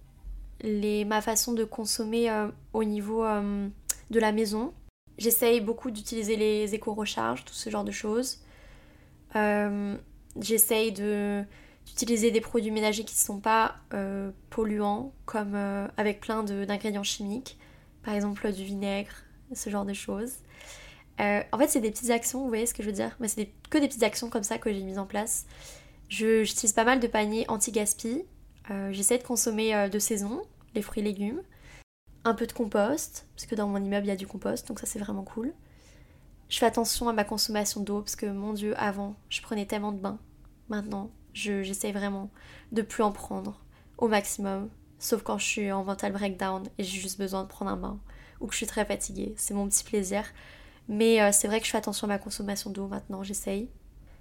ma 0.64 1.22
façon 1.22 1.54
de 1.54 1.64
consommer 1.64 2.30
euh, 2.30 2.48
au 2.74 2.84
niveau 2.84 3.24
euh, 3.24 3.68
de 4.10 4.20
la 4.20 4.32
maison. 4.32 4.74
J'essaye 5.18 5.62
beaucoup 5.62 5.92
d'utiliser 5.92 6.36
les 6.36 6.74
éco-recharges, 6.76 7.46
tout 7.46 7.54
ce 7.54 7.70
genre 7.70 7.84
de 7.84 7.92
choses. 7.92 8.40
Euh, 9.36 9.96
J'essaye 10.40 10.92
d'utiliser 10.92 12.30
des 12.30 12.42
produits 12.42 12.70
ménagers 12.70 13.04
qui 13.04 13.16
ne 13.16 13.20
sont 13.20 13.40
pas 13.40 13.78
polluants, 14.52 15.14
comme 15.26 15.56
avec 15.98 16.20
plein 16.20 16.44
d'ingrédients 16.44 17.02
chimiques 17.02 17.58
par 18.08 18.16
exemple 18.16 18.54
du 18.54 18.64
vinaigre, 18.64 19.12
ce 19.54 19.70
genre 19.70 19.84
de 19.84 19.92
choses. 19.92 20.36
Euh, 21.20 21.44
en 21.52 21.58
fait, 21.58 21.68
c'est 21.68 21.82
des 21.82 21.92
petites 21.92 22.10
actions, 22.10 22.40
vous 22.40 22.48
voyez 22.48 22.66
ce 22.66 22.74
que 22.74 22.82
je 22.82 22.88
veux 22.88 22.94
dire? 22.94 23.14
Mais 23.20 23.28
c'est 23.28 23.52
que 23.70 23.78
des 23.78 23.90
petites 23.90 24.04
actions 24.04 24.30
comme 24.30 24.44
ça 24.44 24.58
que 24.58 24.72
j'ai 24.72 24.82
mises 24.82 24.98
en 24.98 25.06
place. 25.06 25.46
J'utilise 26.08 26.72
pas 26.72 26.86
mal 26.86 27.02
de 27.02 27.08
paniers 27.08 27.44
anti-gaspi. 27.50 28.24
Euh, 28.72 28.94
j'essaie 28.94 29.18
de 29.18 29.24
consommer 29.24 29.90
de 29.90 30.00
saison, 30.00 30.42
les 30.74 30.82
fruits 30.82 31.02
et 31.02 31.04
légumes. 31.04 31.42
Un 32.24 32.34
peu 32.34 32.48
de 32.48 32.54
compost, 32.54 33.28
parce 33.36 33.46
que 33.46 33.56
dans 33.56 33.68
mon 33.68 33.84
immeuble 33.84 34.06
il 34.06 34.10
y 34.10 34.14
a 34.14 34.16
du 34.16 34.26
compost, 34.26 34.70
donc 34.70 34.80
ça 34.80 34.86
c'est 34.86 35.00
vraiment 35.00 35.24
cool. 35.24 35.52
Je 36.48 36.60
fais 36.60 36.66
attention 36.66 37.10
à 37.10 37.14
ma 37.14 37.26
consommation 37.26 37.82
d'eau, 37.82 38.00
parce 38.00 38.16
que 38.16 38.28
mon 38.28 38.54
dieu, 38.54 38.74
avant, 38.80 39.18
je 39.28 39.42
prenais 39.42 39.66
tellement 39.66 39.92
de 39.92 40.00
bains. 40.00 40.20
Maintenant, 40.70 41.12
j'essaie 41.34 41.92
vraiment 41.92 42.30
de 42.72 42.84
plus 42.84 43.04
en 43.04 43.12
prendre 43.12 43.60
au 43.98 44.08
maximum. 44.08 44.70
Sauf 45.00 45.24
quand 45.24 45.38
je 45.38 45.46
suis 45.46 45.72
en 45.72 45.84
mental 45.84 46.12
breakdown 46.12 46.64
et 46.78 46.84
j'ai 46.84 47.00
juste 47.00 47.20
besoin 47.20 47.44
de 47.44 47.48
prendre 47.48 47.72
un 47.72 47.78
bain. 47.78 48.00
Ou 48.40 48.48
que 48.48 48.54
je 48.54 48.58
suis 48.58 48.68
très 48.68 48.86
fatiguée. 48.86 49.34
C'est 49.38 49.54
mon 49.54 49.68
petit 49.68 49.84
plaisir. 49.84 50.24
Mais 50.88 51.22
euh, 51.22 51.32
c'est 51.32 51.48
vrai 51.48 51.60
que 51.60 51.66
je 51.66 51.72
fais 51.72 51.78
attention 51.78 52.06
à 52.06 52.10
ma 52.10 52.18
consommation 52.18 52.70
d'eau 52.70 52.88
maintenant, 52.88 53.24
j'essaye. 53.24 53.70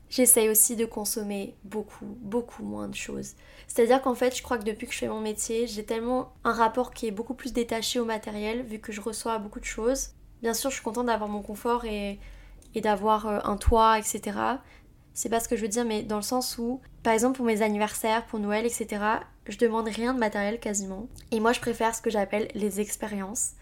J'essaye 0.09 0.49
aussi 0.49 0.77
de 0.77 0.85
consommer 0.85 1.57
beaucoup, 1.65 2.07
beaucoup 2.21 2.63
moins 2.63 2.89
de 2.89 2.95
choses. 2.95 3.33
C'est-à-dire 3.67 4.01
qu'en 4.03 4.15
fait, 4.15 4.37
je 4.37 4.43
crois 4.43 4.57
que 4.57 4.65
depuis 4.65 4.87
que 4.87 4.93
je 4.93 4.99
fais 4.99 5.09
mon 5.09 5.21
métier, 5.21 5.67
j'ai 5.67 5.85
tellement 5.85 6.33
un 6.45 6.53
rapport 6.53 6.93
qui 6.93 7.07
est 7.07 7.11
beaucoup 7.11 7.35
plus 7.35 7.53
détaché 7.53 7.99
au 7.99 8.05
matériel, 8.05 8.63
vu 8.63 8.79
que 8.79 8.93
je 8.93 9.01
reçois 9.01 9.39
beaucoup 9.39 9.59
de 9.59 9.65
choses. 9.65 10.11
Bien 10.43 10.55
sûr, 10.55 10.71
je 10.71 10.77
suis 10.77 10.85
contente 10.85 11.07
d'avoir 11.07 11.29
mon 11.29 11.43
confort 11.43 11.85
et, 11.87 12.21
et 12.75 12.81
d'avoir 12.81 13.27
euh, 13.27 13.41
un 13.45 13.57
toit, 13.57 13.99
etc. 13.99 14.39
C'est 15.17 15.31
pas 15.31 15.41
ce 15.41 15.49
que 15.49 15.57
je 15.57 15.63
veux 15.63 15.69
dire, 15.69 15.87
mais 15.87 16.03
dans 16.03 16.17
le 16.17 16.23
sens 16.23 16.59
où, 16.59 16.79
par 17.03 17.15
exemple, 17.15 17.39
pour 17.39 17.47
mes 17.47 17.63
anniversaires, 17.63 18.27
pour 18.27 18.39
Noël, 18.39 18.67
etc., 18.67 19.03
je 19.49 19.57
demande 19.57 19.89
rien 19.89 20.13
de 20.13 20.19
matériel 20.19 20.61
quasiment. 20.61 21.09
Et 21.31 21.41
moi, 21.41 21.55
je 21.55 21.61
préfère 21.61 21.95
ce 21.95 22.03
que 22.03 22.11
j'appelle 22.11 22.49
les 22.55 22.81
expériences. 22.81 23.53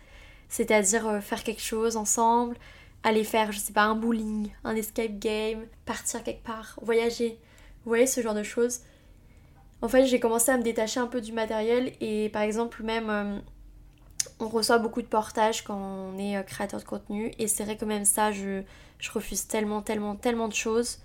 C'est-à-dire 0.48 1.06
euh, 1.06 1.20
faire 1.20 1.44
quelque 1.44 1.62
chose 1.62 1.96
ensemble, 1.96 2.56
aller 3.04 3.22
faire, 3.22 3.52
je 3.52 3.60
sais 3.60 3.72
pas, 3.72 3.84
un 3.84 3.94
bowling, 3.94 4.50
un 4.64 4.74
escape 4.74 5.20
game, 5.20 5.64
partir 5.86 6.24
quelque 6.24 6.42
part, 6.42 6.76
voyager. 6.82 7.38
Vous 7.84 7.90
voyez 7.90 8.08
ce 8.08 8.20
genre 8.20 8.34
de 8.34 8.42
choses? 8.42 8.80
En 9.80 9.86
fait, 9.86 10.06
j'ai 10.06 10.18
commencé 10.18 10.50
à 10.50 10.58
me 10.58 10.64
détacher 10.64 10.98
un 10.98 11.06
peu 11.06 11.20
du 11.20 11.30
matériel 11.30 11.92
et 12.00 12.30
par 12.30 12.42
exemple, 12.42 12.82
même 12.82 13.10
euh, 13.10 13.38
on 14.40 14.48
reçoit 14.48 14.78
beaucoup 14.78 15.02
de 15.02 15.06
portages 15.06 15.62
quand 15.62 15.78
on 15.78 16.18
est 16.18 16.36
euh, 16.36 16.42
créateur 16.42 16.80
de 16.80 16.84
contenu 16.84 17.30
et 17.38 17.46
c'est 17.46 17.62
vrai 17.62 17.76
que 17.76 17.84
même 17.84 18.04
ça, 18.04 18.32
je, 18.32 18.62
je 18.98 19.12
refuse 19.12 19.46
tellement, 19.46 19.82
tellement, 19.82 20.16
tellement 20.16 20.48
de 20.48 20.54
choses 20.54 20.98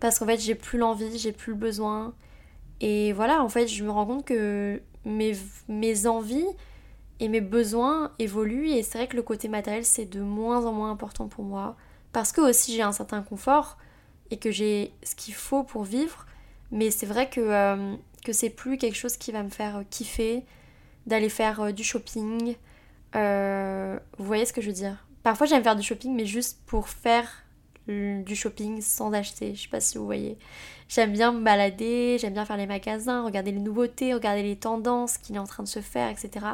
parce 0.00 0.18
qu'en 0.18 0.26
fait 0.26 0.38
j'ai 0.38 0.54
plus 0.54 0.78
l'envie, 0.78 1.18
j'ai 1.18 1.32
plus 1.32 1.52
le 1.52 1.58
besoin. 1.58 2.14
Et 2.80 3.12
voilà, 3.12 3.42
en 3.42 3.48
fait 3.48 3.68
je 3.68 3.84
me 3.84 3.90
rends 3.90 4.06
compte 4.06 4.24
que 4.24 4.80
mes, 5.04 5.32
mes 5.68 6.06
envies 6.06 6.46
et 7.20 7.28
mes 7.28 7.40
besoins 7.40 8.12
évoluent. 8.18 8.68
Et 8.68 8.82
c'est 8.82 8.98
vrai 8.98 9.06
que 9.08 9.16
le 9.16 9.22
côté 9.22 9.48
matériel 9.48 9.84
c'est 9.84 10.06
de 10.06 10.20
moins 10.20 10.66
en 10.66 10.72
moins 10.72 10.90
important 10.90 11.28
pour 11.28 11.44
moi. 11.44 11.76
Parce 12.12 12.32
que 12.32 12.40
aussi 12.40 12.74
j'ai 12.74 12.82
un 12.82 12.92
certain 12.92 13.22
confort 13.22 13.78
et 14.30 14.38
que 14.38 14.50
j'ai 14.50 14.92
ce 15.02 15.14
qu'il 15.14 15.34
faut 15.34 15.62
pour 15.62 15.84
vivre. 15.84 16.26
Mais 16.72 16.90
c'est 16.90 17.06
vrai 17.06 17.30
que, 17.30 17.40
euh, 17.40 17.94
que 18.24 18.32
c'est 18.32 18.50
plus 18.50 18.76
quelque 18.76 18.96
chose 18.96 19.16
qui 19.16 19.32
va 19.32 19.42
me 19.42 19.50
faire 19.50 19.84
kiffer 19.90 20.44
d'aller 21.06 21.28
faire 21.28 21.60
euh, 21.60 21.72
du 21.72 21.84
shopping. 21.84 22.56
Euh, 23.14 23.98
vous 24.18 24.24
voyez 24.24 24.44
ce 24.44 24.52
que 24.52 24.60
je 24.60 24.66
veux 24.66 24.72
dire? 24.72 25.06
Parfois 25.22 25.46
j'aime 25.46 25.62
faire 25.62 25.76
du 25.76 25.82
shopping 25.82 26.14
mais 26.14 26.26
juste 26.26 26.60
pour 26.66 26.88
faire 26.88 27.45
du 27.88 28.36
shopping 28.36 28.80
sans 28.80 29.12
acheter. 29.12 29.54
Je 29.54 29.62
sais 29.62 29.68
pas 29.68 29.80
si 29.80 29.98
vous 29.98 30.04
voyez. 30.04 30.38
J'aime 30.88 31.12
bien 31.12 31.32
me 31.32 31.42
balader, 31.42 32.16
j'aime 32.20 32.34
bien 32.34 32.44
faire 32.44 32.56
les 32.56 32.66
magasins, 32.66 33.24
regarder 33.24 33.52
les 33.52 33.60
nouveautés, 33.60 34.14
regarder 34.14 34.42
les 34.42 34.56
tendances 34.56 35.18
qu'il 35.18 35.36
est 35.36 35.40
en 35.40 35.46
train 35.46 35.62
de 35.62 35.68
se 35.68 35.80
faire, 35.80 36.08
etc. 36.08 36.46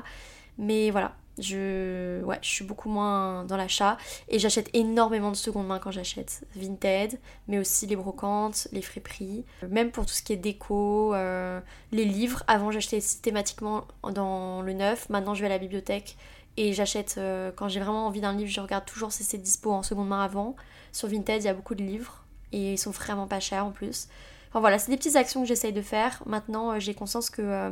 Mais 0.59 0.91
voilà, 0.91 1.15
je, 1.39 2.23
ouais, 2.23 2.39
je 2.43 2.49
suis 2.49 2.65
beaucoup 2.65 2.89
moins 2.89 3.45
dans 3.45 3.57
l'achat 3.57 3.97
et 4.29 4.39
j'achète 4.39 4.69
énormément 4.75 5.31
de 5.31 5.37
seconde 5.37 5.67
main 5.67 5.79
quand 5.79 5.91
j'achète. 5.91 6.47
Vinted, 6.57 7.19
mais 7.49 7.59
aussi 7.59 7.87
les 7.87 7.97
brocantes, 7.97 8.69
les 8.73 8.83
friperies, 8.83 9.45
même 9.69 9.91
pour 9.91 10.07
tout 10.07 10.13
ce 10.13 10.23
qui 10.23 10.33
est 10.33 10.37
déco, 10.37 11.15
euh, 11.15 11.61
les 11.91 12.05
livres. 12.05 12.43
Avant 12.49 12.71
j'achetais 12.71 13.01
systématiquement 13.01 13.87
dans 14.13 14.63
le 14.63 14.73
neuf, 14.75 15.09
maintenant 15.09 15.35
je 15.35 15.41
vais 15.41 15.47
à 15.47 15.51
la 15.51 15.59
bibliothèque 15.59 16.17
et 16.59 16.75
j'achète 16.75 17.15
euh, 17.17 17.51
quand 17.55 17.69
j'ai 17.69 17.81
vraiment 17.81 18.07
envie 18.07 18.21
d'un 18.21 18.35
livre, 18.35 18.51
je 18.51 18.61
regarde 18.61 18.85
toujours 18.85 19.11
si 19.11 19.25
c'est 19.25 19.39
dispo 19.39 19.73
en 19.73 19.83
seconde 19.83 20.09
main 20.09 20.23
avant. 20.23 20.55
Sur 20.93 21.09
Vinted, 21.09 21.43
il 21.43 21.47
y 21.47 21.49
a 21.49 21.55
beaucoup 21.55 21.75
de 21.75 21.83
livres 21.83 22.25
et 22.53 22.75
ils 22.75 22.79
sont 22.79 22.91
vraiment 22.91 23.27
pas 23.27 23.41
chers 23.41 23.65
en 23.65 23.71
plus. 23.71 24.09
Enfin 24.51 24.61
voilà, 24.61 24.79
c'est 24.79 24.91
des 24.91 24.97
petites 24.97 25.17
actions 25.17 25.43
que 25.43 25.49
j'essaye 25.49 25.73
de 25.73 25.83
faire. 25.83 26.23
Maintenant, 26.27 26.73
euh, 26.73 26.79
j'ai 26.79 26.95
conscience 26.95 27.31
que, 27.31 27.43
euh, 27.43 27.71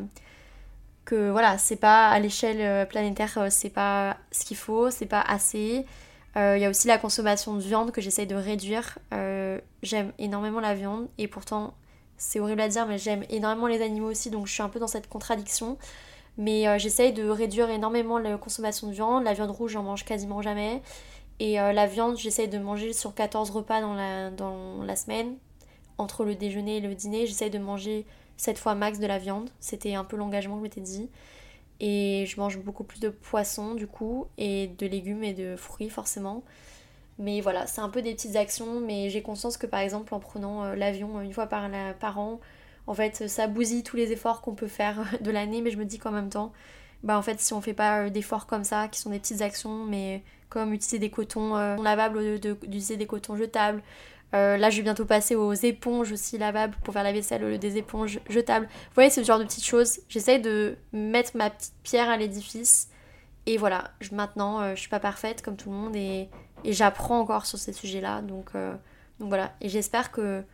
que 1.04 1.30
voilà, 1.30 1.58
c'est 1.58 1.76
pas 1.76 2.08
à 2.08 2.18
l'échelle 2.18 2.88
planétaire, 2.88 3.46
c'est 3.50 3.70
pas 3.70 4.16
ce 4.32 4.44
qu'il 4.44 4.56
faut, 4.56 4.90
c'est 4.90 5.06
pas 5.06 5.20
assez. 5.20 5.84
Il 6.36 6.58
y 6.58 6.64
a 6.64 6.70
aussi 6.70 6.86
la 6.86 6.96
consommation 6.96 7.54
de 7.54 7.60
viande 7.60 7.90
que 7.90 8.00
j'essaye 8.00 8.26
de 8.26 8.36
réduire. 8.36 8.98
j'aime 9.82 10.12
énormément 10.18 10.60
la 10.60 10.74
viande 10.74 11.08
et 11.18 11.26
pourtant, 11.26 11.74
c'est 12.16 12.38
horrible 12.38 12.60
à 12.60 12.68
dire, 12.68 12.86
mais 12.86 12.98
j'aime 12.98 13.24
énormément 13.30 13.66
les 13.66 13.82
animaux 13.82 14.10
aussi, 14.10 14.30
donc 14.30 14.46
je 14.46 14.52
suis 14.52 14.62
un 14.62 14.68
peu 14.68 14.78
dans 14.78 14.86
cette 14.86 15.08
contradiction. 15.08 15.78
Mais 16.36 16.68
euh, 16.68 16.78
j'essaye 16.78 17.12
de 17.12 17.28
réduire 17.28 17.70
énormément 17.70 18.18
la 18.18 18.36
consommation 18.36 18.88
de 18.88 18.92
viande. 18.92 19.24
La 19.24 19.34
viande 19.34 19.50
rouge, 19.50 19.72
j'en 19.72 19.82
mange 19.82 20.04
quasiment 20.04 20.42
jamais. 20.42 20.82
Et 21.40 21.58
euh, 21.58 21.72
la 21.72 21.86
viande, 21.86 22.18
j'essaye 22.18 22.48
de 22.48 22.58
manger 22.58 22.92
sur 22.92 23.14
14 23.14 23.50
repas 23.50 23.80
dans 23.80 23.94
la, 24.84 24.96
semaine. 24.96 25.36
Entre 25.96 26.24
le 26.24 26.34
déjeuner 26.34 26.76
et 26.76 26.80
le 26.80 26.94
dîner, 26.94 27.26
j'essaye 27.26 27.50
de 27.50 27.58
manger 27.58 28.06
7 28.36 28.58
fois 28.58 28.74
max 28.74 28.98
de 29.00 29.06
la 29.06 29.18
viande. 29.18 29.48
C'était 29.58 29.94
un 29.94 30.04
peu 30.04 30.16
l'engagement 30.16 30.56
que 30.56 30.60
je 30.60 30.64
m'étais 30.64 30.80
dit. 30.82 31.08
Et 31.80 32.26
je 32.28 32.38
mange 32.38 32.58
beaucoup 32.58 32.84
plus 32.84 33.00
de 33.00 33.08
poissons 33.08 33.74
du 33.74 33.86
coup, 33.86 34.26
et 34.36 34.68
de 34.78 34.86
légumes 34.86 35.24
et 35.24 35.32
de 35.32 35.56
fruits 35.56 35.88
forcément. 35.88 36.44
Mais 37.18 37.40
voilà, 37.40 37.66
c'est 37.66 37.80
un 37.80 37.88
peu 37.88 38.02
des 38.02 38.14
petites 38.14 38.36
actions, 38.36 38.78
mais 38.80 39.08
j'ai 39.08 39.22
conscience 39.22 39.56
que 39.56 39.66
par 39.66 39.80
exemple 39.80 40.14
en 40.14 40.20
prenant 40.20 40.64
euh, 40.64 40.74
l'avion 40.74 41.22
une 41.22 41.32
fois 41.32 41.46
par, 41.46 41.70
par 41.98 42.18
an, 42.18 42.38
en 42.86 42.94
fait, 42.94 43.28
ça 43.28 43.46
bousille 43.46 43.82
tous 43.82 43.96
les 43.96 44.12
efforts 44.12 44.42
qu'on 44.42 44.54
peut 44.54 44.66
faire 44.68 45.06
de 45.22 45.30
l'année, 45.30 45.62
mais 45.62 45.70
je 45.70 45.78
me 45.78 45.86
dis 45.86 45.98
qu'en 45.98 46.10
même 46.10 46.28
temps, 46.28 46.52
bah 47.02 47.16
en 47.16 47.22
fait, 47.22 47.40
si 47.40 47.54
on 47.54 47.62
fait 47.62 47.74
pas 47.74 48.04
euh, 48.04 48.10
d'efforts 48.10 48.46
comme 48.46 48.64
ça, 48.64 48.88
qui 48.88 49.00
sont 49.00 49.10
des 49.10 49.18
petites 49.18 49.40
actions, 49.40 49.84
mais 49.86 50.22
comme 50.50 50.74
utiliser 50.74 50.98
des 50.98 51.10
cotons 51.10 51.56
euh, 51.56 51.76
lavables 51.76 52.18
au 52.18 52.20
lieu 52.20 52.38
d'utiliser 52.38 52.96
des 52.96 53.06
cotons 53.06 53.36
jetables. 53.36 53.82
Euh, 54.34 54.56
là, 54.58 54.70
je 54.70 54.76
vais 54.76 54.82
bientôt 54.82 55.06
passer 55.06 55.34
aux 55.34 55.54
éponges 55.54 56.12
aussi 56.12 56.38
lavables 56.38 56.76
pour 56.84 56.94
faire 56.94 57.02
la 57.02 57.12
vaisselle 57.12 57.42
au 57.42 57.56
des 57.56 57.78
éponges 57.78 58.20
jetables. 58.28 58.66
Vous 58.66 58.94
voyez, 58.94 59.10
ce 59.10 59.24
genre 59.24 59.38
de 59.38 59.44
petites 59.44 59.64
choses. 59.64 60.00
J'essaye 60.08 60.40
de 60.40 60.76
mettre 60.92 61.36
ma 61.36 61.50
petite 61.50 61.74
pierre 61.82 62.10
à 62.10 62.16
l'édifice. 62.16 62.90
Et 63.46 63.56
voilà, 63.56 63.90
maintenant, 64.12 64.74
je 64.74 64.78
suis 64.78 64.90
pas 64.90 65.00
parfaite 65.00 65.42
comme 65.42 65.56
tout 65.56 65.70
le 65.70 65.76
monde 65.76 65.96
et, 65.96 66.28
j'apprends 66.64 67.18
encore 67.18 67.46
sur 67.46 67.58
ces 67.58 67.72
sujets-là. 67.72 68.20
Donc, 68.20 68.52
donc 68.52 69.28
voilà, 69.28 69.52
et 69.60 69.68
j'espère 69.68 70.12
que 70.12 70.44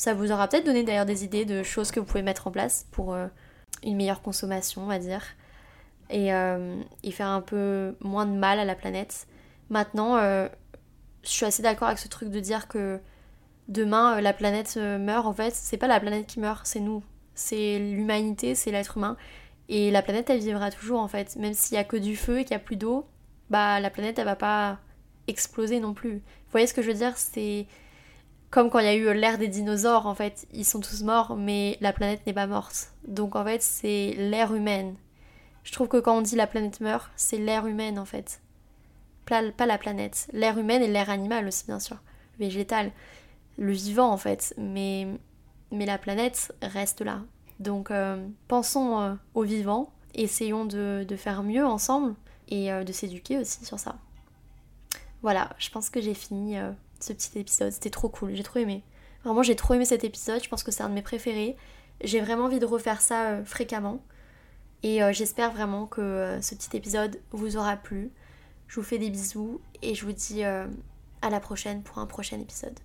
ça 0.00 0.14
vous 0.14 0.32
aura 0.32 0.48
peut-être 0.48 0.64
donné 0.64 0.82
d'ailleurs 0.82 1.04
des 1.04 1.24
idées 1.24 1.44
de 1.44 1.62
choses 1.62 1.90
que 1.90 2.00
vous 2.00 2.06
pouvez 2.06 2.22
mettre 2.22 2.46
en 2.46 2.50
place 2.50 2.86
pour 2.90 3.12
euh, 3.12 3.26
une 3.84 3.96
meilleure 3.96 4.22
consommation, 4.22 4.82
on 4.82 4.86
va 4.86 4.98
dire, 4.98 5.22
euh, 6.12 6.82
et, 7.02 7.10
faire 7.10 7.28
un 7.28 7.40
peu 7.40 7.96
moins 8.00 8.26
de 8.26 8.36
mal 8.36 8.58
à 8.58 8.64
la 8.64 8.74
planète. 8.74 9.26
Maintenant, 9.68 10.16
euh, 10.16 10.48
je 11.22 11.30
suis 11.30 11.46
assez 11.46 11.62
d'accord 11.62 11.88
avec 11.88 11.98
ce 11.98 12.08
truc 12.08 12.30
de 12.30 12.40
dire 12.40 12.68
que 12.68 13.00
demain 13.68 14.20
la 14.20 14.32
planète 14.32 14.76
meurt. 14.76 15.26
En 15.26 15.32
fait, 15.32 15.54
c'est 15.54 15.76
pas 15.76 15.86
la 15.86 16.00
planète 16.00 16.26
qui 16.26 16.40
meurt, 16.40 16.66
c'est 16.66 16.80
nous. 16.80 17.02
C'est 17.34 17.78
l'humanité, 17.78 18.54
c'est 18.54 18.70
l'être 18.70 18.96
humain. 18.96 19.16
Et 19.68 19.90
la 19.90 20.02
planète, 20.02 20.28
elle 20.30 20.40
vivra 20.40 20.70
toujours 20.70 21.00
en 21.00 21.08
fait. 21.08 21.36
Même 21.36 21.54
s'il 21.54 21.76
y 21.76 21.78
a 21.78 21.84
que 21.84 21.96
du 21.96 22.16
feu 22.16 22.40
et 22.40 22.44
qu'il 22.44 22.56
n'y 22.56 22.62
a 22.62 22.64
plus 22.64 22.76
d'eau, 22.76 23.06
bah 23.50 23.80
la 23.80 23.90
planète, 23.90 24.18
elle 24.18 24.24
va 24.24 24.36
pas 24.36 24.78
exploser 25.28 25.80
non 25.80 25.94
plus. 25.94 26.14
Vous 26.14 26.52
voyez 26.52 26.66
ce 26.66 26.74
que 26.74 26.82
je 26.82 26.88
veux 26.88 26.98
dire? 26.98 27.16
C'est 27.16 27.66
comme 28.50 28.68
quand 28.68 28.80
il 28.80 28.86
y 28.86 28.88
a 28.88 28.94
eu 28.94 29.14
l'ère 29.14 29.38
des 29.38 29.48
dinosaures, 29.48 30.06
en 30.06 30.14
fait, 30.14 30.46
ils 30.52 30.64
sont 30.64 30.80
tous 30.80 31.02
morts, 31.04 31.36
mais 31.36 31.78
la 31.80 31.92
planète 31.92 32.26
n'est 32.26 32.32
pas 32.32 32.48
morte. 32.48 32.92
Donc 33.06 33.36
en 33.36 33.44
fait, 33.44 33.62
c'est 33.62 34.14
l'ère 34.18 34.52
humaine. 34.54 34.96
Je 35.64 35.72
trouve 35.72 35.88
que 35.88 35.98
quand 35.98 36.16
on 36.16 36.22
dit 36.22 36.36
la 36.36 36.46
planète 36.46 36.80
meurt, 36.80 37.10
c'est 37.16 37.38
l'ère 37.38 37.66
humaine 37.66 37.98
en 37.98 38.04
fait. 38.04 38.40
Pas, 39.26 39.42
la 39.66 39.78
planète. 39.78 40.28
L'ère 40.32 40.58
humaine 40.58 40.82
et 40.82 40.88
l'ère 40.88 41.10
animale 41.10 41.46
aussi, 41.46 41.64
bien 41.66 41.78
sûr. 41.78 41.98
Végétale. 42.38 42.90
Le 43.58 43.72
vivant 43.72 44.10
en 44.10 44.16
fait. 44.16 44.54
Mais, 44.58 45.06
mais 45.70 45.86
la 45.86 45.98
planète 45.98 46.52
reste 46.62 47.00
là. 47.02 47.20
Donc 47.60 47.90
euh, 47.90 48.26
pensons 48.48 49.00
euh, 49.00 49.14
au 49.34 49.42
vivant. 49.42 49.92
Essayons 50.14 50.64
de, 50.64 51.06
faire 51.16 51.44
mieux 51.44 51.64
ensemble 51.64 52.16
et 52.48 52.72
euh, 52.72 52.82
de 52.82 52.92
s'éduquer 52.92 53.38
aussi 53.38 53.64
sur 53.64 53.78
ça. 53.78 53.96
Voilà, 55.22 55.50
je 55.58 55.70
pense 55.70 55.90
que 55.90 56.00
j'ai 56.00 56.14
fini 56.14 56.56
ce 56.98 57.12
petit 57.12 57.38
épisode. 57.38 57.70
C'était 57.70 57.90
trop 57.90 58.08
cool, 58.08 58.34
j'ai 58.34 58.42
trop 58.42 58.58
aimé. 58.58 58.82
Vraiment, 59.22 59.42
j'ai 59.42 59.54
trop 59.54 59.74
aimé 59.74 59.84
cet 59.84 60.02
épisode, 60.02 60.42
je 60.42 60.48
pense 60.48 60.62
que 60.62 60.72
c'est 60.72 60.82
un 60.82 60.88
de 60.88 60.94
mes 60.94 61.02
préférés. 61.02 61.56
J'ai 62.02 62.20
vraiment 62.22 62.46
envie 62.46 62.58
de 62.58 62.64
refaire 62.64 63.02
ça 63.02 63.44
fréquemment. 63.44 64.00
Et 64.82 65.02
euh, 65.02 65.12
j'espère 65.12 65.52
vraiment 65.52 65.86
que 65.86 66.00
euh, 66.00 66.40
ce 66.40 66.54
petit 66.54 66.76
épisode 66.76 67.20
vous 67.32 67.56
aura 67.56 67.76
plu. 67.76 68.10
Je 68.68 68.76
vous 68.76 68.86
fais 68.86 68.98
des 68.98 69.10
bisous 69.10 69.60
et 69.82 69.94
je 69.94 70.04
vous 70.04 70.12
dis 70.12 70.44
à 70.44 70.68
la 71.28 71.40
prochaine 71.40 71.82
pour 71.82 71.98
un 71.98 72.06
prochain 72.06 72.38
épisode. 72.38 72.78